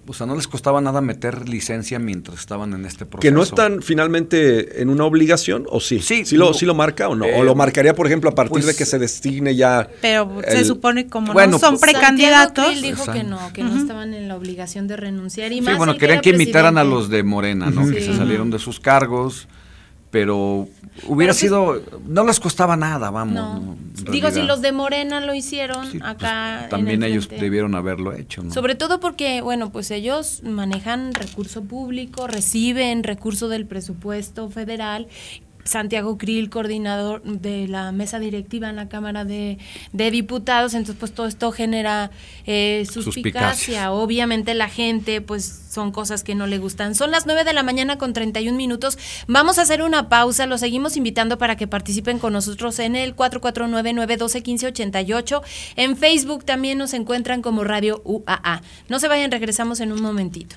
o 0.07 0.15
sea, 0.15 0.27
no 0.27 0.37
les 0.37 0.47
costaba 0.47 0.81
nada 0.81 1.01
meter 1.01 1.49
licencia 1.49 1.99
mientras 1.99 2.41
estaban 2.41 2.73
en 2.73 2.85
este 2.85 3.05
proceso. 3.07 3.21
¿Que 3.21 3.31
no 3.31 3.43
están 3.43 3.83
finalmente 3.83 4.81
en 4.81 4.89
una 4.89 5.05
obligación 5.05 5.67
o 5.69 5.81
sí? 5.81 6.01
Sí. 6.01 6.25
¿Sí 6.25 6.37
lo, 6.37 6.55
sí 6.55 6.67
lo 6.67 6.75
marca 6.75 7.09
o 7.09 7.15
no? 7.15 7.27
¿O 7.27 7.43
lo 7.43 7.53
eh, 7.53 7.55
marcaría, 7.57 7.95
por 7.95 8.07
ejemplo, 8.07 8.31
a 8.31 8.35
partir 8.35 8.59
de 8.59 8.65
pues 8.65 8.77
que 8.77 8.87
se 8.87 8.99
destigne 8.99 9.57
ya...? 9.57 9.89
Pero 10.01 10.41
se 10.47 10.65
supone 10.65 11.09
como 11.09 11.35
no 11.35 11.59
son 11.59 11.79
pues, 11.79 11.93
precandidatos... 11.93 12.73
Él 12.73 12.83
dijo 12.83 13.11
que 13.13 13.25
no, 13.25 13.53
que 13.53 13.65
no 13.65 13.77
estaban 13.77 14.15
en 14.15 14.29
la 14.29 14.37
obligación 14.37 14.87
de 14.87 14.97
renunciar. 14.97 15.53
Y 15.53 15.61
sí, 15.61 15.75
bueno, 15.77 15.97
querían 15.97 16.21
que, 16.21 16.31
imitaran 16.31 16.79
a 16.79 16.85
los 16.85 17.09
de 17.09 17.23
Morena, 17.23 17.71
¿no? 17.71 17.89
Que 17.91 18.01
se 18.01 18.17
salieron 18.17 18.51
de 18.51 18.59
sus 18.59 18.79
cargos 18.79 19.49
pero 20.13 20.69
hubiera 21.09 21.33
sido, 21.33 21.83
no 22.07 22.25
les 22.25 22.39
costaba 22.39 22.77
nada, 22.77 23.11
vamos. 23.11 23.79
Digo, 24.11 24.31
si 24.31 24.43
los 24.43 24.61
de 24.61 24.71
Morena 24.71 25.21
lo 25.21 25.33
hicieron 25.33 25.89
pues, 25.91 26.03
acá. 26.05 26.67
también 26.69 27.03
ellos 27.03 27.29
debieron 27.31 27.75
haberlo 27.75 28.13
hecho. 28.13 28.43
¿no? 28.43 28.53
Sobre 28.53 28.75
todo 28.75 29.01
porque, 29.01 29.41
bueno, 29.41 29.73
pues 29.73 29.91
ellos 29.91 30.43
manejan 30.45 31.15
recurso 31.15 31.65
público, 31.65 32.27
reciben 32.27 33.05
recurso 33.05 33.49
del 33.49 33.67
presupuesto 33.67 34.51
federal 34.51 35.09
Santiago 35.65 36.19
Krill, 36.19 36.51
coordinador 36.51 37.23
de 37.23 37.69
la 37.69 37.93
mesa 37.93 38.19
directiva 38.19 38.69
en 38.69 38.75
la 38.77 38.89
Cámara 38.89 39.25
de, 39.25 39.59
Diputados, 39.93 40.75
entonces 40.75 40.97
pues 40.99 41.13
todo 41.13 41.27
esto 41.27 41.53
genera 41.53 42.11
eh, 42.47 42.87
suspicacia. 42.91 43.93
Obviamente 43.93 44.55
la 44.55 44.69
gente 44.69 45.21
pues 45.21 45.45
son 45.71 45.93
cosas 45.93 46.25
que 46.25 46.35
no 46.35 46.47
le 46.47 46.59
gustan. 46.59 46.95
Son 46.95 47.11
las 47.11 47.27
9 47.27 47.45
de 47.45 47.53
la 47.53 47.63
mañana 47.63 47.99
con 47.99 48.13
31 48.13 48.57
minutos. 48.57 48.99
Vamos 49.27 49.59
a 49.59 49.63
hacer 49.63 49.83
una 49.83 50.09
pausa, 50.09 50.47
los 50.47 50.61
seguimos 50.61 50.97
invitando 50.97 51.39
para 51.39 51.57
que 51.57 51.67
participen 51.67 52.19
con 52.19 52.35
nosotros 52.35 52.79
en 52.79 52.95
el 52.97 53.17
449-912-1588. 53.17 55.43
En 55.77 55.97
Facebook 55.97 56.45
también 56.45 56.77
nos 56.79 56.95
encuentran 56.95 57.43
como 57.43 57.65
Radio 57.65 58.01
UAA. 58.05 58.63
No 58.89 58.99
se 58.99 59.09
vayan, 59.09 59.31
regresamos 59.31 59.81
en 59.81 59.93
un 59.93 60.03
momentito. 60.03 60.57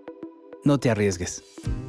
No 0.63 0.77
te 0.77 0.89
arriesgues. 0.89 1.43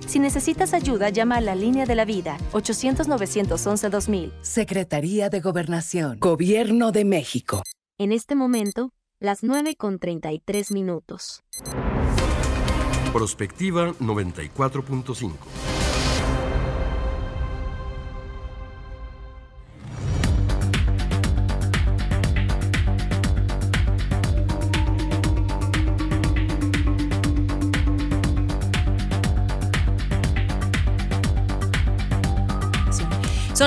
Si 0.07 0.19
necesitas 0.19 0.75
ayuda, 0.75 1.11
llama 1.11 1.37
a 1.37 1.41
la 1.41 1.55
línea 1.55 1.87
de 1.87 1.95
la 1.95 2.05
vida 2.05 2.39
800-911-2000. 2.53 4.33
Secretaría 4.43 5.29
de 5.29 5.41
Gobernación. 5.41 6.19
Gobierno 6.21 6.93
de 6.93 7.05
México. 7.05 7.63
En 7.99 8.13
este 8.13 8.35
momento, 8.35 8.91
las 9.21 9.43
9 9.43 9.77
con 9.77 9.99
33 9.99 10.73
minutos. 10.73 11.43
Prospectiva 13.13 13.93
94.5. 14.01 15.33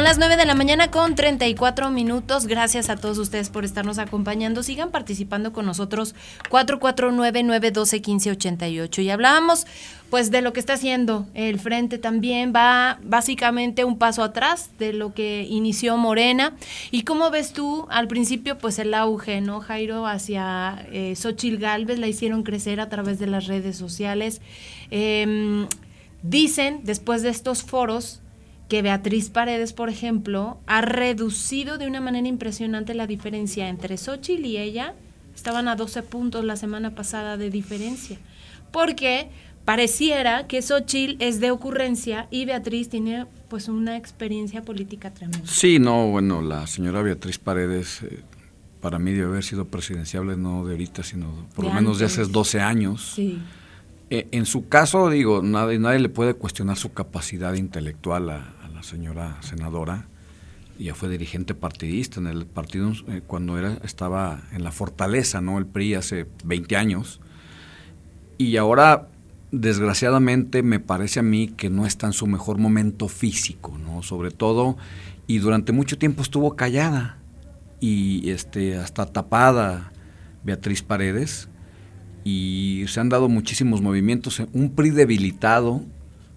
las 0.05 0.17
9 0.19 0.37
de 0.37 0.45
la 0.45 0.53
mañana 0.53 0.91
con 0.91 1.15
34 1.15 1.89
minutos. 1.89 2.45
Gracias 2.45 2.91
a 2.91 2.95
todos 2.95 3.17
ustedes 3.17 3.49
por 3.49 3.65
estarnos 3.65 3.97
acompañando. 3.97 4.61
Sigan 4.61 4.91
participando 4.91 5.51
con 5.51 5.65
nosotros 5.65 6.13
449-912-1588. 6.51 9.01
Y 9.01 9.09
hablábamos 9.09 9.65
pues 10.11 10.29
de 10.29 10.43
lo 10.43 10.53
que 10.53 10.59
está 10.59 10.73
haciendo 10.73 11.25
el 11.33 11.59
frente 11.59 11.97
también. 11.97 12.53
Va 12.55 12.99
básicamente 13.01 13.83
un 13.83 13.97
paso 13.97 14.21
atrás 14.21 14.69
de 14.77 14.93
lo 14.93 15.15
que 15.15 15.47
inició 15.49 15.97
Morena. 15.97 16.53
¿Y 16.91 17.01
cómo 17.01 17.31
ves 17.31 17.51
tú 17.51 17.87
al 17.89 18.07
principio 18.07 18.59
pues 18.59 18.77
el 18.77 18.93
auge, 18.93 19.41
¿no, 19.41 19.59
Jairo? 19.59 20.05
Hacia 20.05 20.85
eh, 20.91 21.15
Xochil 21.15 21.57
Galvez 21.57 21.97
la 21.97 22.05
hicieron 22.05 22.43
crecer 22.43 22.79
a 22.79 22.89
través 22.89 23.17
de 23.17 23.25
las 23.25 23.47
redes 23.47 23.75
sociales. 23.75 24.39
Eh, 24.91 25.65
Dicen, 26.27 26.79
después 26.83 27.21
de 27.21 27.29
estos 27.29 27.61
foros, 27.61 28.19
que 28.67 28.81
Beatriz 28.81 29.29
Paredes, 29.29 29.73
por 29.73 29.89
ejemplo, 29.89 30.57
ha 30.65 30.81
reducido 30.81 31.77
de 31.77 31.87
una 31.87 32.01
manera 32.01 32.27
impresionante 32.27 32.93
la 32.93 33.07
diferencia 33.07 33.69
entre 33.69 33.97
Xochitl 33.97 34.45
y 34.45 34.57
ella. 34.57 34.93
Estaban 35.35 35.67
a 35.67 35.75
12 35.75 36.01
puntos 36.03 36.45
la 36.45 36.55
semana 36.55 36.95
pasada 36.95 37.37
de 37.37 37.49
diferencia. 37.49 38.17
Porque 38.71 39.29
pareciera 39.65 40.47
que 40.47 40.61
Xochitl 40.61 41.21
es 41.21 41.39
de 41.39 41.51
ocurrencia 41.51 42.27
y 42.31 42.45
Beatriz 42.45 42.89
tiene 42.89 43.25
pues 43.49 43.67
una 43.67 43.97
experiencia 43.97 44.63
política 44.63 45.11
tremenda. 45.11 45.45
Sí, 45.45 45.77
no, 45.77 46.09
bueno, 46.09 46.41
la 46.41 46.65
señora 46.67 47.01
Beatriz 47.01 47.37
Paredes 47.37 48.01
eh, 48.01 48.21
para 48.81 48.97
mí 48.97 49.11
debe 49.13 49.27
haber 49.27 49.43
sido 49.43 49.65
presidenciable 49.65 50.37
no 50.37 50.65
de 50.65 50.73
ahorita, 50.73 51.03
sino 51.03 51.47
por 51.55 51.65
lo 51.65 51.73
menos 51.73 51.99
de 51.99 52.05
hace 52.05 52.23
12 52.23 52.61
años. 52.61 53.13
Sí. 53.15 53.39
Eh, 54.09 54.27
en 54.31 54.45
su 54.45 54.67
caso, 54.67 55.09
digo, 55.09 55.41
nadie, 55.41 55.99
le 55.99 56.09
puede 56.09 56.35
cuestionar 56.35 56.77
su 56.77 56.93
capacidad 56.93 57.53
intelectual 57.55 58.29
a, 58.29 58.53
la 58.73 58.83
señora 58.83 59.37
senadora. 59.41 60.07
Ya 60.77 60.93
fue 60.93 61.09
dirigente 61.09 61.55
partidista 61.55 62.19
en 62.19 62.27
el 62.27 62.45
partido 62.45 62.91
eh, 63.07 63.21
cuando 63.25 63.57
era, 63.57 63.79
estaba 63.83 64.43
en 64.51 64.63
la 64.63 64.71
fortaleza, 64.71 65.41
¿no? 65.41 65.57
El 65.57 65.65
PRI 65.65 65.95
hace 65.95 66.27
20 66.43 66.75
años. 66.75 67.21
Y 68.37 68.57
ahora, 68.57 69.07
desgraciadamente, 69.51 70.61
me 70.61 70.79
parece 70.79 71.21
a 71.21 71.23
mí 71.23 71.47
que 71.47 71.69
no 71.69 71.85
está 71.85 72.07
en 72.07 72.13
su 72.13 72.27
mejor 72.27 72.57
momento 72.57 73.07
físico, 73.07 73.77
¿no? 73.77 74.03
Sobre 74.03 74.31
todo, 74.31 74.77
y 75.25 75.39
durante 75.39 75.71
mucho 75.71 75.97
tiempo 75.97 76.21
estuvo 76.21 76.55
callada 76.55 77.17
y 77.79 78.29
este, 78.29 78.77
hasta 78.77 79.05
tapada 79.05 79.91
Beatriz 80.43 80.83
Paredes 80.83 81.47
y 82.25 82.85
se 82.87 82.99
han 82.99 83.07
dado 83.07 83.29
muchísimos 83.29 83.81
movimientos, 83.81 84.41
un 84.51 84.71
PRI 84.71 84.89
debilitado, 84.89 85.83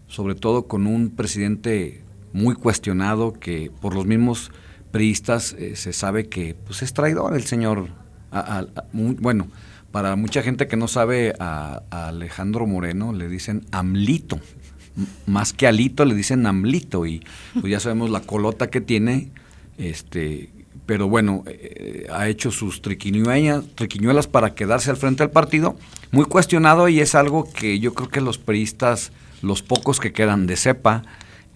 sobre 0.06 0.34
todo 0.34 0.68
con 0.68 0.86
un 0.86 1.08
presidente 1.08 2.02
muy 2.34 2.54
cuestionado 2.54 3.32
que 3.32 3.72
por 3.80 3.94
los 3.94 4.04
mismos 4.04 4.52
priistas 4.92 5.54
eh, 5.58 5.76
se 5.76 5.94
sabe 5.94 6.28
que 6.28 6.54
pues 6.66 6.82
es 6.82 6.92
traidor 6.92 7.34
el 7.34 7.44
señor, 7.44 7.88
bueno, 8.92 9.48
para 9.90 10.14
mucha 10.14 10.42
gente 10.42 10.68
que 10.68 10.76
no 10.76 10.88
sabe 10.88 11.34
a, 11.40 11.80
Alejandro 11.90 12.66
Moreno 12.66 13.14
le 13.14 13.26
dicen 13.26 13.64
Amlito, 13.72 14.38
más 15.26 15.54
que 15.54 15.66
Alito 15.66 16.04
le 16.04 16.14
dicen 16.14 16.46
Amlito 16.46 17.06
y 17.06 17.24
pues 17.54 17.70
ya 17.70 17.80
sabemos 17.80 18.10
la 18.10 18.20
colota 18.20 18.68
que 18.68 18.82
tiene, 18.82 19.30
este 19.78 20.50
pero 20.86 21.08
bueno, 21.08 21.44
eh, 21.46 22.06
ha 22.10 22.28
hecho 22.28 22.50
sus 22.50 22.82
triquiñuelas 22.82 24.26
para 24.26 24.54
quedarse 24.54 24.90
al 24.90 24.96
frente 24.96 25.22
del 25.22 25.30
partido, 25.30 25.76
muy 26.10 26.24
cuestionado 26.24 26.88
y 26.88 27.00
es 27.00 27.14
algo 27.14 27.50
que 27.52 27.78
yo 27.78 27.94
creo 27.94 28.08
que 28.08 28.20
los 28.20 28.38
periodistas, 28.38 29.12
los 29.42 29.62
pocos 29.62 30.00
que 30.00 30.12
quedan 30.12 30.46
de 30.46 30.56
cepa, 30.56 31.02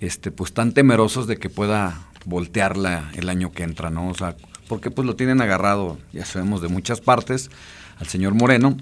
este, 0.00 0.30
pues 0.30 0.50
están 0.50 0.72
temerosos 0.72 1.26
de 1.26 1.36
que 1.36 1.48
pueda 1.48 2.08
voltearla 2.24 3.10
el 3.14 3.28
año 3.28 3.52
que 3.52 3.62
entra, 3.62 3.90
¿no? 3.90 4.08
O 4.08 4.14
sea, 4.14 4.36
porque 4.68 4.90
pues 4.90 5.06
lo 5.06 5.16
tienen 5.16 5.40
agarrado, 5.40 5.98
ya 6.12 6.24
sabemos, 6.24 6.62
de 6.62 6.68
muchas 6.68 7.00
partes, 7.00 7.50
al 7.98 8.06
señor 8.06 8.34
Moreno. 8.34 8.76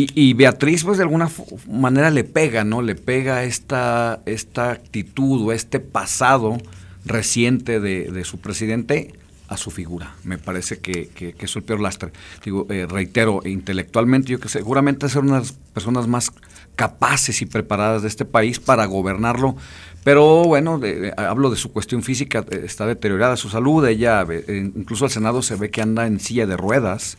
Y, 0.00 0.32
Beatriz, 0.34 0.84
pues 0.84 0.98
de 0.98 1.02
alguna 1.02 1.28
manera 1.66 2.12
le 2.12 2.22
pega, 2.22 2.62
¿no? 2.62 2.82
Le 2.82 2.94
pega 2.94 3.42
esta, 3.42 4.20
esta 4.26 4.70
actitud 4.70 5.48
o 5.48 5.52
este 5.52 5.80
pasado 5.80 6.56
reciente 7.04 7.80
de 7.80 8.24
su 8.24 8.38
presidente 8.38 9.12
a 9.48 9.56
su 9.56 9.70
figura. 9.70 10.14
Me 10.24 10.38
parece 10.38 10.78
que, 10.78 11.08
que, 11.08 11.34
es 11.38 11.56
el 11.56 11.62
peor 11.62 11.80
lastre. 11.80 12.12
Digo, 12.44 12.66
eh, 12.68 12.86
reitero, 12.88 13.40
intelectualmente 13.44 14.30
yo 14.30 14.38
que 14.38 14.48
seguramente 14.48 15.08
ser 15.08 15.22
unas 15.22 15.52
personas 15.52 16.06
más 16.06 16.30
capaces 16.76 17.40
y 17.42 17.46
preparadas 17.46 18.02
de 18.02 18.08
este 18.08 18.24
país 18.24 18.60
para 18.60 18.84
gobernarlo. 18.84 19.56
Pero 20.04 20.44
bueno, 20.44 20.80
hablo 21.16 21.50
de 21.50 21.56
su 21.56 21.72
cuestión 21.72 22.02
física, 22.02 22.44
eh, 22.50 22.62
está 22.64 22.86
deteriorada 22.86 23.36
su 23.36 23.48
salud, 23.48 23.84
ella, 23.86 24.24
eh, 24.30 24.70
incluso 24.76 25.06
al 25.06 25.10
Senado 25.10 25.42
se 25.42 25.56
ve 25.56 25.70
que 25.70 25.82
anda 25.82 26.06
en 26.06 26.20
silla 26.20 26.46
de 26.46 26.56
ruedas, 26.56 27.16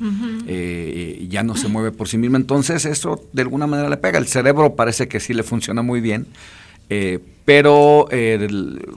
y 0.48 1.28
ya 1.28 1.44
no 1.44 1.56
se 1.56 1.68
mueve 1.68 1.92
por 1.92 2.08
sí 2.08 2.18
misma, 2.18 2.38
entonces 2.38 2.86
eso 2.86 3.24
de 3.34 3.42
alguna 3.42 3.68
manera 3.68 3.90
le 3.90 3.98
pega, 3.98 4.18
el 4.18 4.28
cerebro 4.28 4.76
parece 4.76 5.08
que 5.08 5.20
sí 5.20 5.34
le 5.34 5.44
funciona 5.44 5.82
muy 5.82 6.00
bien, 6.02 6.28
pero 7.46 8.08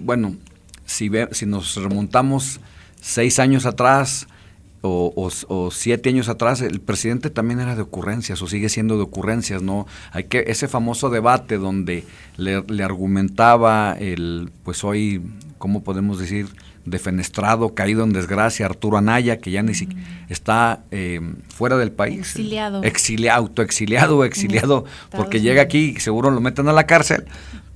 bueno, 0.01 0.37
si, 0.87 1.09
ve, 1.09 1.29
si 1.33 1.45
nos 1.45 1.77
remontamos 1.77 2.61
seis 3.03 3.39
años 3.39 3.67
atrás 3.67 4.27
o, 4.85 5.69
siete 5.71 6.09
años 6.09 6.29
atrás, 6.29 6.61
el 6.61 6.81
presidente 6.81 7.31
también 7.31 7.61
era 7.61 7.77
de 7.77 7.83
ocurrencias 7.83 8.43
o 8.43 8.49
sigue 8.49 8.69
siendo 8.69 8.97
de 8.97 9.05
ocurrencias, 9.05 9.63
¿no? 9.63 9.87
Hay 10.11 10.25
que 10.25 10.45
ese 10.49 10.67
famoso 10.67 11.09
debate 11.09 11.59
donde 11.59 12.05
le, 12.37 12.83
argumentaba 12.83 13.93
el, 13.99 14.51
pues 14.65 14.83
hoy, 14.83 15.23
¿cómo 15.59 15.85
podemos 15.85 16.19
decir? 16.19 16.49
defenestrado, 16.85 17.75
caído 17.75 18.03
en 18.03 18.13
desgracia, 18.13 18.67
Arturo 18.67 18.97
Anaya, 18.97 19.39
que 19.39 19.53
ya 19.53 19.63
ni 19.63 19.73
siquiera 19.73 20.03
está 20.29 20.81
eh, 20.91 21.21
fuera 21.49 21.77
del 21.77 21.93
país. 21.93 22.19
Exiliado. 22.19 22.83
Exiliado, 22.83 23.39
autoexiliado, 23.39 24.25
exiliado, 24.25 24.85
porque 25.13 25.41
llega 25.41 25.63
aquí 25.63 25.95
y 25.97 26.01
seguro 26.01 26.33
lo 26.33 26.41
meten 26.41 26.67
a 26.67 26.73
la 26.73 26.85
cárcel. 26.89 27.27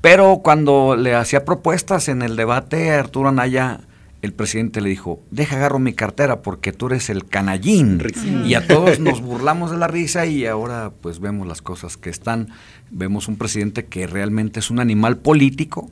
Pero 0.00 0.40
cuando 0.42 0.96
le 0.96 1.14
hacía 1.14 1.44
propuestas 1.44 2.08
en 2.08 2.20
el 2.22 2.34
debate, 2.34 2.90
Arturo 2.90 3.28
Anaya 3.28 3.78
el 4.22 4.32
presidente 4.32 4.80
le 4.80 4.88
dijo, 4.88 5.20
deja 5.30 5.56
agarro 5.56 5.78
mi 5.78 5.92
cartera 5.92 6.42
porque 6.42 6.72
tú 6.72 6.86
eres 6.86 7.10
el 7.10 7.26
canallín. 7.26 8.02
Y 8.44 8.54
a 8.54 8.66
todos 8.66 8.98
nos 8.98 9.20
burlamos 9.20 9.70
de 9.70 9.78
la 9.78 9.88
risa 9.88 10.26
y 10.26 10.46
ahora 10.46 10.92
pues 11.00 11.20
vemos 11.20 11.46
las 11.46 11.62
cosas 11.62 11.96
que 11.96 12.10
están. 12.10 12.48
Vemos 12.90 13.28
un 13.28 13.36
presidente 13.36 13.86
que 13.86 14.06
realmente 14.06 14.60
es 14.60 14.70
un 14.70 14.80
animal 14.80 15.18
político, 15.18 15.90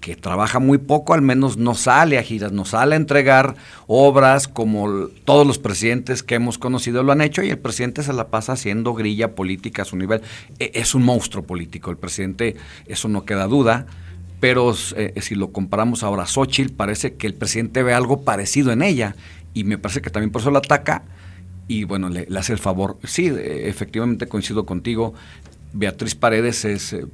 que 0.00 0.16
trabaja 0.16 0.58
muy 0.58 0.78
poco, 0.78 1.12
al 1.12 1.22
menos 1.22 1.56
no 1.56 1.74
sale 1.74 2.18
a 2.18 2.22
giras, 2.22 2.52
no 2.52 2.64
sale 2.64 2.94
a 2.94 2.98
entregar 2.98 3.56
obras 3.86 4.48
como 4.48 5.08
todos 5.24 5.46
los 5.46 5.58
presidentes 5.58 6.22
que 6.22 6.36
hemos 6.36 6.56
conocido 6.56 7.02
lo 7.02 7.12
han 7.12 7.20
hecho 7.20 7.42
y 7.42 7.50
el 7.50 7.58
presidente 7.58 8.02
se 8.02 8.12
la 8.12 8.28
pasa 8.28 8.52
haciendo 8.52 8.94
grilla 8.94 9.34
política 9.34 9.82
a 9.82 9.84
su 9.84 9.96
nivel. 9.96 10.22
E, 10.58 10.72
es 10.74 10.94
un 10.94 11.04
monstruo 11.04 11.44
político, 11.44 11.90
el 11.90 11.98
presidente, 11.98 12.56
eso 12.86 13.08
no 13.08 13.24
queda 13.24 13.46
duda 13.46 13.86
pero 14.40 14.74
eh, 14.96 15.14
si 15.20 15.34
lo 15.34 15.52
comparamos 15.52 16.02
ahora 16.02 16.24
a 16.24 16.26
Xochitl, 16.26 16.72
parece 16.72 17.14
que 17.14 17.26
el 17.26 17.34
presidente 17.34 17.82
ve 17.82 17.92
algo 17.92 18.22
parecido 18.22 18.72
en 18.72 18.82
ella. 18.82 19.14
Y 19.52 19.64
me 19.64 19.78
parece 19.78 20.00
que 20.00 20.10
también 20.10 20.30
por 20.30 20.40
eso 20.40 20.50
la 20.50 20.58
ataca 20.60 21.02
y 21.70 21.84
bueno, 21.84 22.08
le, 22.08 22.26
hace 22.36 22.52
el 22.52 22.58
favor. 22.58 22.98
Sí, 23.04 23.30
efectivamente 23.32 24.26
coincido 24.26 24.66
contigo, 24.66 25.14
Beatriz 25.72 26.16
Paredes 26.16 26.64
es, 26.64 26.92
eh, 26.92 27.06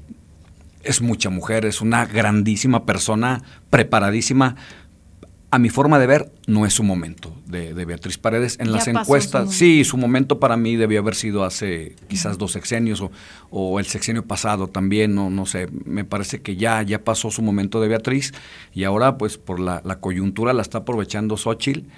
es 0.83 1.03
mucha 1.03 1.29
mujer, 1.29 1.67
es 1.67 1.83
una 1.83 2.07
grandísima 2.07 2.87
persona, 2.87 3.43
preparadísima, 3.69 4.57
a 5.57 5.59
mi 5.59 5.71
forma 5.71 5.99
de 5.99 6.07
ver, 6.07 6.31
no 6.47 6.67
es 6.67 6.75
su 6.75 6.83
momento 6.83 7.35
de, 7.47 7.73
Beatriz 7.87 8.19
Paredes. 8.19 8.59
En 8.61 8.73
las 8.73 8.89
encuestas, 8.89 9.55
sí, 9.55 9.85
su 9.85 9.97
momento 9.97 10.39
para 10.39 10.59
mí 10.59 10.77
debió 10.77 11.01
haber 11.01 11.15
sido 11.15 11.45
hace 11.45 11.97
quizás 12.09 12.37
dos 12.37 12.53
sexenios 12.53 13.03
o, 13.51 13.81
el 13.81 13.87
sexenio 13.87 14.23
pasado 14.27 14.69
también, 14.69 15.15
no, 15.15 15.31
no 15.31 15.47
sé. 15.47 15.69
Me 15.87 16.05
parece 16.05 16.43
que 16.43 16.57
ya, 16.57 16.83
ya 16.83 17.05
pasó 17.05 17.31
su 17.31 17.41
momento 17.41 17.81
de 17.81 17.89
Beatriz 17.89 18.35
y 18.75 18.85
ahora, 18.85 19.17
pues 19.17 19.39
por 19.39 19.59
la, 19.59 19.81
coyuntura 19.99 20.53
la 20.53 20.61
está 20.61 20.79
aprovechando 20.79 21.39
Xochitl, 21.39 21.89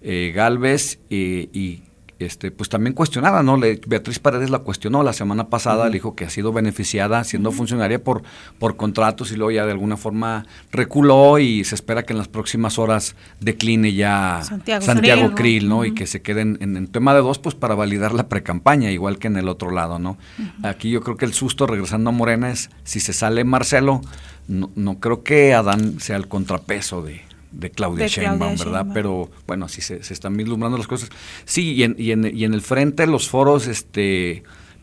eh, 0.00 0.32
Galvez 0.34 0.98
eh, 1.10 1.50
y 1.52 1.82
este, 2.22 2.50
pues 2.50 2.68
también 2.68 2.94
cuestionada, 2.94 3.42
¿no? 3.42 3.58
Beatriz 3.58 4.18
Paredes 4.18 4.50
la 4.50 4.60
cuestionó 4.60 5.02
la 5.02 5.12
semana 5.12 5.48
pasada, 5.48 5.86
le 5.86 5.92
dijo 5.92 6.14
que 6.14 6.24
ha 6.24 6.30
sido 6.30 6.52
beneficiada 6.52 7.24
siendo 7.24 7.52
funcionaria 7.52 8.02
por, 8.02 8.22
por 8.58 8.76
contratos 8.76 9.32
y 9.32 9.36
luego 9.36 9.50
ya 9.50 9.66
de 9.66 9.72
alguna 9.72 9.96
forma 9.96 10.46
reculó 10.70 11.38
y 11.38 11.64
se 11.64 11.74
espera 11.74 12.04
que 12.04 12.12
en 12.12 12.18
las 12.18 12.28
próximas 12.28 12.78
horas 12.78 13.16
decline 13.40 13.94
ya 13.94 14.42
Santiago, 14.42 15.34
Krill, 15.34 15.68
¿no? 15.68 15.84
Y 15.84 15.94
que 15.94 16.06
se 16.06 16.22
queden 16.22 16.58
en, 16.60 16.76
en, 16.76 16.86
tema 16.86 17.14
de 17.14 17.20
dos, 17.20 17.38
pues 17.38 17.54
para 17.54 17.74
validar 17.74 18.12
la 18.12 18.28
precampaña, 18.28 18.90
igual 18.90 19.18
que 19.18 19.28
en 19.28 19.36
el 19.36 19.48
otro 19.48 19.70
lado, 19.70 19.98
¿no? 19.98 20.18
Aquí 20.62 20.90
yo 20.90 21.00
creo 21.02 21.16
que 21.16 21.24
el 21.24 21.32
susto, 21.32 21.66
regresando 21.66 22.10
a 22.10 22.12
Morena, 22.12 22.50
es 22.50 22.70
si 22.84 23.00
se 23.00 23.12
sale 23.12 23.44
Marcelo, 23.44 24.00
no, 24.48 24.70
no 24.74 24.98
creo 24.98 25.22
que 25.22 25.54
Adán 25.54 26.00
sea 26.00 26.16
el 26.16 26.28
contrapeso 26.28 27.02
de, 27.02 27.22
de 27.52 27.70
Claudia, 27.70 28.06
Sheinbaum, 28.06 28.56
¿verdad? 28.56 28.86
Pero 28.92 29.30
bueno, 29.46 29.66
así 29.66 29.80
se, 29.80 29.96
están 29.96 30.36
vislumbrando 30.36 30.78
las 30.78 30.86
cosas. 30.86 31.10
Sí, 31.44 31.72
y 31.72 31.82
en, 31.82 31.96
y 31.98 32.10
en, 32.12 32.36
y 32.36 32.44
en 32.44 32.54
el 32.54 32.62
frente 32.62 33.06
los 33.06 33.28
foros, 33.28 33.66
este 33.66 34.42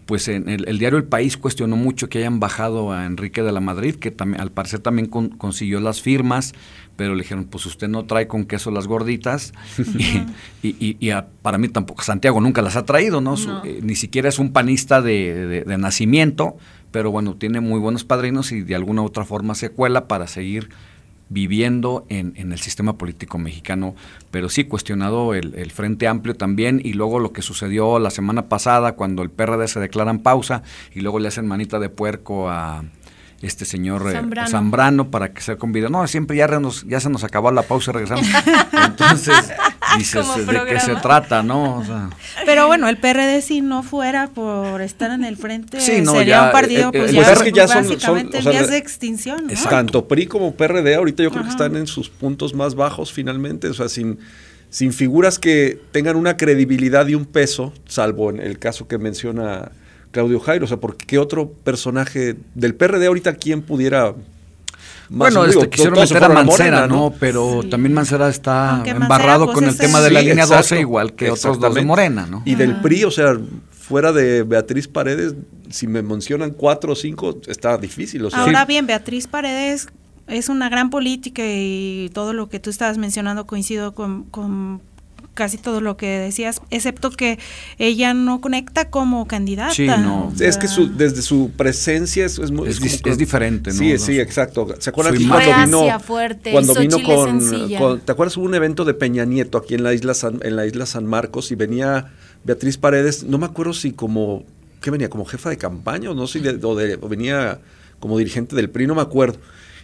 pues 0.09 0.28
en 0.28 0.49
el, 0.49 0.80
diario 0.80 0.97
El 0.97 1.03
País 1.03 1.38
cuestionó 1.38 1.76
mucho 1.76 2.09
que 2.09 2.17
hayan 2.17 2.39
bajado 2.39 2.91
a 2.91 3.05
Enrique 3.05 3.43
de 3.43 3.51
la 3.51 3.59
Madrid, 3.59 3.93
que 3.93 4.09
también, 4.09 4.41
al 4.41 4.49
parecer 4.49 4.80
también 4.80 5.05
consiguió 5.05 5.80
las 5.82 6.01
firmas, 6.01 6.55
pero 6.95 7.13
le 7.13 7.22
dijeron, 7.22 7.45
pues 7.45 7.67
usted 7.67 7.88
no 7.89 8.05
trae 8.05 8.26
con 8.26 8.45
queso 8.45 8.72
las 8.72 8.88
gorditas, 8.88 9.53
y, 10.63 10.74
y, 10.74 11.11
para 11.43 11.59
mí 11.59 11.70
tampoco, 11.70 12.01
Santiago 12.01 12.41
nunca 12.41 12.63
las 12.63 12.76
ha 12.76 12.86
traído, 12.86 13.22
¿no? 13.22 13.36
Eh, 13.63 13.82
ni 13.84 13.93
siquiera 13.93 14.30
es 14.30 14.39
un 14.39 14.51
panista 14.51 15.03
de, 15.03 15.63
de, 15.63 15.78
nacimiento, 15.78 16.57
pero 16.89 17.11
bueno, 17.11 17.36
tiene 17.36 17.59
muy 17.59 17.80
buenos 17.80 18.03
padrinos 18.03 18.51
y 18.51 18.61
de 18.61 18.74
alguna 18.74 19.03
u 19.03 19.05
otra 19.05 19.26
forma 19.26 19.53
se 19.53 19.70
cuela 19.70 20.07
para 20.07 20.26
seguir 20.26 20.70
viviendo 21.30 22.05
en, 22.09 22.34
en, 22.36 22.51
el 22.51 22.59
sistema 22.59 22.97
político 22.97 23.38
mexicano, 23.38 23.95
pero 24.32 24.49
sí 24.49 24.63
cuestionado 24.63 25.34
el, 25.36 25.71
Frente 25.71 26.07
Amplio 26.07 26.36
también 26.36 26.82
y 26.84 26.93
luego 26.93 27.19
lo 27.19 27.32
que 27.32 27.43
sucedió 27.43 27.99
la 27.99 28.09
semana 28.09 28.49
pasada 28.49 28.93
cuando 28.93 29.21
el 29.21 29.30
PRD 29.30 29.67
se 29.67 29.80
declara 29.80 30.11
en 30.11 30.19
pausa 30.19 30.63
y 30.93 31.01
luego 31.01 31.19
le 31.19 31.27
hacen 31.27 31.47
manita 31.47 31.80
de 31.80 31.89
puerco 31.89 32.49
a 32.49 32.84
este 33.41 33.63
señor 33.65 34.03
eh, 34.11 34.47
Zambrano. 34.47 35.11
para 35.11 35.32
que 35.32 35.41
sea 35.41 35.55
convidado. 35.57 35.91
No, 35.91 36.05
siempre 36.07 36.36
ya, 36.36 36.49
ya 36.88 36.99
se 36.99 37.09
nos 37.09 37.23
acabó 37.23 37.51
la 37.51 37.61
pausa 37.61 37.91
y 37.91 37.93
regresamos. 37.93 38.27
Entonces, 38.86 39.53
dices, 39.97 40.25
¿de 40.47 40.65
qué 40.67 40.79
se 40.79 40.95
trata, 40.95 41.43
no? 41.43 41.83
Pero 42.45 42.67
bueno, 42.67 42.89
el 42.89 42.97
PRD 42.97 43.41
si 43.41 43.61
no 43.61 43.83
fuera 43.83 44.27
por 44.27 44.81
estar 44.81 45.11
en 45.11 45.23
el 45.23 45.37
frente, 45.37 45.79
sería 45.79 46.45
un 46.45 46.51
partido 46.51 46.91
pues, 46.91 47.11
ya, 47.11 47.35
que 47.43 47.51
ya 47.51 47.67
son, 47.67 47.99
son, 47.99 48.29
de 48.29 48.77
extinción. 48.77 49.47
Tanto 49.69 50.07
PRI 50.07 50.27
como 50.27 50.53
PRD 50.55 50.95
ahorita 50.95 51.23
yo 51.23 51.31
creo 51.31 51.43
que 51.43 51.49
están 51.49 51.75
en 51.75 51.87
sus 51.87 52.09
puntos 52.09 52.53
más 52.53 52.75
bajos 52.75 53.11
finalmente, 53.11 53.67
o 53.67 53.73
sea, 53.73 53.89
sin 53.89 54.19
sin 54.69 54.93
figuras 54.93 55.39
que 55.39 55.81
tengan 55.91 56.15
una 56.15 56.37
credibilidad 56.37 57.07
y 57.07 57.15
un 57.15 57.25
peso, 57.25 57.73
salvo 57.87 58.29
en 58.29 58.39
el 58.39 58.59
caso 58.59 58.87
que 58.87 58.97
menciona 58.97 59.71
Claudio 60.11 60.39
Jairo. 60.39 60.65
O 60.65 60.67
sea, 60.67 60.77
porque 60.77 61.05
qué 61.05 61.17
otro 61.17 61.51
personaje 61.51 62.35
del 62.53 62.75
PRD 62.75 63.07
ahorita 63.07 63.35
quién 63.35 63.61
pudiera 63.61 64.13
bueno, 65.10 65.45
este, 65.45 65.70
quisieron 65.70 65.99
meter 65.99 66.24
a 66.24 66.30
Mancera, 66.30 66.88
¿no? 66.88 67.14
Pero 67.20 67.64
también 67.70 67.93
Mancera 67.93 68.30
está 68.30 68.84
embarrado 68.86 69.45
pues, 69.45 69.55
con 69.55 69.64
el 69.66 69.78
tema 69.78 70.01
de 70.01 70.12
la 70.12 70.22
línea 70.22 70.45
12, 70.45 70.80
igual 70.80 71.14
que 71.14 71.32
otros 71.32 71.60
dos 71.60 71.76
de 71.76 71.82
Morena, 71.84 72.28
¿no? 72.30 72.41
Y 72.45 72.55
del 72.55 72.80
PRI, 72.82 73.05
o 73.05 73.12
sea, 73.12 73.38
fuera 73.72 74.12
de 74.12 74.43
Beatriz 74.43 74.88
Paredes, 74.88 75.34
si 75.70 75.88
me 75.88 76.01
mencionan 76.01 76.51
cuatro 76.51 76.93
o 76.93 76.95
cinco, 76.95 77.39
está 77.47 77.78
difícil. 77.78 78.26
O 78.26 78.30
Ahora 78.34 78.66
bien, 78.66 78.86
Beatriz 78.86 79.28
Paredes 79.28 79.88
es 80.28 80.49
una 80.49 80.70
gran 80.70 80.89
política 80.89 81.41
y 81.45 82.10
todo 82.14 82.34
lo 82.34 82.49
que 82.49 82.60
tú 82.60 82.70
estabas 82.70 82.97
mencionando 82.97 83.47
coincido 83.47 83.93
con, 83.93 84.24
con 84.26 84.82
casi 85.39 85.57
todo 85.57 85.79
lo 85.79 85.95
que 85.95 86.19
decías, 86.19 86.61
excepto 86.69 87.11
que 87.11 87.39
ella 87.77 88.13
no 88.13 88.41
conecta 88.41 88.89
como 88.89 89.25
candidata. 89.25 89.73
Sí, 89.73 89.87
no. 89.87 90.33
es 90.37 90.57
que 90.57 90.67
su, 90.67 90.93
desde 90.97 91.21
su 91.21 91.51
presencia 91.55 92.25
es, 92.25 92.39
es, 92.39 92.51
es, 93.05 93.17
diferente, 93.17 93.71
¿no? 93.71 93.77
Sí, 93.77 93.97
sí, 93.99 94.19
exacto. 94.19 94.67
¿Se 94.79 94.89
acuerdan 94.89 95.17
que 95.17 95.25
cuando 95.25 95.85
vino, 95.85 95.99
fuerte, 96.01 96.51
cuando 96.51 96.75
vino 96.75 97.01
con, 97.01 98.01
¿Te 98.01 98.11
acuerdas? 98.11 98.35
Hubo 98.35 98.43
un 98.43 98.53
evento 98.53 98.83
de 98.83 98.93
Peña 98.93 99.23
Nieto 99.23 99.57
aquí 99.57 99.75
en 99.75 99.83
la 99.83 99.93
isla 99.93 100.13
San, 100.13 100.41
en 100.43 100.57
la 100.57 100.65
isla 100.65 100.85
San 100.85 101.05
Marcos 101.05 101.53
y 101.53 101.55
venía 101.55 102.11
Beatriz 102.43 102.77
Paredes, 102.77 103.23
no 103.23 103.37
me 103.37 103.45
acuerdo 103.45 103.71
si 103.71 103.93
como, 103.93 104.43
¿qué 104.81 104.91
venía? 104.91 105.09
¿Como 105.09 105.23
jefa 105.23 105.49
de 105.49 105.57
campaña 105.57 106.11
o 106.11 106.13
no 106.13 106.27
sé, 106.27 106.39
o, 106.39 106.75
de, 106.75 106.99
o 106.99 107.07
venía 107.07 107.61
como 108.01 108.17
dirigente 108.17 108.57
del 108.57 108.69
PRI? 108.69 108.87
No 108.87 108.95
me 108.95 109.01
acuerdo 109.03 109.39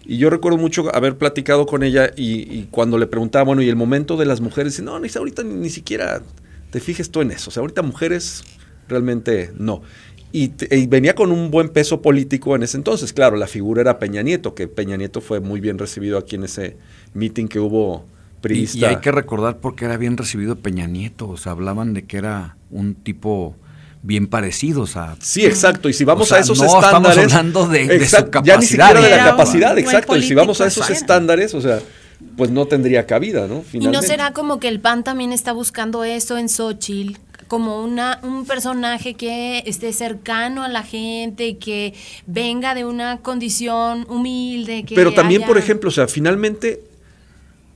y 0.06 0.18
yo 0.18 0.30
recuerdo 0.30 0.58
mucho 0.58 0.94
haber 0.96 1.18
platicado 1.18 1.66
con 1.66 1.82
ella 1.84 2.12
y, 2.16 2.64
cuando 2.72 2.98
le 2.98 3.08
preguntaba, 3.08 3.46
bueno, 3.46 3.62
y 3.62 3.70
el 3.70 3.76
momento 3.76 4.18
de 4.18 4.26
las 4.26 4.40
mujeres, 4.40 4.74
dice, 4.74 4.84
no, 4.84 5.00
ni 5.00 5.10
ahorita 5.14 5.44
ni, 5.44 5.70
siquiera 5.70 6.22
te 6.70 6.80
fijes 6.80 7.10
tú 7.10 7.22
en 7.22 7.32
eso. 7.32 7.50
O 7.50 7.54
sea, 7.54 7.62
ahorita 7.62 7.82
mujeres 7.82 8.44
realmente 8.88 9.52
no. 9.58 9.82
Y, 10.32 10.52
venía 10.88 11.16
con 11.16 11.32
un 11.32 11.50
buen 11.50 11.70
peso 11.70 12.02
político 12.02 12.56
en 12.56 12.64
ese 12.64 12.78
entonces. 12.78 13.14
Claro, 13.14 13.36
la 13.36 13.48
figura 13.48 13.82
era 13.82 13.98
Peña 13.98 14.22
Nieto, 14.22 14.54
que 14.54 14.68
Peña 14.68 14.96
Nieto 14.96 15.22
fue 15.22 15.40
muy 15.40 15.60
bien 15.60 15.80
recibido 15.80 16.18
aquí 16.18 16.36
en 16.36 16.44
ese 16.44 16.78
meeting 17.14 17.48
que 17.48 17.60
hubo 17.60 18.06
priista. 18.42 18.78
Y, 18.78 18.82
y 18.82 18.86
hay 18.86 18.98
que 18.98 19.12
recordar 19.12 19.60
por 19.60 19.76
qué 19.76 19.86
era 19.86 19.98
bien 19.98 20.18
recibido 20.18 20.58
Peña 20.58 20.86
Nieto. 20.86 21.30
O 21.30 21.38
sea, 21.38 21.54
hablaban 21.54 21.94
de 21.94 22.04
que 22.04 22.18
era 22.18 22.58
un 22.70 22.94
tipo 22.94 23.56
bien 24.06 24.28
parecidos 24.28 24.96
a... 24.98 25.16
Sí, 25.20 25.46
exacto, 25.46 25.90
y 25.90 25.94
si 25.94 26.06
vamos 26.06 26.32
a 26.32 26.40
esos 26.40 26.62
estándares... 26.62 27.18
Estamos 27.18 27.34
hablando 27.34 27.68
de, 27.68 28.08
su 28.08 28.16
capacidad. 28.30 28.44
Ya 28.44 28.58
ni 28.58 28.66
siquiera 28.66 29.02
de 29.02 29.10
la 29.10 29.24
capacidad, 29.24 29.78
exacto, 29.78 30.16
y 30.16 30.22
si 30.22 30.36
vamos 30.36 30.62
a 30.62 30.68
esos 30.68 30.90
estándares, 30.92 31.56
o 31.56 31.62
sea, 31.62 31.80
pues 32.38 32.52
no 32.52 32.68
tendría 32.68 33.08
cabida, 33.08 33.48
¿no? 33.48 33.64
Y 33.74 33.88
no 33.88 34.02
será 34.04 34.32
como 34.32 34.60
que 34.60 34.68
el 34.68 34.80
PAN 34.80 35.04
también 35.04 35.34
está 35.34 35.54
buscando 35.54 36.04
eso 36.04 36.38
en 36.38 36.50
Xochitl, 36.50 37.20
como 37.48 37.84
una, 37.84 38.20
un 38.22 38.46
personaje 38.46 39.16
que 39.16 39.64
esté 39.66 39.92
cercano 39.92 40.64
a 40.64 40.68
la 40.68 40.84
gente, 40.84 41.58
que 41.58 41.96
venga 42.28 42.76
de 42.76 42.86
una 42.86 43.18
condición 43.20 44.06
humilde. 44.08 44.84
Que 44.86 44.94
Pero 44.94 45.14
también, 45.14 45.44
por 45.44 45.58
ejemplo, 45.58 45.90
o 45.90 45.92
sea, 45.92 46.08
finalmente, 46.08 46.84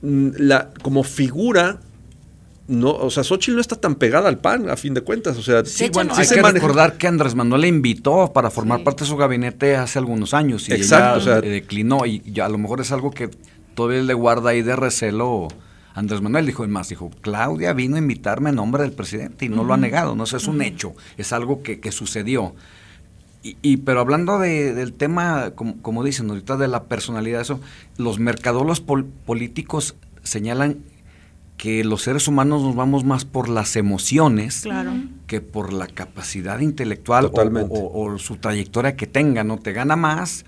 mm, 0.02 0.28
la, 0.38 0.70
como 0.82 1.02
figura 1.02 1.80
no, 2.70 2.92
o 2.92 3.10
sea, 3.10 3.24
Xochitl 3.24 3.56
no 3.56 3.60
está 3.60 3.74
tan 3.74 3.96
pegada 3.96 4.28
al 4.28 4.38
PAN, 4.38 4.70
a 4.70 4.76
fin 4.76 4.94
de 4.94 5.00
cuentas. 5.00 5.36
O 5.36 5.42
sea, 5.42 5.64
sí, 5.64 5.90
bueno, 5.92 6.14
hay 6.14 6.26
que 6.26 6.40
recordar 6.40 6.96
que 6.96 7.08
Andrés 7.08 7.34
Manuel 7.34 7.62
le 7.62 7.68
invitó 7.68 8.32
para 8.32 8.48
formar 8.48 8.84
parte 8.84 9.02
de 9.02 9.10
su 9.10 9.16
gabinete 9.16 9.74
hace 9.74 9.98
algunos 9.98 10.34
años 10.34 10.68
y 10.68 10.74
Exacto, 10.74 11.20
ella 11.20 11.40
declinó. 11.40 12.06
Y 12.06 12.22
ya 12.24 12.46
a 12.46 12.48
lo 12.48 12.58
mejor 12.58 12.80
es 12.80 12.92
algo 12.92 13.10
que 13.10 13.28
todavía 13.74 14.02
le 14.02 14.14
guarda 14.14 14.50
ahí 14.50 14.62
de 14.62 14.76
recelo. 14.76 15.48
Andrés 15.94 16.22
Manuel 16.22 16.46
dijo, 16.46 16.64
y 16.64 16.68
más, 16.68 16.88
dijo, 16.88 17.10
Claudia 17.22 17.72
vino 17.72 17.96
a 17.96 17.98
invitarme 17.98 18.50
en 18.50 18.56
nombre 18.56 18.84
del 18.84 18.92
presidente 18.92 19.46
y 19.46 19.48
no 19.48 19.64
lo 19.64 19.74
ha 19.74 19.76
negado, 19.76 20.14
no 20.14 20.22
es 20.22 20.46
un 20.46 20.62
hecho, 20.62 20.94
es 21.18 21.32
algo 21.32 21.64
que, 21.64 21.90
sucedió. 21.90 22.54
Y, 23.42 23.78
pero 23.78 23.98
hablando 23.98 24.38
del 24.38 24.92
tema, 24.92 25.54
como, 25.56 26.04
dicen 26.04 26.30
ahorita, 26.30 26.56
de 26.56 26.68
la 26.68 26.84
personalidad, 26.84 27.40
eso, 27.40 27.60
los 27.96 28.20
mercadolos 28.20 28.80
políticos 28.80 29.96
señalan 30.22 30.84
que 31.60 31.84
los 31.84 32.00
seres 32.00 32.26
humanos 32.26 32.62
nos 32.62 32.74
vamos 32.74 33.04
más 33.04 33.26
por 33.26 33.50
las 33.50 33.76
emociones 33.76 34.66
que 35.26 35.42
por 35.42 35.74
la 35.74 35.88
capacidad 35.88 36.58
intelectual 36.60 37.30
o, 37.34 38.16
su 38.16 38.36
trayectoria 38.36 38.96
que 38.96 39.06
tenga, 39.06 39.44
¿no? 39.44 39.58
Te 39.58 39.74
gana 39.74 39.94
más. 39.94 40.46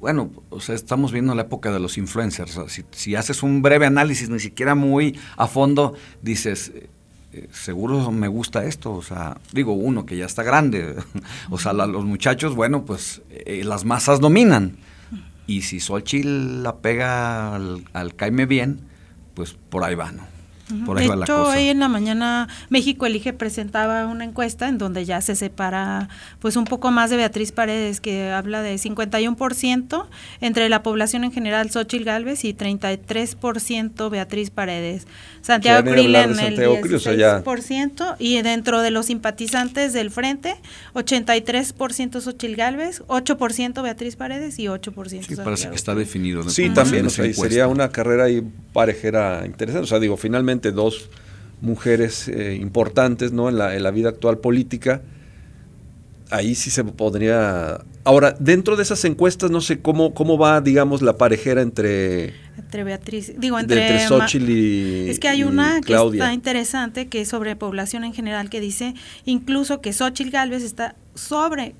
Bueno, 0.00 0.30
o 0.50 0.60
sea, 0.60 0.74
estamos 0.74 1.12
viendo 1.12 1.34
la 1.34 1.42
época 1.42 1.72
de 1.72 1.80
los 1.80 1.96
influencers. 1.96 2.60
si, 2.90 3.14
haces 3.14 3.42
un 3.42 3.62
breve 3.62 3.86
análisis, 3.86 4.28
ni 4.28 4.38
siquiera 4.38 4.74
muy 4.74 5.18
a 5.38 5.46
fondo, 5.46 5.94
dices, 6.20 6.72
eh, 6.74 6.90
eh, 7.32 7.48
seguro 7.50 8.12
me 8.12 8.28
gusta 8.28 8.66
esto. 8.66 8.92
O 8.92 9.00
sea, 9.00 9.38
digo, 9.54 9.72
uno 9.72 10.04
que 10.04 10.18
ya 10.18 10.26
está 10.26 10.42
grande. 10.42 10.94
o 11.48 11.58
sea, 11.58 11.72
los 11.72 12.04
muchachos, 12.04 12.54
bueno, 12.54 12.84
pues 12.84 13.22
eh, 13.30 13.62
las 13.64 13.86
masas 13.86 14.20
dominan. 14.20 14.76
Y 15.46 15.62
si 15.62 15.80
Solchil 15.80 16.62
la 16.62 16.76
pega 16.76 17.54
al, 17.54 17.84
al 17.94 18.14
caime 18.14 18.44
bien, 18.44 18.80
pues 19.32 19.54
por 19.54 19.84
ahí 19.84 19.94
va, 19.94 20.12
¿no? 20.12 20.29
De 20.70 21.04
hecho, 21.04 21.44
hoy 21.44 21.68
en 21.68 21.80
la 21.80 21.88
mañana 21.88 22.48
México 22.68 23.06
Elige 23.06 23.32
presentaba 23.32 24.06
una 24.06 24.24
encuesta 24.24 24.68
en 24.68 24.78
donde 24.78 25.04
ya 25.04 25.20
se 25.20 25.34
separa 25.34 26.08
pues 26.38 26.56
un 26.56 26.64
poco 26.64 26.90
más 26.90 27.10
de 27.10 27.16
Beatriz 27.16 27.52
Paredes, 27.52 28.00
que 28.00 28.30
habla 28.30 28.62
de 28.62 28.74
51% 28.76 30.06
entre 30.40 30.68
la 30.68 30.82
población 30.82 31.24
en 31.24 31.32
general, 31.32 31.70
Xochil 31.70 32.04
Gálvez, 32.04 32.44
y 32.44 32.54
33% 32.54 34.10
Beatriz 34.10 34.50
Paredes. 34.50 35.06
Santiago 35.42 35.90
Krill 35.90 36.14
en 36.14 36.38
el 36.38 36.58
16%, 36.58 38.16
y 38.18 38.42
dentro 38.42 38.82
de 38.82 38.90
los 38.90 39.06
simpatizantes 39.06 39.92
del 39.92 40.10
Frente, 40.10 40.54
83% 40.94 42.20
Xochil 42.20 42.56
Gálvez, 42.56 43.02
8% 43.06 43.82
Beatriz 43.82 44.16
Paredes 44.16 44.58
y 44.58 44.66
8% 44.66 45.22
Sí, 45.26 45.36
parece 45.36 45.68
que 45.68 45.76
está 45.76 45.94
definido. 45.94 46.48
Sí, 46.48 46.70
también, 46.70 47.06
o 47.06 47.10
sea, 47.10 47.32
sería 47.32 47.66
una 47.68 47.90
carrera 47.90 48.24
ahí 48.24 48.42
parejera 48.72 49.46
interesante. 49.46 49.84
O 49.84 49.86
sea, 49.86 49.98
digo, 49.98 50.16
finalmente 50.16 50.59
dos 50.60 51.08
mujeres 51.60 52.28
eh, 52.28 52.56
importantes 52.60 53.32
¿no? 53.32 53.48
en, 53.48 53.58
la, 53.58 53.74
en 53.74 53.82
la 53.82 53.90
vida 53.90 54.10
actual 54.10 54.38
política, 54.38 55.02
ahí 56.30 56.54
sí 56.54 56.70
se 56.70 56.84
podría... 56.84 57.80
Ahora, 58.02 58.34
dentro 58.38 58.76
de 58.76 58.82
esas 58.82 59.04
encuestas, 59.04 59.50
no 59.50 59.60
sé 59.60 59.80
cómo, 59.80 60.14
cómo 60.14 60.38
va, 60.38 60.62
digamos, 60.62 61.02
la 61.02 61.18
parejera 61.18 61.60
entre... 61.60 62.32
Entre 62.56 62.84
Beatriz, 62.84 63.34
digo, 63.38 63.58
entre... 63.58 64.06
Xochitl 64.06 64.48
y 64.48 65.10
Es 65.10 65.18
que 65.18 65.28
hay 65.28 65.44
una 65.44 65.82
que 65.82 65.94
está 65.94 66.32
interesante, 66.32 67.08
que 67.08 67.20
es 67.22 67.28
sobre 67.28 67.56
población 67.56 68.04
en 68.04 68.14
general, 68.14 68.48
que 68.48 68.60
dice 68.60 68.94
incluso 69.26 69.82
que 69.82 69.92
Xochitl 69.92 70.30
Galvez 70.30 70.62
está 70.62 70.94
sobre 71.14 71.74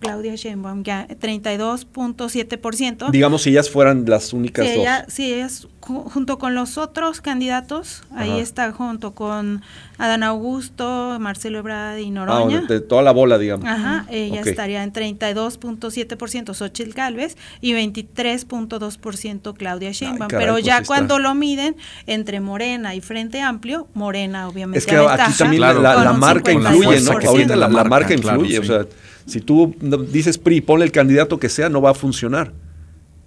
Claudia 0.00 0.34
Sheinbaum, 0.34 0.82
ya 0.82 1.06
32.7%. 1.08 3.10
Digamos, 3.10 3.42
si 3.42 3.50
ellas 3.50 3.70
fueran 3.70 4.04
las 4.06 4.32
únicas 4.32 4.66
dos. 4.74 4.86
si 5.08 5.32
ellas 5.32 5.68
junto 5.86 6.38
con 6.38 6.54
los 6.54 6.78
otros 6.78 7.20
candidatos, 7.20 8.02
ahí 8.14 8.40
está 8.40 8.72
junto 8.72 9.12
con 9.12 9.62
Adán 9.98 10.24
Augusto, 10.24 11.16
Marcelo 11.20 11.58
Ebrard 11.58 11.98
y 11.98 12.10
Noroña. 12.10 12.62
Ah, 12.64 12.66
de, 12.68 12.80
toda 12.80 13.02
la 13.02 13.12
bola, 13.12 13.38
digamos. 13.38 13.66
Ajá, 13.68 14.04
ella 14.10 14.40
estaría 14.40 14.82
en 14.82 14.92
32.7% 14.92 16.54
Xochitl 16.54 16.92
Galvez 16.92 17.36
y 17.60 17.72
23.2% 17.72 19.54
Claudia 19.56 19.92
Sheinbaum. 19.92 20.28
Pero 20.28 20.54
pues 20.54 20.64
ya 20.64 20.82
cuando 20.82 21.20
lo 21.20 21.34
miden 21.34 21.76
entre 22.06 22.40
Morena 22.40 22.94
y 22.94 23.00
Frente 23.00 23.40
Amplio, 23.40 23.86
Morena 23.94 24.48
obviamente 24.48 24.78
Es 24.78 24.86
que 24.86 24.96
aquí 24.96 25.32
también 25.38 25.62
la, 25.62 26.12
marca 26.12 26.52
influye, 26.52 27.00
¿no? 27.00 27.12
Ahorita 27.12 27.54
la, 27.54 27.84
marca, 27.84 28.12
influye, 28.12 28.58
o 28.58 28.64
sea, 28.64 28.86
si 29.24 29.40
tú 29.40 29.74
dices 30.10 30.38
PRI, 30.38 30.62
ponle 30.62 30.84
el 30.84 30.92
candidato 30.92 31.38
que 31.38 31.48
sea, 31.48 31.68
no 31.68 31.80
va 31.80 31.90
a 31.90 31.94
funcionar. 31.94 32.52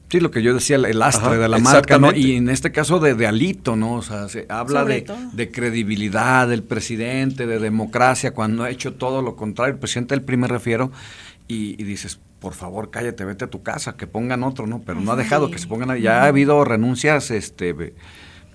Sí, 0.09 0.19
lo 0.19 0.31
que 0.31 0.41
yo 0.41 0.55
decía, 0.55 0.77
el 0.77 1.01
astre 1.03 1.37
de 1.37 1.47
la 1.47 1.59
marca, 1.59 1.99
¿no? 1.99 2.11
Y 2.11 2.35
en 2.35 2.49
este 2.49 2.71
caso 2.71 2.99
de, 2.99 3.27
alito, 3.27 3.75
¿no? 3.75 3.93
O 3.93 4.01
sea, 4.01 4.27
se 4.27 4.47
habla 4.49 4.83
de, 4.83 5.51
credibilidad 5.51 6.47
del 6.47 6.63
presidente, 6.63 7.45
de 7.45 7.59
democracia, 7.59 8.31
cuando 8.31 8.63
ha 8.63 8.71
hecho 8.71 8.95
todo 8.95 9.21
lo 9.21 9.35
contrario. 9.35 9.73
El 9.73 9.79
presidente 9.79 10.15
del 10.15 10.23
PRI 10.23 10.37
me 10.37 10.47
refiero, 10.47 10.91
y, 11.47 11.75
dices, 11.83 12.19
por 12.39 12.53
favor, 12.53 12.89
cállate, 12.89 13.23
vete 13.23 13.45
a 13.45 13.49
tu 13.49 13.61
casa, 13.61 13.97
que 13.97 14.07
pongan 14.07 14.43
otro, 14.43 14.65
¿no? 14.65 14.81
Pero 14.83 14.99
no 14.99 15.11
ha 15.11 15.15
dejado 15.15 15.51
que 15.51 15.59
se 15.59 15.67
pongan, 15.67 15.95
ya 15.99 16.23
ha 16.23 16.25
habido 16.25 16.63
renuncias, 16.65 17.29
este 17.29 17.73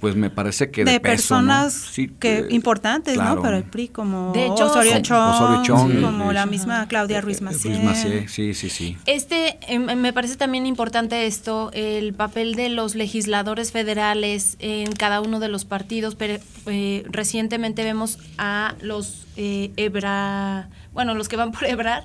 Pues 0.05 0.17
me 0.17 0.29
parece 0.29 0.71
que 0.71 0.85
de, 0.85 0.93
de, 0.93 1.01
personas 1.01 1.91
que 2.21 2.47
importantes, 2.51 3.17
¿no? 3.17 3.41
Para 3.41 3.57
el 3.57 3.65
PRI, 3.65 3.89
como 3.89 4.33
de 4.35 4.45
hecho, 4.45 4.67
Osorio 4.67 5.01
Chong, 5.01 5.35
Osorio 5.35 5.63
Chong 5.63 6.03
como 6.03 6.31
la 6.31 6.45
misma 6.45 6.87
Claudia 6.89 7.23
Ruiz 7.23 7.41
Macié. 7.41 7.71
Ruiz 7.71 7.83
Macié, 7.83 8.29
sí, 8.29 8.53
sí, 8.53 8.69
sí. 8.69 8.99
Este, 9.07 9.57
eh, 9.67 9.79
me 9.79 10.13
parece 10.13 10.37
también 10.37 10.67
importante 10.67 11.25
esto, 11.25 11.71
el 11.73 12.13
papel 12.13 12.55
de 12.55 12.69
los 12.69 12.97
legisladores 12.97 13.73
federales 13.73 14.59
en 14.59 14.93
cada 14.93 15.23
uno 15.23 15.41
de 15.41 15.49
los 15.49 15.65
partidos. 15.65 16.17
Pero, 16.17 16.39
eh, 16.67 17.05
recientemente 17.09 17.83
vemos 17.83 18.19
a 18.37 18.75
los 18.83 19.27
eh, 19.39 19.71
Ebra, 19.79 20.69
bueno, 20.93 21.15
los 21.15 21.31
que 21.31 21.37
van 21.37 21.51
por 21.51 21.65
Ebrar, 21.65 22.05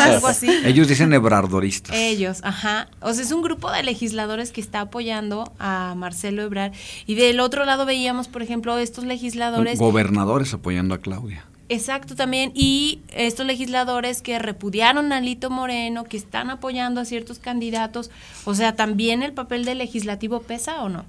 Algo 0.00 0.26
así. 0.26 0.50
Ellos 0.64 0.88
dicen 0.88 1.12
ebrardoristas. 1.12 1.94
Ellos, 1.96 2.40
ajá. 2.42 2.88
O 3.00 3.12
sea, 3.12 3.22
es 3.22 3.32
un 3.32 3.42
grupo 3.42 3.70
de 3.70 3.82
legisladores 3.82 4.52
que 4.52 4.60
está 4.60 4.80
apoyando 4.80 5.52
a 5.58 5.94
Marcelo 5.96 6.42
Ebrar. 6.42 6.72
Y 7.06 7.14
del 7.14 7.40
otro 7.40 7.64
lado 7.64 7.86
veíamos, 7.86 8.28
por 8.28 8.42
ejemplo, 8.42 8.76
estos 8.78 9.04
legisladores. 9.04 9.78
Gobernadores 9.78 10.52
apoyando 10.52 10.94
a 10.94 10.98
Claudia. 10.98 11.44
Exacto, 11.68 12.14
también. 12.14 12.52
Y 12.54 13.00
estos 13.12 13.46
legisladores 13.46 14.22
que 14.22 14.38
repudiaron 14.38 15.12
a 15.12 15.20
Lito 15.20 15.50
Moreno, 15.50 16.04
que 16.04 16.16
están 16.16 16.50
apoyando 16.50 17.00
a 17.00 17.04
ciertos 17.04 17.38
candidatos. 17.38 18.10
O 18.44 18.54
sea, 18.54 18.76
¿también 18.76 19.22
el 19.22 19.32
papel 19.32 19.64
del 19.64 19.78
legislativo 19.78 20.40
pesa 20.42 20.82
o 20.82 20.88
no? 20.88 21.04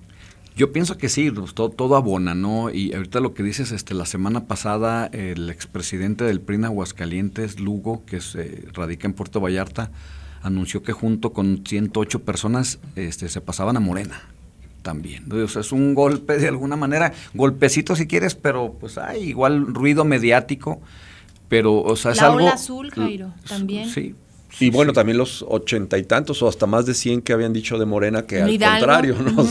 Yo 0.57 0.71
pienso 0.71 0.97
que 0.97 1.07
sí, 1.07 1.29
pues, 1.29 1.53
todo, 1.53 1.69
todo, 1.69 1.95
abona, 1.95 2.33
¿no? 2.33 2.71
Y 2.71 2.91
ahorita 2.93 3.19
lo 3.19 3.35
que 3.35 3.43
dices, 3.43 3.71
este, 3.71 3.93
la 3.93 4.07
semana 4.07 4.47
pasada 4.47 5.05
el 5.13 5.51
expresidente 5.51 6.23
del 6.23 6.41
PRI 6.41 6.63
Aguascalientes, 6.63 7.59
Lugo, 7.59 8.03
que 8.05 8.21
se 8.21 8.65
radica 8.73 9.07
en 9.07 9.13
Puerto 9.13 9.39
Vallarta, 9.39 9.91
anunció 10.41 10.81
que 10.81 10.93
junto 10.93 11.31
con 11.31 11.63
108 11.63 12.23
personas 12.23 12.79
este, 12.95 13.29
se 13.29 13.39
pasaban 13.39 13.77
a 13.77 13.79
Morena 13.79 14.19
también. 14.81 15.31
O 15.31 15.47
sea, 15.47 15.61
es 15.61 15.71
un 15.71 15.93
golpe 15.93 16.39
de 16.39 16.47
alguna 16.47 16.75
manera, 16.75 17.13
golpecito 17.35 17.95
si 17.95 18.07
quieres, 18.07 18.33
pero 18.33 18.75
pues 18.79 18.97
hay 18.97 19.29
igual 19.29 19.75
ruido 19.75 20.05
mediático, 20.05 20.81
pero 21.49 21.81
o 21.81 21.95
sea, 21.95 22.13
es 22.13 22.17
la 22.17 22.27
algo... 22.27 22.37
Ola 22.37 22.53
azul, 22.53 22.89
Jairo, 22.89 23.31
también. 23.47 23.89
Sí, 23.89 24.15
y 24.59 24.69
bueno, 24.71 24.93
también 24.93 25.17
los 25.17 25.45
ochenta 25.47 25.97
y 25.97 26.03
tantos 26.03 26.41
o 26.41 26.47
hasta 26.47 26.65
más 26.65 26.85
de 26.85 26.93
cien 26.93 27.21
que 27.21 27.33
habían 27.33 27.53
dicho 27.53 27.77
de 27.77 27.85
Morena 27.85 28.25
que 28.25 28.41
al 28.41 28.57
contrario, 28.57 29.17
¿no? 29.21 29.45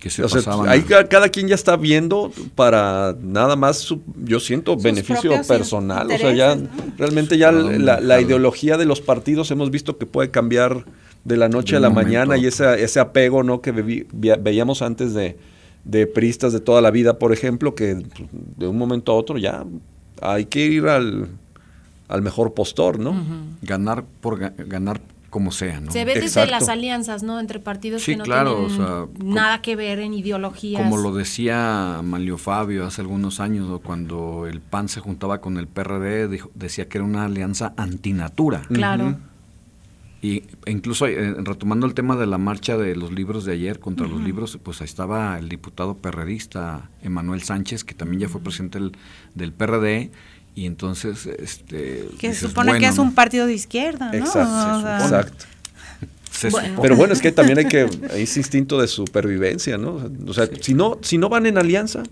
Que 0.00 0.10
se 0.10 0.22
ahí 0.66 0.82
cada 0.82 1.28
quien 1.28 1.48
ya 1.48 1.54
está 1.54 1.76
viendo 1.76 2.30
para 2.54 3.16
nada 3.20 3.56
más, 3.56 3.94
yo 4.24 4.40
siento, 4.40 4.76
beneficio 4.76 5.32
personal. 5.46 6.10
O 6.10 6.18
sea, 6.18 6.32
ya 6.32 6.56
realmente 6.98 7.38
ya 7.38 7.50
la, 7.52 8.20
ideología 8.20 8.76
de 8.76 8.84
los 8.84 9.00
partidos 9.00 9.50
hemos 9.50 9.70
visto 9.70 9.96
que 9.98 10.06
puede 10.06 10.30
cambiar 10.30 10.84
de 11.24 11.36
la 11.36 11.48
noche 11.48 11.76
a 11.76 11.80
la 11.80 11.90
mañana 11.90 12.36
y 12.36 12.46
ese, 12.46 12.82
ese 12.82 13.00
apego 13.00 13.42
¿no? 13.42 13.60
que 13.60 13.72
veíamos 13.72 14.82
antes 14.82 15.12
de, 15.14 15.36
de 15.84 16.06
pristas 16.06 16.52
de 16.52 16.60
toda 16.60 16.80
la 16.80 16.90
vida, 16.90 17.18
por 17.18 17.32
ejemplo, 17.32 17.74
que 17.74 18.02
de 18.56 18.68
un 18.68 18.78
momento 18.78 19.12
a 19.12 19.16
otro 19.16 19.38
ya 19.38 19.64
hay 20.20 20.46
que 20.46 20.60
ir 20.60 20.86
al 20.86 21.28
al 22.08 22.22
mejor 22.22 22.54
postor, 22.54 22.98
¿no? 22.98 23.14
Ganar 23.62 24.04
por 24.20 24.38
ganar 24.38 25.00
como 25.36 25.52
sea, 25.52 25.82
¿no? 25.82 25.92
Se 25.92 26.06
ve 26.06 26.18
desde 26.18 26.46
las 26.46 26.70
alianzas, 26.70 27.22
¿no? 27.22 27.38
Entre 27.38 27.60
partidos 27.60 28.02
que 28.06 28.16
no 28.16 28.24
tienen 28.24 28.54
nada 29.22 29.60
que 29.60 29.76
ver 29.76 29.98
en 29.98 30.14
ideologías. 30.14 30.80
Como 30.80 30.96
lo 30.96 31.12
decía 31.12 32.00
Manlio 32.02 32.38
Fabio 32.38 32.86
hace 32.86 33.02
algunos 33.02 33.38
años, 33.38 33.82
cuando 33.84 34.46
el 34.46 34.62
PAN 34.62 34.88
se 34.88 35.00
juntaba 35.00 35.42
con 35.42 35.58
el 35.58 35.66
PRD, 35.66 36.28
dijo, 36.28 36.50
decía 36.54 36.88
que 36.88 36.96
era 36.96 37.04
una 37.04 37.26
alianza 37.26 37.74
antinatura. 37.76 38.62
Claro. 38.72 39.18
Y 40.22 40.44
e 40.64 40.70
incluso 40.70 41.06
eh, 41.06 41.34
retomando 41.34 41.86
el 41.86 41.92
tema 41.92 42.16
de 42.16 42.26
la 42.26 42.38
marcha 42.38 42.78
de 42.78 42.96
los 42.96 43.12
libros 43.12 43.44
de 43.44 43.52
ayer 43.52 43.78
contra 43.78 44.08
los 44.08 44.22
libros, 44.22 44.58
pues 44.62 44.80
ahí 44.80 44.86
estaba 44.86 45.38
el 45.38 45.50
diputado 45.50 45.98
perredista 45.98 46.88
Emanuel 47.02 47.42
Sánchez, 47.42 47.84
que 47.84 47.92
también 47.92 48.22
ya 48.22 48.28
fue 48.30 48.40
presidente 48.40 48.78
del, 48.78 48.92
del 49.34 49.52
PRD, 49.52 50.10
y 50.56 50.66
entonces 50.66 51.26
este 51.26 52.08
que 52.18 52.34
se 52.34 52.48
supone 52.48 52.80
que 52.80 52.86
es 52.86 52.98
un 52.98 53.14
partido 53.14 53.46
de 53.46 53.54
izquierda 53.54 54.10
¿no? 54.10 54.16
exacto, 54.16 55.44
pero 56.82 56.96
bueno 56.96 57.12
es 57.12 57.20
que 57.20 57.30
también 57.30 57.58
hay 57.58 57.66
que 57.66 57.88
ese 58.14 58.40
instinto 58.40 58.80
de 58.80 58.88
supervivencia 58.88 59.78
no 59.78 60.10
o 60.26 60.34
sea 60.34 60.48
si 60.60 60.74
no 60.74 60.98
si 61.02 61.18
no 61.18 61.28
van 61.28 61.46
en 61.46 61.58
alianza 61.58 62.02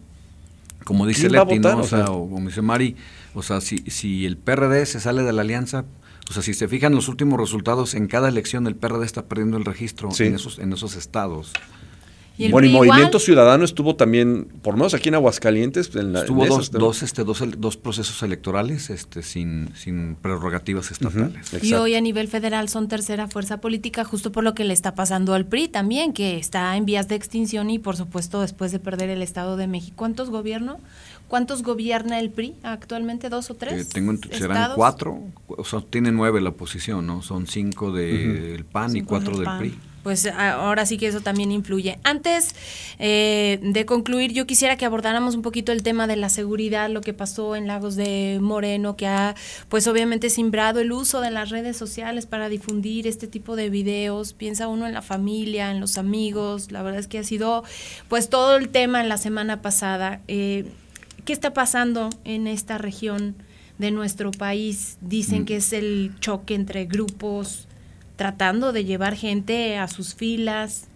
como 0.84 1.06
dice 1.06 1.28
Leti 1.30 1.58
¿no? 1.58 1.78
o 1.78 1.84
sea 1.84 2.10
o 2.10 2.28
como 2.28 2.46
dice 2.46 2.62
Mari 2.62 2.94
o 3.34 3.42
sea 3.42 3.60
si 3.62 3.78
si 3.88 4.26
el 4.26 4.36
PRD 4.36 4.86
se 4.86 5.00
sale 5.00 5.22
de 5.22 5.32
la 5.32 5.40
alianza 5.40 5.84
o 6.28 6.32
sea, 6.32 6.42
si 6.42 6.54
se 6.54 6.68
fijan 6.68 6.94
los 6.94 7.08
últimos 7.08 7.38
resultados, 7.38 7.92
en 7.92 8.06
cada 8.06 8.30
elección 8.30 8.66
el 8.66 8.76
PRD 8.76 9.04
está 9.04 9.26
perdiendo 9.26 9.58
el 9.58 9.64
registro 9.66 10.08
en, 10.18 10.34
esos, 10.34 10.58
en 10.58 10.72
esos 10.72 10.96
estados 10.96 11.52
bueno, 12.50 12.66
y 12.66 12.70
Movimiento 12.72 13.20
Ciudadano 13.20 13.64
estuvo 13.64 13.94
también, 13.94 14.48
por 14.62 14.74
lo 14.74 14.78
menos 14.78 14.94
aquí 14.94 15.08
en 15.08 15.14
Aguascalientes. 15.14 15.94
En 15.94 16.16
estuvo 16.16 16.44
dos, 16.46 16.70
dos, 16.72 17.02
este, 17.02 17.22
dos, 17.22 17.42
dos, 17.58 17.76
procesos 17.76 18.22
electorales 18.22 18.90
este, 18.90 19.22
sin, 19.22 19.70
sin 19.76 20.16
prerrogativas 20.16 20.90
estatales. 20.90 21.62
y 21.62 21.74
hoy 21.74 21.94
a 21.94 22.00
nivel 22.00 22.26
federal 22.26 22.68
son 22.68 22.88
tercera 22.88 23.28
fuerza 23.28 23.58
política, 23.58 24.04
justo 24.04 24.32
por 24.32 24.42
lo 24.42 24.54
que 24.54 24.64
le 24.64 24.72
está 24.72 24.94
pasando 24.94 25.34
al 25.34 25.46
PRI 25.46 25.68
también, 25.68 26.12
que 26.12 26.36
está 26.36 26.76
en 26.76 26.84
vías 26.86 27.06
de 27.06 27.14
extinción 27.14 27.70
y 27.70 27.78
por 27.78 27.96
supuesto 27.96 28.40
después 28.40 28.72
de 28.72 28.80
perder 28.80 29.10
el 29.10 29.22
Estado 29.22 29.56
de 29.56 29.68
México. 29.68 29.94
¿Cuántos 29.96 30.30
gobierno? 30.30 30.78
¿Cuántos 31.28 31.62
gobierna 31.62 32.18
el 32.18 32.30
PRI 32.30 32.54
actualmente? 32.64 33.28
¿Dos 33.28 33.50
o 33.50 33.54
tres? 33.54 33.86
Eh, 33.86 33.90
tengo, 33.92 34.12
serán 34.32 34.72
cuatro, 34.74 35.20
o 35.46 35.64
sea, 35.64 35.82
tiene 35.88 36.10
nueve 36.10 36.40
la 36.40 36.50
oposición, 36.50 37.06
¿no? 37.06 37.22
Son 37.22 37.46
cinco 37.46 37.92
del 37.92 38.64
PAN 38.64 38.96
y 38.96 39.02
cuatro 39.02 39.38
del 39.38 39.48
PRI 39.58 39.74
pues 40.04 40.26
ahora 40.26 40.84
sí 40.84 40.98
que 40.98 41.08
eso 41.08 41.22
también 41.22 41.50
influye. 41.50 41.98
Antes 42.04 42.54
eh, 42.98 43.58
de 43.62 43.86
concluir, 43.86 44.32
yo 44.32 44.46
quisiera 44.46 44.76
que 44.76 44.84
abordáramos 44.84 45.34
un 45.34 45.40
poquito 45.40 45.72
el 45.72 45.82
tema 45.82 46.06
de 46.06 46.16
la 46.16 46.28
seguridad, 46.28 46.90
lo 46.90 47.00
que 47.00 47.14
pasó 47.14 47.56
en 47.56 47.66
Lagos 47.66 47.96
de 47.96 48.38
Moreno, 48.40 48.96
que 48.96 49.06
ha 49.06 49.34
pues 49.70 49.86
obviamente 49.86 50.28
simbrado 50.28 50.80
el 50.80 50.92
uso 50.92 51.22
de 51.22 51.30
las 51.30 51.48
redes 51.48 51.78
sociales 51.78 52.26
para 52.26 52.50
difundir 52.50 53.06
este 53.06 53.26
tipo 53.26 53.56
de 53.56 53.70
videos. 53.70 54.34
Piensa 54.34 54.68
uno 54.68 54.86
en 54.86 54.92
la 54.92 55.00
familia, 55.00 55.70
en 55.70 55.80
los 55.80 55.96
amigos. 55.96 56.70
La 56.70 56.82
verdad 56.82 57.00
es 57.00 57.08
que 57.08 57.18
ha 57.18 57.24
sido 57.24 57.64
pues 58.08 58.28
todo 58.28 58.56
el 58.56 58.68
tema 58.68 59.00
en 59.00 59.08
la 59.08 59.16
semana 59.16 59.62
pasada. 59.62 60.20
Eh, 60.28 60.70
¿Qué 61.24 61.32
está 61.32 61.54
pasando 61.54 62.10
en 62.24 62.46
esta 62.46 62.76
región 62.76 63.36
de 63.78 63.90
nuestro 63.90 64.32
país? 64.32 64.98
Dicen 65.00 65.42
mm. 65.42 65.44
que 65.46 65.56
es 65.56 65.72
el 65.72 66.12
choque 66.20 66.54
entre 66.54 66.84
grupos 66.84 67.68
tratando 68.16 68.72
de 68.72 68.84
llevar 68.84 69.16
gente 69.16 69.76
a 69.76 69.88
sus 69.88 70.14
filas. 70.14 70.86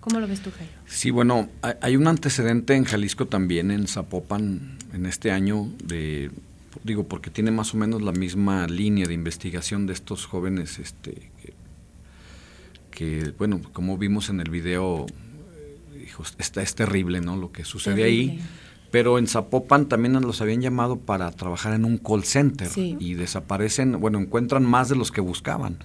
¿Cómo 0.00 0.20
lo 0.20 0.28
ves 0.28 0.40
tú, 0.40 0.50
Jairo? 0.50 0.72
Sí, 0.86 1.10
bueno, 1.10 1.48
hay 1.80 1.96
un 1.96 2.06
antecedente 2.06 2.74
en 2.74 2.84
Jalisco 2.84 3.26
también, 3.26 3.70
en 3.70 3.86
Zapopan, 3.88 4.78
en 4.92 5.06
este 5.06 5.30
año, 5.30 5.68
de 5.84 6.30
digo, 6.84 7.04
porque 7.04 7.30
tiene 7.30 7.50
más 7.50 7.74
o 7.74 7.76
menos 7.76 8.02
la 8.02 8.12
misma 8.12 8.66
línea 8.66 9.06
de 9.06 9.14
investigación 9.14 9.86
de 9.86 9.92
estos 9.92 10.26
jóvenes, 10.26 10.78
este, 10.78 11.30
que, 12.90 13.32
bueno, 13.38 13.60
como 13.72 13.98
vimos 13.98 14.28
en 14.28 14.40
el 14.40 14.50
video, 14.50 15.06
hijo, 16.04 16.22
está, 16.38 16.62
es 16.62 16.74
terrible, 16.74 17.20
¿no? 17.20 17.36
Lo 17.36 17.52
que 17.52 17.64
sucede 17.64 18.04
ahí. 18.04 18.40
Pero 18.90 19.18
en 19.18 19.26
Zapopan 19.26 19.86
también 19.86 20.14
los 20.14 20.40
habían 20.40 20.62
llamado 20.62 20.96
para 20.96 21.30
trabajar 21.30 21.74
en 21.74 21.84
un 21.84 21.98
call 21.98 22.24
center 22.24 22.70
y 22.76 23.14
desaparecen, 23.14 24.00
bueno, 24.00 24.18
encuentran 24.18 24.64
más 24.64 24.88
de 24.88 24.96
los 24.96 25.12
que 25.12 25.20
buscaban. 25.20 25.76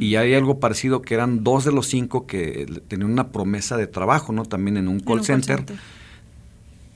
Y 0.00 0.16
hay 0.16 0.34
algo 0.34 0.60
parecido 0.60 1.02
que 1.02 1.14
eran 1.14 1.44
dos 1.44 1.64
de 1.64 1.72
los 1.72 1.86
cinco 1.86 2.26
que 2.26 2.66
tenían 2.88 3.10
una 3.10 3.28
promesa 3.28 3.76
de 3.76 3.86
trabajo, 3.86 4.32
¿no? 4.32 4.44
También 4.44 4.76
en 4.76 4.88
un 4.88 5.00
call, 5.00 5.24
center. 5.24 5.64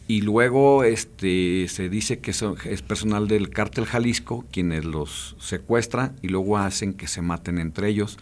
Y 0.09 0.21
luego 0.21 0.85
este 0.85 1.69
se 1.69 1.89
dice 1.89 2.19
que 2.19 2.33
es 2.33 2.83
personal 2.83 3.29
del 3.29 3.51
cártel 3.51 3.87
Jalisco 3.87 4.45
quienes 4.51 4.85
los 4.85 5.37
secuestra 5.39 6.13
y 6.23 6.29
luego 6.29 6.59
hacen 6.59 6.93
que 6.93 7.07
se 7.07 7.23
maten 7.23 7.59
entre 7.59 7.89
ellos. 7.89 8.19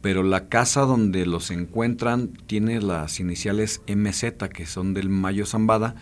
Pero 0.00 0.22
la 0.22 0.48
casa 0.48 0.82
donde 0.82 1.24
los 1.24 1.50
encuentran 1.50 2.28
tiene 2.46 2.80
las 2.82 3.20
iniciales 3.20 3.80
MZ, 3.88 4.48
que 4.52 4.66
son 4.66 4.92
del 4.92 5.08
Mayo 5.08 5.46
Zambada, 5.46 5.94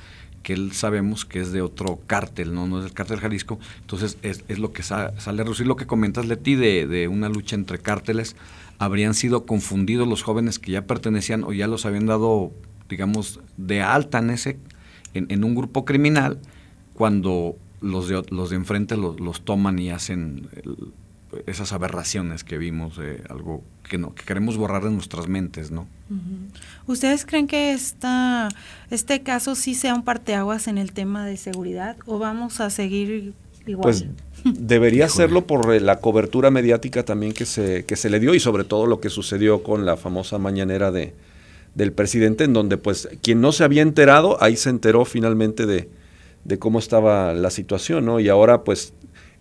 que 0.42 0.52
él 0.52 0.72
sabemos 0.72 1.24
que 1.24 1.40
es 1.40 1.52
de 1.52 1.62
otro 1.62 2.00
cártel, 2.06 2.54
no, 2.54 2.66
no 2.66 2.78
es 2.78 2.84
del 2.84 2.92
cártel 2.92 3.20
Jalisco, 3.20 3.58
entonces 3.80 4.18
es, 4.22 4.44
es 4.48 4.58
lo 4.58 4.72
que 4.72 4.82
sale 4.82 5.12
a 5.26 5.32
reducir 5.32 5.66
lo 5.66 5.76
que 5.76 5.86
comentas, 5.86 6.26
Leti, 6.26 6.54
de, 6.54 6.86
de 6.86 7.08
una 7.08 7.28
lucha 7.28 7.56
entre 7.56 7.78
cárteles, 7.78 8.36
habrían 8.78 9.14
sido 9.14 9.46
confundidos 9.46 10.08
los 10.08 10.22
jóvenes 10.22 10.58
que 10.58 10.72
ya 10.72 10.86
pertenecían 10.86 11.44
o 11.44 11.52
ya 11.52 11.66
los 11.66 11.86
habían 11.86 12.06
dado, 12.06 12.52
digamos, 12.88 13.40
de 13.56 13.82
alta 13.82 14.18
en 14.18 14.30
ese, 14.30 14.58
en, 15.14 15.44
un 15.44 15.54
grupo 15.54 15.84
criminal, 15.84 16.38
cuando 16.94 17.56
los 17.80 18.08
de, 18.08 18.22
los 18.30 18.50
de 18.50 18.56
enfrente 18.56 18.96
los, 18.96 19.20
los 19.20 19.42
toman 19.44 19.78
y 19.78 19.90
hacen 19.90 20.48
esas 21.46 21.72
aberraciones 21.72 22.44
que 22.44 22.58
vimos, 22.58 22.98
eh, 23.00 23.22
algo 23.28 23.62
que, 23.88 23.98
no, 23.98 24.14
que 24.14 24.24
queremos 24.24 24.56
borrar 24.56 24.84
de 24.84 24.90
nuestras 24.90 25.28
mentes, 25.28 25.70
¿no? 25.70 25.86
¿Ustedes 26.86 27.24
creen 27.24 27.46
que 27.46 27.72
esta, 27.72 28.48
este 28.90 29.22
caso 29.22 29.54
sí 29.54 29.74
sea 29.74 29.94
un 29.94 30.02
parteaguas 30.02 30.68
en 30.68 30.78
el 30.78 30.92
tema 30.92 31.24
de 31.26 31.36
seguridad 31.36 31.96
o 32.06 32.18
vamos 32.18 32.60
a 32.60 32.70
seguir 32.70 33.32
igual? 33.66 33.82
Pues 33.82 34.06
debería 34.44 35.08
serlo 35.08 35.46
por 35.46 35.74
eh, 35.74 35.80
la 35.80 36.00
cobertura 36.00 36.50
mediática 36.50 37.04
también 37.04 37.32
que 37.32 37.46
se, 37.46 37.84
que 37.84 37.96
se 37.96 38.10
le 38.10 38.20
dio 38.20 38.34
y 38.34 38.40
sobre 38.40 38.64
todo 38.64 38.86
lo 38.86 39.00
que 39.00 39.08
sucedió 39.08 39.62
con 39.62 39.86
la 39.86 39.96
famosa 39.96 40.38
mañanera 40.38 40.90
de, 40.90 41.14
del 41.74 41.92
presidente, 41.92 42.44
en 42.44 42.52
donde 42.52 42.76
pues 42.76 43.08
quien 43.22 43.40
no 43.40 43.52
se 43.52 43.64
había 43.64 43.82
enterado, 43.82 44.42
ahí 44.42 44.56
se 44.56 44.70
enteró 44.70 45.04
finalmente 45.04 45.66
de, 45.66 45.88
de 46.44 46.58
cómo 46.58 46.78
estaba 46.78 47.32
la 47.32 47.50
situación, 47.50 48.04
¿no? 48.04 48.20
Y 48.20 48.28
ahora 48.28 48.64
pues 48.64 48.92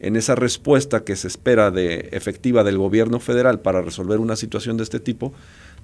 en 0.01 0.15
esa 0.15 0.35
respuesta 0.35 1.03
que 1.03 1.15
se 1.15 1.27
espera 1.27 1.69
de 1.69 2.09
efectiva 2.11 2.63
del 2.63 2.77
gobierno 2.77 3.19
federal 3.19 3.59
para 3.59 3.81
resolver 3.81 4.19
una 4.19 4.35
situación 4.35 4.75
de 4.77 4.83
este 4.83 4.99
tipo, 4.99 5.31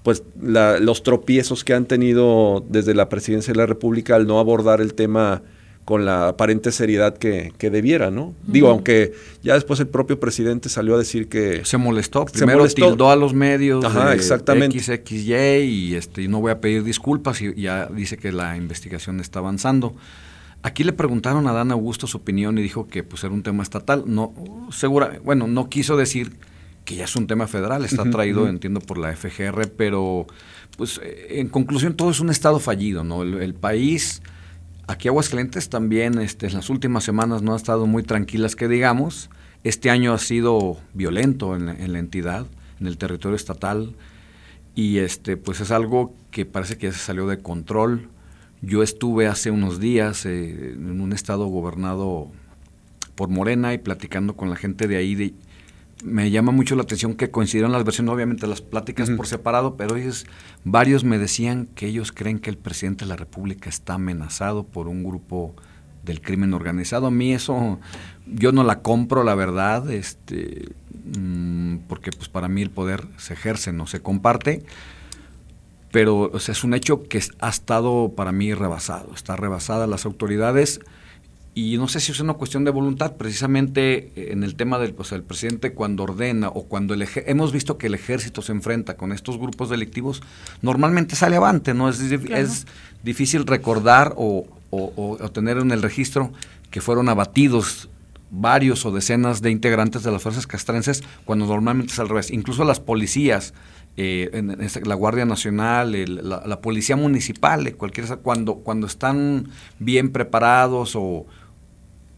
pues 0.02 0.24
los 0.42 1.04
tropiezos 1.04 1.64
que 1.64 1.74
han 1.74 1.86
tenido 1.86 2.66
desde 2.68 2.96
la 2.96 3.10
presidencia 3.10 3.54
de 3.54 3.58
la 3.58 3.68
República 3.68 4.16
al 4.16 4.26
no 4.26 4.40
abordar 4.40 4.82
el 4.82 4.96
tema 4.96 5.44
con 5.86 6.04
la 6.04 6.30
aparente 6.30 6.72
seriedad 6.72 7.16
que, 7.16 7.54
debiera, 7.60 8.12
¿no? 8.12 8.34
Digo, 8.46 8.70
aunque 8.70 9.14
ya 9.44 9.54
después 9.54 9.80
el 9.80 9.88
propio 9.88 10.20
presidente 10.20 10.68
salió 10.68 10.96
a 10.96 10.98
decir 10.98 11.30
que... 11.30 11.64
Se 11.64 11.78
molestó, 11.78 12.26
primero 12.26 12.68
tildó 12.68 13.10
a 13.10 13.16
los 13.16 13.34
medios 13.34 13.86
Ajá, 13.86 14.14
exactamente. 14.14 14.80
XXY 14.80 15.34
y, 15.64 15.96
este, 15.96 16.24
y 16.24 16.28
no 16.28 16.42
voy 16.42 16.52
a 16.52 16.60
pedir 16.60 16.84
disculpas 16.84 17.42
y 17.42 17.54
ya 17.54 17.86
dice 17.86 18.18
que 18.18 18.32
la 18.32 18.58
investigación 18.58 19.20
está 19.20 19.40
avanzando. 19.40 19.96
Aquí 20.64 20.84
le 20.84 20.94
preguntaron 20.94 21.48
a 21.48 21.54
Dan 21.54 21.72
Augusto 21.72 22.08
su 22.08 22.18
opinión 22.18 22.58
y 22.58 22.62
dijo 22.62 22.88
que 22.88 23.04
pues 23.04 23.24
era 23.24 23.34
un 23.34 23.44
tema 23.44 23.64
estatal. 23.64 24.04
No, 24.08 24.34
segura, 24.72 25.20
bueno, 25.24 25.48
no 25.48 25.70
quiso 25.70 25.98
decir 25.98 26.36
que 26.84 26.96
ya 26.96 27.04
es 27.04 27.16
un 27.16 27.28
tema 27.28 27.48
federal, 27.48 27.84
está 27.84 28.10
traído, 28.10 28.48
entiendo, 28.48 28.80
por 28.80 28.98
la 28.98 29.14
FGR, 29.14 29.70
pero 29.76 30.26
pues 30.78 31.02
eh, 31.04 31.40
en 31.40 31.50
conclusión 31.50 31.96
todo 31.96 32.10
es 32.12 32.20
un 32.22 32.30
estado 32.30 32.60
fallido, 32.60 33.04
¿no? 33.04 33.24
el 33.24 33.54
país 33.54 34.22
Aquí 34.88 35.10
Aguascalientes 35.10 35.68
también 35.68 36.18
este, 36.18 36.48
en 36.48 36.54
las 36.54 36.70
últimas 36.70 37.04
semanas 37.04 37.42
no 37.42 37.54
ha 37.54 37.58
estado 37.58 37.88
muy 37.88 38.04
tranquilas 38.04 38.56
que 38.56 38.70
digamos. 38.70 39.30
Este 39.66 39.90
año 39.90 40.14
ha 40.14 40.18
sido 40.18 40.78
violento 40.94 41.58
en, 41.58 41.92
la 41.92 42.00
entidad, 42.00 42.46
en 42.80 42.88
el 42.88 42.98
territorio 42.98 43.36
estatal, 43.36 43.96
y 44.76 45.00
este, 45.00 45.36
pues 45.36 45.60
es 45.60 45.72
algo 45.72 46.16
que 46.32 46.46
parece 46.46 46.78
que 46.78 46.88
ya 46.88 46.94
se 46.94 47.00
salió 47.00 47.28
de 47.28 47.40
control. 47.40 48.08
Yo 48.62 48.84
estuve 48.84 49.28
hace 49.28 49.52
unos 49.52 49.80
días 49.80 50.26
eh, 50.26 50.74
en 50.74 51.00
un 51.00 51.14
estado 51.14 51.46
gobernado 51.48 52.28
por 53.16 53.30
Morena 53.30 53.74
y 53.74 53.78
platicando 53.78 54.36
con 54.36 54.50
la 54.50 54.56
gente 54.56 54.88
de 54.88 54.98
ahí 54.98 55.16
de, 55.16 55.34
me 56.04 56.30
llama 56.30 56.52
mucho 56.52 56.76
la 56.76 56.84
atención 56.84 57.16
que 57.16 57.32
coincidieron 57.32 57.72
las 57.72 57.84
versiones, 57.84 58.14
obviamente 58.14 58.48
las 58.48 58.62
pláticas 58.62 59.10
por 59.10 59.28
separado, 59.28 59.76
pero 59.76 59.96
ellos, 59.96 60.26
varios 60.64 61.04
me 61.04 61.18
decían 61.18 61.68
que 61.76 61.88
ellos 61.88 62.12
creen 62.12 62.40
que 62.40 62.50
el 62.50 62.58
presidente 62.58 63.06
de 63.06 63.10
la 63.10 63.16
República 63.16 63.70
está 63.70 63.96
amenazado 63.96 64.64
por 64.64 64.88
un 64.88 65.04
grupo 65.04 65.56
del 66.04 66.22
crimen 66.22 66.54
organizado. 66.54 67.08
A 67.08 67.12
mí 67.12 67.34
eso, 67.34 67.80
yo 68.26 68.52
no 68.52 68.64
la 68.64 68.80
compro, 68.82 69.24
la 69.24 69.36
verdad, 69.36 69.90
este, 69.92 70.70
mm, 71.18 71.78
porque 71.88 72.12
pues 72.12 72.30
para 72.30 72.48
mí 72.48 72.62
el 72.62 72.70
poder 72.70 73.06
se 73.18 73.34
ejerce, 73.34 73.74
no 73.74 73.88
se 73.88 74.00
comparte, 74.00 74.64
pero 75.92 76.32
es 76.36 76.64
un 76.64 76.74
hecho 76.74 77.04
que 77.04 77.22
ha 77.40 77.50
estado 77.50 78.14
para 78.16 78.32
mí 78.32 78.54
rebasado, 78.54 79.12
está 79.14 79.36
rebasada 79.36 79.88
las 79.88 80.06
autoridades 80.06 80.80
y 81.58 81.78
no 81.78 81.88
sé 81.88 82.00
si 82.00 82.12
es 82.12 82.20
una 82.20 82.36
cuestión 82.36 82.66
de 82.66 82.70
voluntad, 82.70 83.16
precisamente 83.16 84.12
eh, 84.16 84.30
en 84.32 84.44
el 84.44 84.54
tema 84.54 84.78
del 84.78 84.94
pues, 84.94 85.12
el 85.12 85.24
presidente 85.24 85.74
cuando 85.74 86.04
ordena 86.04 86.50
o 86.50 86.66
cuando 86.66 86.94
el 86.94 87.04
hemos 87.26 87.52
visto 87.52 87.80
que 87.80 87.88
el 87.88 87.96
ejército 87.96 88.44
se 88.44 88.52
enfrenta 88.52 88.96
con 88.96 89.12
estos 89.12 89.40
grupos 89.40 89.72
delictivos, 89.72 90.22
normalmente 90.62 91.16
sale 91.16 91.36
avante, 91.36 91.74
¿no? 91.74 91.90
Es, 91.90 92.00
es 92.00 92.68
difícil 93.04 93.48
recordar 93.48 94.14
o, 94.18 94.46
o, 94.70 95.18
tener 95.34 95.58
en 95.58 95.72
el 95.72 95.82
registro 95.82 96.32
que 96.70 96.80
fueron 96.80 97.10
abatidos 97.10 97.90
varios 98.30 98.86
o 98.86 98.92
decenas 98.92 99.42
de 99.42 99.50
integrantes 99.50 100.04
de 100.04 100.12
las 100.12 100.22
fuerzas 100.22 100.46
castrenses 100.46 101.04
cuando 101.26 101.48
normalmente 101.48 101.94
es 101.94 102.00
al 102.00 102.10
revés. 102.10 102.30
Incluso 102.30 102.66
las 102.66 102.80
policías, 102.80 103.56
eh, 103.98 104.30
en, 104.34 104.56
la 104.86 104.96
Guardia 104.96 105.26
Nacional, 105.26 105.92
la, 106.24 106.62
Policía 106.62 106.96
Municipal, 106.96 107.76
cualquier, 107.76 108.06
cuando, 108.20 108.56
cuando 108.56 108.86
están 108.86 109.50
bien 109.80 110.12
preparados 110.12 110.96
o, 110.96 111.26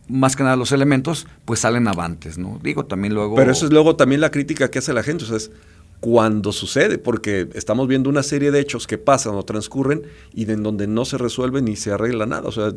más 0.10 0.36
que 0.36 0.44
nada 0.44 0.56
los 0.56 0.72
elementos, 0.72 1.28
pues 1.46 1.62
salen 1.62 1.88
avantes, 1.88 2.38
¿no? 2.38 2.60
Digo, 2.62 2.86
también 2.86 3.14
luego... 3.14 3.36
Pero 3.36 3.52
eso 3.52 3.66
es 3.66 3.72
luego 3.72 3.96
también 3.96 4.20
la 4.20 4.32
crítica 4.32 4.70
que 4.70 4.80
hace 4.80 4.92
la 4.92 5.04
gente, 5.04 5.24
o 5.24 5.28
sea, 5.28 5.38
es 5.38 5.52
cuando 6.00 6.52
sucede, 6.52 6.98
porque 6.98 7.50
estamos 7.54 7.88
viendo 7.88 8.10
una 8.10 8.24
serie 8.24 8.52
de 8.52 8.60
hechos 8.60 8.88
que 8.88 8.98
pasan 8.98 9.36
o 9.36 9.44
transcurren 9.44 10.04
y 10.34 10.50
en 10.50 10.64
donde 10.64 10.88
no 10.88 11.06
se 11.06 11.18
resuelve 11.18 11.62
ni 11.62 11.76
se 11.76 11.92
arregla 11.92 12.26
nada, 12.26 12.48
o 12.48 12.52
sea, 12.52 12.74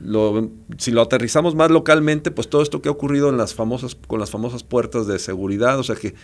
lo, 0.00 0.50
si 0.78 0.90
lo 0.90 1.02
aterrizamos 1.02 1.54
más 1.54 1.70
localmente, 1.70 2.30
pues 2.30 2.48
todo 2.48 2.62
esto 2.62 2.82
que 2.82 2.88
ha 2.88 2.92
ocurrido 2.92 3.28
en 3.28 3.36
las 3.36 3.54
famosas, 3.54 3.94
con 3.94 4.18
las 4.18 4.30
famosas 4.30 4.64
puertas 4.64 5.06
de 5.06 5.18
seguridad, 5.18 5.78
o 5.78 5.82
sea 5.84 5.96
que 5.96 6.14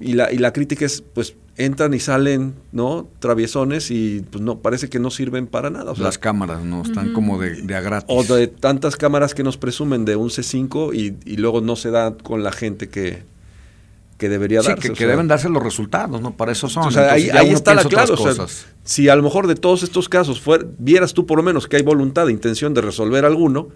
y 0.00 0.14
la, 0.14 0.32
y 0.32 0.38
la 0.38 0.52
crítica 0.52 0.84
es, 0.84 1.02
pues, 1.02 1.34
entran 1.56 1.94
y 1.94 2.00
salen, 2.00 2.54
¿no? 2.72 3.08
Traviesones 3.20 3.90
y 3.90 4.24
pues 4.30 4.42
no, 4.42 4.58
parece 4.58 4.88
que 4.88 4.98
no 4.98 5.10
sirven 5.10 5.46
para 5.46 5.70
nada. 5.70 5.92
Las 5.96 6.18
cámaras, 6.18 6.62
¿no? 6.64 6.82
Están 6.82 7.12
como 7.12 7.40
de, 7.40 7.62
de 7.62 7.74
a 7.76 7.80
gratis. 7.80 8.08
O 8.08 8.24
de 8.24 8.48
tantas 8.48 8.96
cámaras 8.96 9.34
que 9.34 9.42
nos 9.42 9.56
presumen 9.56 10.04
de 10.04 10.16
un 10.16 10.30
C5 10.30 10.94
y, 10.94 11.16
y 11.30 11.36
luego 11.36 11.60
no 11.60 11.76
se 11.76 11.90
da 11.90 12.16
con 12.16 12.42
la 12.42 12.50
gente 12.50 12.88
que, 12.88 13.22
que 14.18 14.28
debería 14.28 14.62
darse. 14.62 14.88
Que, 14.88 14.94
que 14.94 15.06
deben 15.06 15.28
darse 15.28 15.48
los 15.48 15.62
resultados, 15.62 16.20
¿no? 16.20 16.36
Para 16.36 16.52
eso 16.52 16.68
son. 16.68 16.88
O 16.88 16.90
sea, 16.90 17.12
ahí, 17.12 17.28
está 17.50 17.74
la 17.74 17.84
clave. 17.84 18.14
si 18.84 19.08
a 19.08 19.16
lo 19.16 19.22
mejor 19.22 19.46
de 19.46 19.54
todos 19.54 19.82
estos 19.82 20.08
casos 20.08 20.42
vieras 20.78 21.14
tú 21.14 21.26
por 21.26 21.38
lo 21.38 21.44
menos 21.44 21.66
que 21.66 21.76
hay 21.76 21.82
voluntad, 21.82 22.28
intención 22.28 22.74
de 22.74 22.80
resolver 22.80 23.24
alguno, 23.24 23.68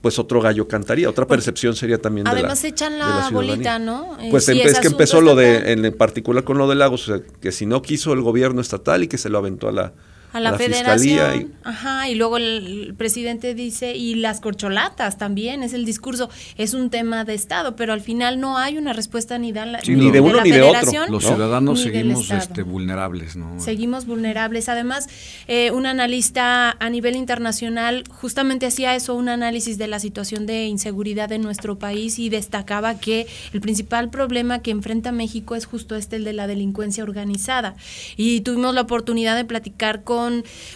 pues 0.00 0.18
otro 0.18 0.40
gallo 0.40 0.66
cantaría, 0.66 1.08
otra 1.08 1.26
percepción 1.26 1.76
sería 1.76 1.98
también 1.98 2.26
Además 2.26 2.62
de 2.62 2.68
la, 2.68 2.74
echan 2.74 2.98
la, 2.98 3.30
bolita, 3.30 3.78
¿no? 3.78 4.16
Eh, 4.20 4.28
pues 4.30 4.48
es 4.48 4.80
que 4.80 4.88
empezó 4.88 5.20
lo 5.20 5.34
de, 5.34 5.72
en 5.72 5.96
particular 5.96 6.44
con 6.44 6.58
lo 6.58 6.68
de 6.68 6.74
Lagos, 6.74 7.08
o 7.08 7.16
sea, 7.16 7.24
que 7.40 7.52
si 7.52 7.66
no 7.66 7.82
quiso 7.82 8.12
el 8.12 8.22
gobierno 8.22 8.60
estatal 8.60 9.02
y 9.02 9.08
que 9.08 9.18
se 9.18 9.28
lo 9.28 9.38
aventó 9.38 9.68
a 9.68 9.72
la, 9.72 9.92
a 10.32 10.40
la, 10.40 10.56
federación. 10.56 11.40
Y, 11.40 11.46
ajá, 11.64 12.08
y 12.08 12.14
luego 12.14 12.36
el, 12.36 12.94
presidente 12.96 13.54
dice, 13.54 13.96
y 13.96 14.14
las 14.14 14.40
corcholatas 14.40 15.18
también, 15.18 15.62
es 15.62 15.72
el 15.72 15.84
discurso, 15.84 16.30
es 16.56 16.74
un 16.74 16.90
tema 16.90 17.24
de 17.24 17.34
Estado, 17.34 17.76
pero 17.76 17.92
al 17.92 18.00
final 18.00 18.40
no 18.40 18.58
hay 18.58 18.78
una 18.78 18.92
respuesta 18.92 19.38
ni, 19.38 19.52
de, 19.52 19.66
la, 19.66 19.80
ni 19.86 20.10
de 20.10 20.20
uno 20.20 20.42
ni 20.42 20.50
de 20.50 20.62
otro. 20.62 21.06
Los 21.08 21.24
ciudadanos 21.24 21.80
seguimos 21.80 22.30
este, 22.30 22.62
vulnerables, 22.62 23.36
¿no? 23.36 23.60
Seguimos 23.60 24.06
vulnerables. 24.06 24.68
Además, 24.68 25.08
eh, 25.48 25.70
un 25.70 25.86
analista 25.86 26.76
a 26.78 26.90
nivel 26.90 27.16
internacional 27.16 28.04
justamente 28.08 28.66
hacía 28.66 28.94
eso, 28.94 29.14
un 29.14 29.28
análisis 29.28 29.78
de 29.78 29.88
la 29.88 29.98
situación 29.98 30.46
de 30.46 30.66
inseguridad 30.66 31.28
de 31.28 31.38
nuestro 31.38 31.78
país 31.78 32.18
y 32.18 32.28
destacaba 32.28 32.98
que 32.98 33.26
el 33.52 33.60
principal 33.60 34.10
problema 34.10 34.60
que 34.60 34.70
enfrenta 34.70 35.12
México 35.12 35.54
es 35.54 35.66
justo 35.66 35.96
este, 35.96 36.16
el 36.16 36.24
de 36.24 36.32
la 36.32 36.46
delincuencia 36.46 37.02
organizada. 37.02 37.74
Y 38.16 38.42
tuvimos 38.42 38.74
la 38.74 38.82
oportunidad 38.82 39.36
de 39.36 39.44
platicar 39.44 40.04
con 40.04 40.19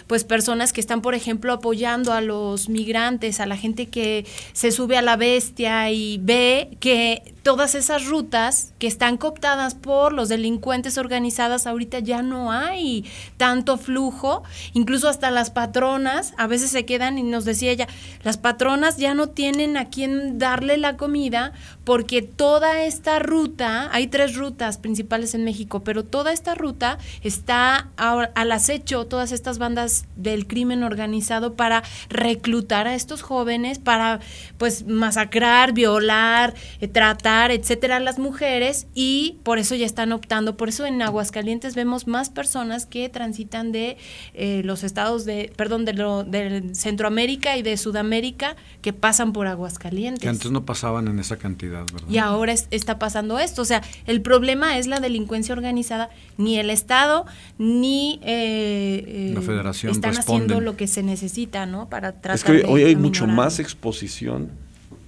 pues 0.07 0.23
personas 0.23 0.73
que 0.73 0.81
están, 0.81 1.01
por 1.01 1.15
ejemplo, 1.15 1.53
apoyando 1.53 2.13
a 2.13 2.21
los 2.21 2.69
migrantes, 2.69 3.39
a 3.39 3.45
la 3.45 3.57
gente 3.57 3.87
que 3.87 4.25
se 4.53 4.71
sube 4.71 4.97
a 4.97 5.01
la 5.01 5.15
bestia 5.15 5.91
y 5.91 6.19
ve 6.21 6.77
que 6.79 7.35
todas 7.43 7.75
esas 7.75 8.07
rutas 8.07 8.73
que 8.79 8.87
están 8.87 9.17
cooptadas 9.17 9.75
por 9.75 10.13
los 10.13 10.29
delincuentes 10.29 10.97
organizadas, 10.97 11.67
ahorita 11.67 11.99
ya 11.99 12.23
no 12.23 12.51
hay 12.51 13.05
tanto 13.37 13.77
flujo, 13.77 14.43
incluso 14.73 15.09
hasta 15.09 15.29
las 15.29 15.51
patronas 15.51 16.33
a 16.37 16.47
veces 16.47 16.71
se 16.71 16.85
quedan 16.85 17.19
y 17.19 17.23
nos 17.23 17.45
decía 17.45 17.71
ella, 17.71 17.87
las 18.23 18.37
patronas 18.37 18.97
ya 18.97 19.13
no 19.13 19.29
tienen 19.29 19.77
a 19.77 19.89
quién 19.89 20.39
darle 20.39 20.77
la 20.77 20.97
comida 20.97 21.53
porque 21.85 22.21
toda 22.21 22.83
esta 22.83 23.19
ruta, 23.19 23.89
hay 23.93 24.07
tres 24.07 24.35
rutas 24.35 24.77
principales 24.77 25.33
en 25.35 25.43
México, 25.43 25.83
pero 25.83 26.03
toda 26.03 26.33
esta 26.33 26.55
ruta 26.55 26.97
está 27.21 27.89
al 27.95 28.51
acecho, 28.51 29.05
todas 29.05 29.31
estas 29.31 29.57
bandas 29.57 30.05
del 30.15 30.47
crimen 30.47 30.83
organizado 30.83 31.53
para 31.53 31.83
reclutar 32.09 32.87
a 32.87 32.95
estos 32.95 33.21
jóvenes, 33.21 33.79
para 33.79 34.19
pues 34.57 34.85
masacrar, 34.85 35.73
violar, 35.73 36.53
eh, 36.81 36.87
tratar 36.87 37.51
etcétera, 37.51 37.99
las 37.99 38.19
mujeres 38.19 38.87
y 38.93 39.37
por 39.43 39.59
eso 39.59 39.75
ya 39.75 39.85
están 39.85 40.11
optando. 40.11 40.57
Por 40.57 40.69
eso 40.69 40.85
en 40.85 41.01
Aguascalientes 41.01 41.75
vemos 41.75 42.07
más 42.07 42.29
personas 42.29 42.85
que 42.85 43.09
transitan 43.09 43.71
de 43.71 43.97
eh, 44.33 44.61
los 44.63 44.83
estados 44.83 45.25
de, 45.25 45.51
perdón, 45.55 45.85
de, 45.85 45.93
lo, 45.93 46.23
de 46.23 46.73
Centroamérica 46.73 47.57
y 47.57 47.61
de 47.61 47.77
Sudamérica 47.77 48.55
que 48.81 48.93
pasan 48.93 49.33
por 49.33 49.47
Aguascalientes. 49.47 50.21
Que 50.21 50.29
antes 50.29 50.51
no 50.51 50.65
pasaban 50.65 51.07
en 51.07 51.19
esa 51.19 51.37
cantidad, 51.37 51.74
¿verdad? 51.79 52.09
Y 52.09 52.17
ahora 52.17 52.53
está 52.53 52.99
pasando 52.99 53.39
esto. 53.39 53.61
O 53.61 53.65
sea, 53.65 53.81
el 54.05 54.21
problema 54.21 54.77
es 54.77 54.87
la 54.87 54.99
delincuencia 54.99 55.53
organizada. 55.53 56.09
Ni 56.37 56.57
el 56.59 56.69
Estado 56.69 57.25
ni 57.57 58.19
eh, 58.23 59.03
eh, 59.07 59.31
la 59.33 59.41
Federación 59.41 59.91
están 59.91 60.17
haciendo 60.17 60.61
lo 60.61 60.75
que 60.77 60.87
se 60.87 61.03
necesita, 61.03 61.65
¿no? 61.65 61.89
Para 61.89 62.13
tratar 62.13 62.35
Es 62.35 62.43
que 62.43 62.65
hoy 62.67 62.83
hay 62.83 62.95
mucho 62.95 63.27
más 63.27 63.59
exposición, 63.59 64.51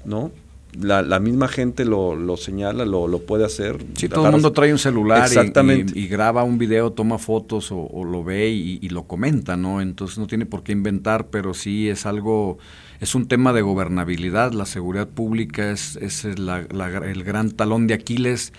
¿no? 0.06 0.32
La, 0.80 1.20
misma 1.20 1.48
gente 1.48 1.86
lo, 1.86 2.38
señala, 2.38 2.86
lo, 2.86 3.08
lo, 3.08 3.20
puede 3.20 3.46
hacer. 3.46 3.84
Sí, 3.96 4.10
todo 4.10 4.26
el 4.26 4.32
mundo 4.32 4.52
trae 4.52 4.72
un 4.72 4.80
celular 4.80 5.28
Y, 5.94 6.08
graba 6.08 6.44
un 6.44 6.58
video, 6.58 6.92
toma 6.92 7.18
fotos 7.18 7.70
o, 7.72 8.04
lo 8.04 8.24
ve 8.24 8.50
y, 8.50 8.90
lo 8.90 9.04
comenta, 9.04 9.58
¿no? 9.58 9.82
Entonces 9.82 10.18
no 10.18 10.28
tiene 10.28 10.46
por 10.46 10.64
qué 10.64 10.72
inventar, 10.72 11.28
pero 11.28 11.54
sí 11.54 11.90
es 11.90 12.06
algo, 12.06 12.58
es 13.00 13.16
un 13.16 13.28
tema 13.28 13.54
de 13.54 13.62
gobernabilidad. 13.62 14.52
La 14.54 14.66
seguridad 14.66 15.08
pública 15.08 15.72
es, 15.72 15.96
es 15.98 16.26
el 16.26 17.24
gran 17.24 17.52
talón 17.52 17.88
de 17.88 17.94
Aquiles 17.94 18.54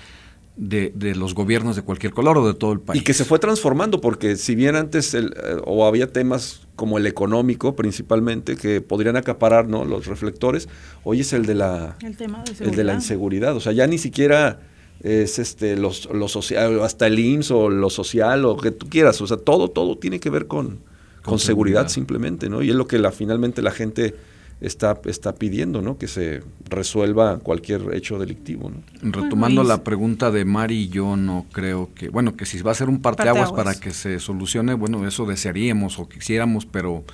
de, 0.58 0.92
de, 0.94 1.14
los 1.14 1.34
gobiernos 1.34 1.76
de 1.76 1.82
cualquier 1.82 2.12
color 2.12 2.36
o 2.36 2.46
de 2.46 2.52
todo 2.52 2.72
el 2.72 2.80
país. 2.80 3.00
Y 3.00 3.04
que 3.04 3.14
se 3.14 3.24
fue 3.24 3.38
transformando, 3.38 4.00
porque 4.00 4.36
si 4.36 4.56
bien 4.56 4.74
antes 4.74 5.14
el, 5.14 5.26
eh, 5.36 5.56
o 5.64 5.86
había 5.86 6.12
temas 6.12 6.66
como 6.74 6.98
el 6.98 7.06
económico 7.06 7.76
principalmente, 7.76 8.56
que 8.56 8.80
podrían 8.80 9.16
acaparar 9.16 9.68
¿no? 9.68 9.84
los 9.84 10.06
reflectores, 10.06 10.68
hoy 11.04 11.20
es 11.20 11.32
el 11.32 11.46
de 11.46 11.54
la, 11.54 11.96
el, 12.02 12.16
tema 12.16 12.42
de, 12.42 12.64
el 12.64 12.74
de 12.74 12.84
la 12.84 12.94
inseguridad. 12.94 13.54
O 13.54 13.60
sea, 13.60 13.72
ya 13.72 13.86
ni 13.86 13.98
siquiera 13.98 14.60
es 15.00 15.38
este 15.38 15.76
los, 15.76 16.08
lo 16.12 16.26
social, 16.26 16.80
hasta 16.82 17.06
el 17.06 17.20
IMSS 17.20 17.50
o 17.52 17.70
lo 17.70 17.88
social 17.88 18.44
o 18.44 18.56
que 18.56 18.72
tú 18.72 18.88
quieras. 18.88 19.20
O 19.20 19.28
sea, 19.28 19.36
todo, 19.36 19.68
todo 19.68 19.96
tiene 19.96 20.18
que 20.18 20.28
ver 20.28 20.48
con, 20.48 20.66
con, 20.66 20.78
con 21.22 21.38
seguridad, 21.38 21.82
seguridad 21.82 21.88
simplemente, 21.88 22.48
¿no? 22.50 22.62
Y 22.62 22.70
es 22.70 22.74
lo 22.74 22.88
que 22.88 22.98
la, 22.98 23.12
finalmente 23.12 23.62
la 23.62 23.70
gente 23.70 24.16
está, 24.60 25.00
está 25.04 25.34
pidiendo, 25.34 25.82
¿no? 25.82 25.98
Que 25.98 26.08
se 26.08 26.42
resuelva 26.68 27.38
cualquier 27.38 27.94
hecho 27.94 28.18
delictivo, 28.18 28.70
¿no? 28.70 29.12
Retomando 29.12 29.62
la 29.62 29.84
pregunta 29.84 30.30
de 30.30 30.44
Mari, 30.44 30.88
yo 30.88 31.16
no 31.16 31.46
creo 31.52 31.90
que, 31.94 32.08
bueno, 32.08 32.36
que 32.36 32.46
si 32.46 32.60
va 32.62 32.72
a 32.72 32.74
ser 32.74 32.88
un 32.88 33.00
parteaguas, 33.00 33.52
para 33.52 33.74
que 33.74 33.92
se 33.92 34.18
solucione, 34.20 34.74
bueno, 34.74 35.06
eso 35.06 35.26
desearíamos 35.26 35.98
o 35.98 36.08
quisiéramos, 36.08 36.66
pero 36.66 37.04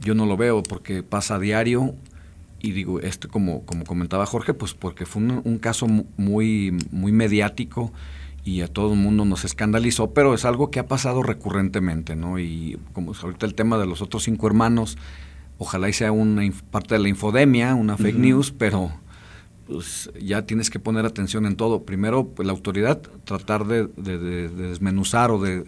yo 0.00 0.14
no 0.14 0.26
lo 0.26 0.36
veo 0.36 0.62
porque 0.62 1.02
pasa 1.02 1.36
a 1.36 1.38
diario 1.38 1.94
y 2.60 2.72
digo, 2.72 3.00
esto 3.00 3.28
como, 3.28 3.64
como 3.64 3.84
comentaba 3.84 4.26
Jorge, 4.26 4.54
pues 4.54 4.74
porque 4.74 5.06
fue 5.06 5.22
un, 5.22 5.42
un 5.44 5.58
caso 5.58 5.86
muy, 5.86 6.76
muy 6.90 7.12
mediático 7.12 7.92
y 8.44 8.60
a 8.60 8.68
todo 8.68 8.92
el 8.92 8.98
mundo 8.98 9.24
nos 9.24 9.44
escandalizó, 9.44 10.12
pero 10.12 10.34
es 10.34 10.44
algo 10.44 10.70
que 10.70 10.78
ha 10.78 10.86
pasado 10.86 11.22
recurrentemente, 11.22 12.14
¿no? 12.14 12.38
Y 12.38 12.78
como 12.92 13.12
ahorita 13.14 13.46
el 13.46 13.54
tema 13.54 13.78
de 13.78 13.86
los 13.86 14.02
otros 14.02 14.24
cinco 14.24 14.46
hermanos, 14.46 14.98
ojalá 15.58 15.88
y 15.88 15.92
sea 15.92 16.12
una 16.12 16.42
parte 16.70 16.94
de 16.94 17.00
la 17.00 17.08
infodemia, 17.08 17.74
una 17.74 17.96
fake 17.96 18.16
uh 18.16 18.18
-huh. 18.18 18.22
news, 18.22 18.52
pero 18.56 18.92
pues 19.66 20.10
ya 20.20 20.42
tienes 20.42 20.68
que 20.68 20.78
poner 20.78 21.06
atención 21.06 21.46
en 21.46 21.56
todo. 21.56 21.84
Primero, 21.84 22.26
pues, 22.28 22.46
la 22.46 22.52
autoridad 22.52 23.00
tratar 23.24 23.66
de, 23.66 23.86
de, 23.96 24.18
de, 24.18 24.48
de 24.48 24.68
desmenuzar 24.68 25.30
o 25.30 25.40
de, 25.40 25.64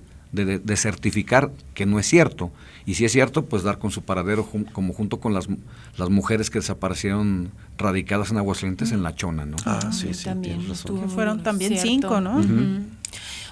certificar 0.76 1.50
que 1.72 1.86
no 1.86 1.98
es 1.98 2.06
cierto. 2.06 2.50
Y 2.84 2.94
si 2.94 3.04
es 3.04 3.12
cierto, 3.12 3.46
pues 3.46 3.62
dar 3.62 3.78
con 3.78 3.90
su 3.90 4.02
paradero 4.02 4.44
jun 4.44 4.64
como 4.64 4.92
junto 4.92 5.18
con 5.18 5.32
las, 5.32 5.48
las 5.96 6.10
mujeres 6.10 6.50
que 6.50 6.58
desaparecieron 6.58 7.50
radicadas 7.78 8.30
en 8.30 8.36
Aguascalientes 8.36 8.90
uh 8.90 8.92
-huh. 8.92 8.96
en 8.96 9.02
La 9.02 9.14
Chona, 9.14 9.46
¿no? 9.46 9.56
Ah, 9.64 9.90
sí, 9.92 10.12
sí. 10.12 10.24
También 10.24 10.60
que 10.66 11.08
fueron 11.08 11.42
también 11.42 11.70
cierto. 11.72 11.88
cinco, 11.88 12.20
¿no? 12.20 12.36
Uh 12.36 12.42
-huh. 12.42 12.82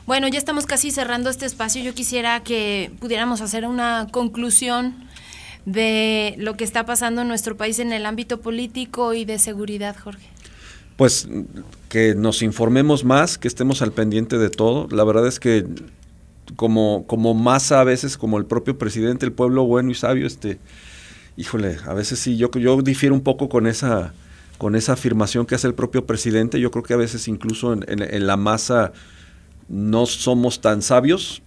Bueno, 0.06 0.28
ya 0.28 0.38
estamos 0.38 0.66
casi 0.66 0.90
cerrando 0.90 1.30
este 1.30 1.46
espacio. 1.46 1.82
Yo 1.82 1.94
quisiera 1.94 2.42
que 2.42 2.92
pudiéramos 3.00 3.40
hacer 3.40 3.64
una 3.66 4.08
conclusión 4.10 4.94
de 5.64 6.34
lo 6.38 6.56
que 6.56 6.64
está 6.64 6.84
pasando 6.86 7.22
en 7.22 7.28
nuestro 7.28 7.56
país 7.56 7.78
en 7.78 7.92
el 7.92 8.06
ámbito 8.06 8.40
político 8.40 9.14
y 9.14 9.24
de 9.24 9.38
seguridad, 9.38 9.96
Jorge? 10.02 10.28
Pues 10.96 11.28
que 11.88 12.14
nos 12.14 12.42
informemos 12.42 13.04
más, 13.04 13.38
que 13.38 13.48
estemos 13.48 13.82
al 13.82 13.92
pendiente 13.92 14.38
de 14.38 14.50
todo. 14.50 14.88
La 14.90 15.04
verdad 15.04 15.26
es 15.26 15.40
que 15.40 15.66
como, 16.56 17.04
como 17.06 17.34
masa 17.34 17.80
a 17.80 17.84
veces, 17.84 18.16
como 18.16 18.38
el 18.38 18.46
propio 18.46 18.78
presidente, 18.78 19.26
el 19.26 19.32
pueblo 19.32 19.64
bueno 19.64 19.90
y 19.90 19.94
sabio, 19.94 20.26
este, 20.26 20.58
híjole, 21.36 21.78
a 21.86 21.94
veces 21.94 22.18
sí, 22.18 22.36
yo, 22.36 22.50
yo 22.52 22.80
difiero 22.82 23.14
un 23.14 23.22
poco 23.22 23.48
con 23.48 23.66
esa, 23.66 24.12
con 24.58 24.76
esa 24.76 24.92
afirmación 24.92 25.46
que 25.46 25.54
hace 25.54 25.66
el 25.66 25.74
propio 25.74 26.06
presidente. 26.06 26.60
Yo 26.60 26.70
creo 26.70 26.84
que 26.84 26.94
a 26.94 26.98
veces 26.98 27.28
incluso 27.28 27.72
en, 27.72 28.26
la 28.26 28.36
masa 28.36 28.92
no 29.68 30.06
somos 30.06 30.60
tan 30.60 30.82
sabios, 30.82 31.42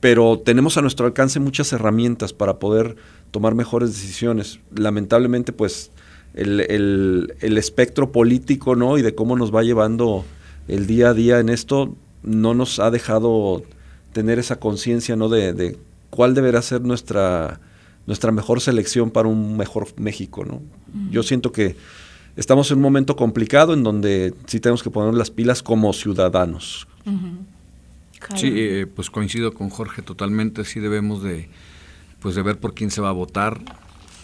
pero 0.00 0.38
tenemos 0.38 0.76
a 0.76 0.82
nuestro 0.82 1.06
alcance 1.06 1.40
muchas 1.40 1.72
herramientas 1.72 2.32
para 2.32 2.58
poder 2.58 2.96
tomar 3.34 3.56
mejores 3.56 3.90
decisiones. 3.90 4.60
Lamentablemente, 4.76 5.52
pues, 5.52 5.90
el, 6.34 6.60
el, 6.60 7.34
el, 7.40 7.58
espectro 7.58 8.12
político, 8.12 8.76
¿no? 8.76 8.96
Y 8.96 9.02
de 9.02 9.16
cómo 9.16 9.36
nos 9.36 9.52
va 9.52 9.64
llevando 9.64 10.24
el 10.68 10.86
día 10.86 11.08
a 11.08 11.14
día 11.14 11.40
en 11.40 11.48
esto, 11.48 11.96
no 12.22 12.54
nos 12.54 12.78
ha 12.78 12.92
dejado 12.92 13.64
tener 14.12 14.38
esa 14.38 14.60
conciencia, 14.60 15.16
¿no? 15.16 15.28
De, 15.28 15.52
de, 15.52 15.76
cuál 16.10 16.34
deberá 16.34 16.62
ser 16.62 16.82
nuestra, 16.82 17.58
nuestra 18.06 18.30
mejor 18.30 18.60
selección 18.60 19.10
para 19.10 19.26
un 19.26 19.56
mejor 19.56 19.88
México, 19.96 20.44
¿no? 20.44 20.62
Yo 21.10 21.24
siento 21.24 21.50
que 21.50 21.74
estamos 22.36 22.70
en 22.70 22.76
un 22.76 22.82
momento 22.82 23.16
complicado 23.16 23.74
en 23.74 23.82
donde 23.82 24.32
sí 24.46 24.60
tenemos 24.60 24.84
que 24.84 24.90
poner 24.90 25.14
las 25.14 25.32
pilas 25.32 25.60
como 25.60 25.92
ciudadanos. 25.92 26.86
Sí, 28.36 28.52
eh, 28.54 28.86
pues 28.86 29.10
coincido 29.10 29.52
con 29.54 29.70
Jorge 29.70 30.02
totalmente, 30.02 30.64
sí 30.64 30.78
debemos 30.78 31.24
de 31.24 31.48
pues 32.24 32.34
de 32.34 32.42
ver 32.42 32.58
por 32.58 32.72
quién 32.72 32.90
se 32.90 33.02
va 33.02 33.10
a 33.10 33.12
votar 33.12 33.60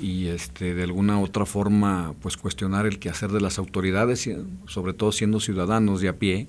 y 0.01 0.28
este 0.28 0.72
de 0.72 0.84
alguna 0.84 1.20
otra 1.20 1.44
forma 1.44 2.14
pues 2.22 2.38
cuestionar 2.38 2.86
el 2.86 2.98
quehacer 2.98 3.30
de 3.30 3.42
las 3.42 3.59
autoridades 3.59 4.26
sobre 4.66 4.94
todo 4.94 5.12
siendo 5.12 5.38
ciudadanos 5.38 6.01
de 6.01 6.09
a 6.09 6.14
pie 6.14 6.48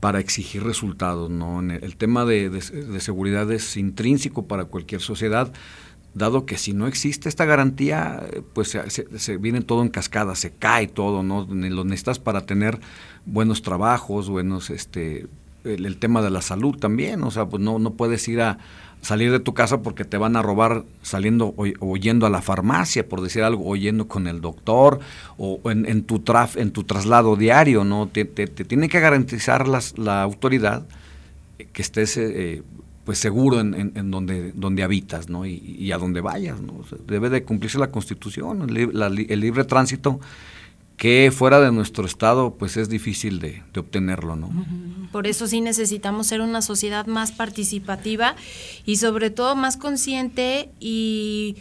para 0.00 0.18
exigir 0.18 0.64
resultados 0.64 1.30
no 1.30 1.60
el 1.60 1.96
tema 1.96 2.24
de, 2.24 2.50
de, 2.50 3.00
seguridad 3.00 3.52
es 3.52 3.76
intrínseco 3.76 4.48
para 4.48 4.64
cualquier 4.64 5.00
sociedad 5.00 5.52
dado 6.14 6.46
que 6.46 6.58
si 6.58 6.72
no 6.72 6.88
existe 6.88 7.28
esta 7.28 7.44
garantía, 7.44 8.26
pues 8.52 8.70
se, 8.70 8.90
se, 8.90 9.18
se, 9.18 9.36
viene 9.36 9.60
todo 9.60 9.82
en 9.82 9.90
cascada, 9.90 10.34
se 10.34 10.50
cae 10.50 10.86
todo, 10.86 11.22
¿no? 11.22 11.46
Lo 11.46 11.84
necesitas 11.84 12.18
para 12.18 12.46
tener 12.46 12.80
buenos 13.26 13.60
trabajos, 13.60 14.30
buenos, 14.30 14.70
este, 14.70 15.26
el, 15.64 15.84
el 15.84 15.98
tema 15.98 16.22
de 16.22 16.30
la 16.30 16.40
salud 16.40 16.74
también, 16.78 17.22
o 17.22 17.30
sea, 17.30 17.44
pues 17.44 17.62
no, 17.62 17.78
no 17.78 17.92
puedes 17.92 18.26
ir 18.28 18.40
a, 18.40 18.56
salir 19.06 19.30
de 19.30 19.38
tu 19.38 19.54
casa 19.54 19.82
porque 19.82 20.04
te 20.04 20.18
van 20.18 20.34
a 20.34 20.42
robar 20.42 20.84
saliendo 21.00 21.54
o, 21.56 21.96
yendo 21.96 22.26
a 22.26 22.30
la 22.30 22.42
farmacia, 22.42 23.08
por 23.08 23.20
decir 23.20 23.44
algo, 23.44 23.64
o 23.64 23.76
yendo 23.76 24.08
con 24.08 24.26
el 24.26 24.40
doctor, 24.40 24.98
o 25.38 25.60
en, 25.70 25.86
en 25.86 26.02
tu, 26.02 26.22
en 26.56 26.72
tu 26.72 26.82
traslado 26.82 27.36
diario, 27.36 27.84
¿no? 27.84 28.08
Te, 28.08 28.24
te, 28.24 28.46
tiene 28.48 28.88
que 28.88 28.98
garantizar 28.98 29.68
las, 29.68 29.96
la 29.96 30.22
autoridad 30.22 30.86
que 31.72 31.82
estés 31.82 32.16
eh, 32.16 32.62
pues 33.04 33.18
seguro 33.18 33.60
en, 33.60 34.10
donde, 34.10 34.50
donde 34.52 34.82
habitas, 34.82 35.28
¿no? 35.28 35.46
Y, 35.46 35.92
a 35.92 35.98
donde 35.98 36.20
vayas, 36.20 36.60
¿no? 36.60 36.80
Debe 37.06 37.30
de 37.30 37.44
cumplirse 37.44 37.78
la 37.78 37.92
Constitución, 37.92 38.68
el, 38.68 38.90
la, 38.92 39.06
el 39.06 39.40
libre 39.40 39.62
tránsito 39.62 40.18
que 40.96 41.30
fuera 41.32 41.60
de 41.60 41.70
nuestro 41.72 42.06
estado 42.06 42.54
pues 42.54 42.76
es 42.76 42.88
difícil 42.88 43.38
de, 43.38 43.62
obtenerlo, 43.76 44.34
¿no? 44.34 44.50
Por 45.16 45.26
eso 45.26 45.46
sí 45.46 45.62
necesitamos 45.62 46.26
ser 46.26 46.42
una 46.42 46.60
sociedad 46.60 47.06
más 47.06 47.32
participativa 47.32 48.36
y 48.84 48.96
sobre 48.96 49.30
todo 49.30 49.56
más 49.56 49.78
consciente 49.78 50.68
y 50.78 51.56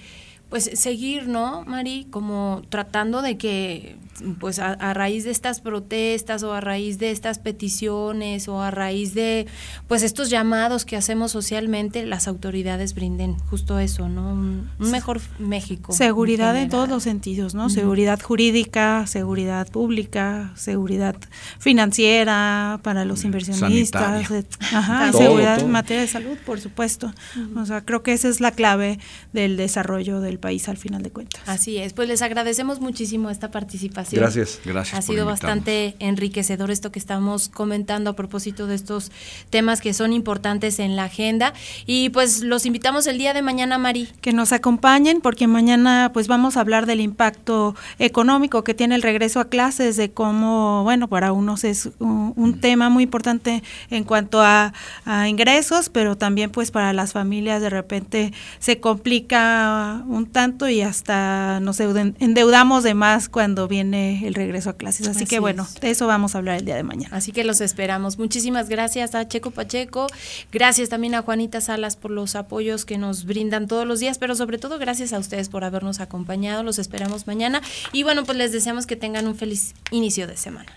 pues 0.49 0.69
seguir, 0.73 1.27
¿no, 1.27 1.63
Mari? 1.65 2.07
Como 2.09 2.61
tratando 2.69 3.21
de 3.21 3.37
que 3.37 3.97
pues 4.39 4.59
a, 4.59 4.71
a, 4.73 4.93
raíz 4.93 5.25
de 5.25 5.31
estas 5.31 5.59
protestas 5.59 6.43
o 6.43 6.53
a 6.53 6.61
raíz 6.61 6.99
de 6.99 7.11
estas 7.11 7.39
peticiones 7.39 8.47
o 8.47 8.61
a 8.61 8.71
raíz 8.71 9.13
de 9.13 9.45
pues 9.87 10.03
estos 10.03 10.29
llamados 10.29 10.85
que 10.85 10.95
hacemos 10.95 11.31
socialmente 11.31 12.05
las 12.05 12.27
autoridades 12.27 12.93
brinden 12.93 13.35
justo 13.49 13.77
eso 13.79 14.07
no 14.07 14.31
un, 14.31 14.69
un 14.79 14.91
mejor 14.91 15.19
México 15.39 15.91
seguridad 15.91 16.55
en, 16.55 16.63
en, 16.63 16.69
todos 16.69 16.87
los 16.87 17.03
sentidos 17.03 17.55
no 17.55 17.65
uh 17.65 17.67
-huh. 17.67 17.73
seguridad 17.73 18.21
jurídica 18.21 19.05
seguridad 19.07 19.67
pública 19.67 20.51
seguridad 20.55 21.15
financiera 21.59 22.79
para 22.83 23.03
los 23.03 23.25
inversionistas 23.25 24.31
et, 24.31 24.47
ajá, 24.71 25.11
todo, 25.11 25.21
seguridad 25.21 25.57
todo. 25.57 25.65
en 25.65 25.71
materia 25.71 26.01
de 26.01 26.07
salud 26.07 26.37
por 26.45 26.61
supuesto 26.61 27.07
uh 27.07 27.39
-huh. 27.39 27.61
o 27.63 27.65
sea 27.65 27.83
creo 27.83 28.01
que 28.01 28.13
esa 28.13 28.29
es 28.29 28.39
la 28.39 28.51
clave 28.51 28.99
del 29.33 29.57
desarrollo 29.57 30.21
del 30.21 30.34
país 30.39 30.67
al 30.69 30.77
final 30.77 31.01
de 31.01 31.11
cuentas 31.11 31.41
así 31.45 31.77
es 31.77 31.93
pues 31.93 32.07
les 32.07 32.21
agradecemos 32.21 32.79
muchísimo 32.79 33.29
esta 33.29 33.51
participación 33.51 34.05
Gracias. 34.13 34.59
Gracias. 34.65 34.97
Ha 34.97 35.01
sido 35.01 35.25
bastante 35.25 35.95
enriquecedor 35.99 36.71
esto 36.71 36.91
que 36.91 36.99
estamos 36.99 37.49
comentando 37.49 38.09
a 38.09 38.15
propósito 38.15 38.67
de 38.67 38.75
estos 38.75 39.11
temas 39.49 39.81
que 39.81 39.93
son 39.93 40.13
importantes 40.13 40.79
en 40.79 40.95
la 40.95 41.05
agenda. 41.05 41.53
Y 41.85 42.09
pues 42.09 42.41
los 42.41 42.65
invitamos 42.65 43.07
el 43.07 43.17
día 43.17 43.33
de 43.33 43.41
mañana, 43.41 43.77
Mari. 43.77 44.07
Que 44.21 44.33
nos 44.33 44.51
acompañen 44.51 45.21
porque 45.21 45.47
mañana 45.47 46.11
pues 46.13 46.27
vamos 46.27 46.57
a 46.57 46.61
hablar 46.61 46.85
del 46.85 47.01
impacto 47.01 47.75
económico 47.99 48.63
que 48.63 48.73
tiene 48.73 48.95
el 48.95 49.01
regreso 49.01 49.39
a 49.39 49.49
clases, 49.49 49.95
de 49.97 50.11
cómo, 50.11 50.83
bueno, 50.83 51.07
para 51.07 51.31
unos 51.31 51.63
es 51.63 51.89
un, 51.99 52.33
un 52.35 52.59
tema 52.59 52.89
muy 52.89 53.03
importante 53.03 53.63
en 53.89 54.03
cuanto 54.03 54.41
a, 54.41 54.73
a 55.05 55.29
ingresos, 55.29 55.89
pero 55.89 56.17
también 56.17 56.51
pues 56.51 56.71
para 56.71 56.93
las 56.93 57.13
familias 57.13 57.61
de 57.61 57.69
repente 57.69 58.33
se 58.59 58.79
complica 58.79 60.03
un 60.25 60.31
tanto 60.31 60.67
y 60.67 60.81
hasta 60.81 61.59
nos 61.59 61.79
endeudamos 61.79 62.83
de 62.83 62.93
más 62.93 63.29
cuando 63.29 63.67
viene 63.67 64.27
el 64.27 64.33
regreso 64.33 64.71
a 64.71 64.73
clases. 64.73 65.07
Así, 65.07 65.19
Así 65.19 65.25
que 65.25 65.39
bueno, 65.39 65.63
es. 65.63 65.81
de 65.81 65.91
eso 65.91 66.07
vamos 66.07 66.35
a 66.35 66.39
hablar 66.39 66.57
el 66.57 66.65
día 66.65 66.75
de 66.75 66.83
mañana. 66.83 67.15
Así 67.15 67.31
que 67.31 67.43
los 67.43 67.61
esperamos. 67.61 68.17
Muchísimas 68.17 68.69
gracias 68.69 69.15
a 69.15 69.27
Checo 69.27 69.51
Pacheco, 69.51 70.07
gracias 70.51 70.89
también 70.89 71.15
a 71.15 71.21
Juanita 71.21 71.61
Salas 71.61 71.95
por 71.95 72.11
los 72.11 72.35
apoyos 72.35 72.85
que 72.85 72.97
nos 72.97 73.25
brindan 73.25 73.67
todos 73.67 73.85
los 73.85 73.99
días, 73.99 74.17
pero 74.17 74.35
sobre 74.35 74.57
todo 74.57 74.79
gracias 74.79 75.13
a 75.13 75.19
ustedes 75.19 75.49
por 75.49 75.63
habernos 75.63 75.99
acompañado. 75.99 76.63
Los 76.63 76.79
esperamos 76.79 77.27
mañana 77.27 77.61
y 77.93 78.03
bueno, 78.03 78.23
pues 78.23 78.37
les 78.37 78.51
deseamos 78.51 78.85
que 78.85 78.95
tengan 78.95 79.27
un 79.27 79.35
feliz 79.35 79.73
inicio 79.91 80.27
de 80.27 80.37
semana. 80.37 80.71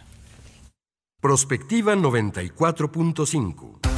Prospectiva 1.21 1.97
94.5 1.97 3.98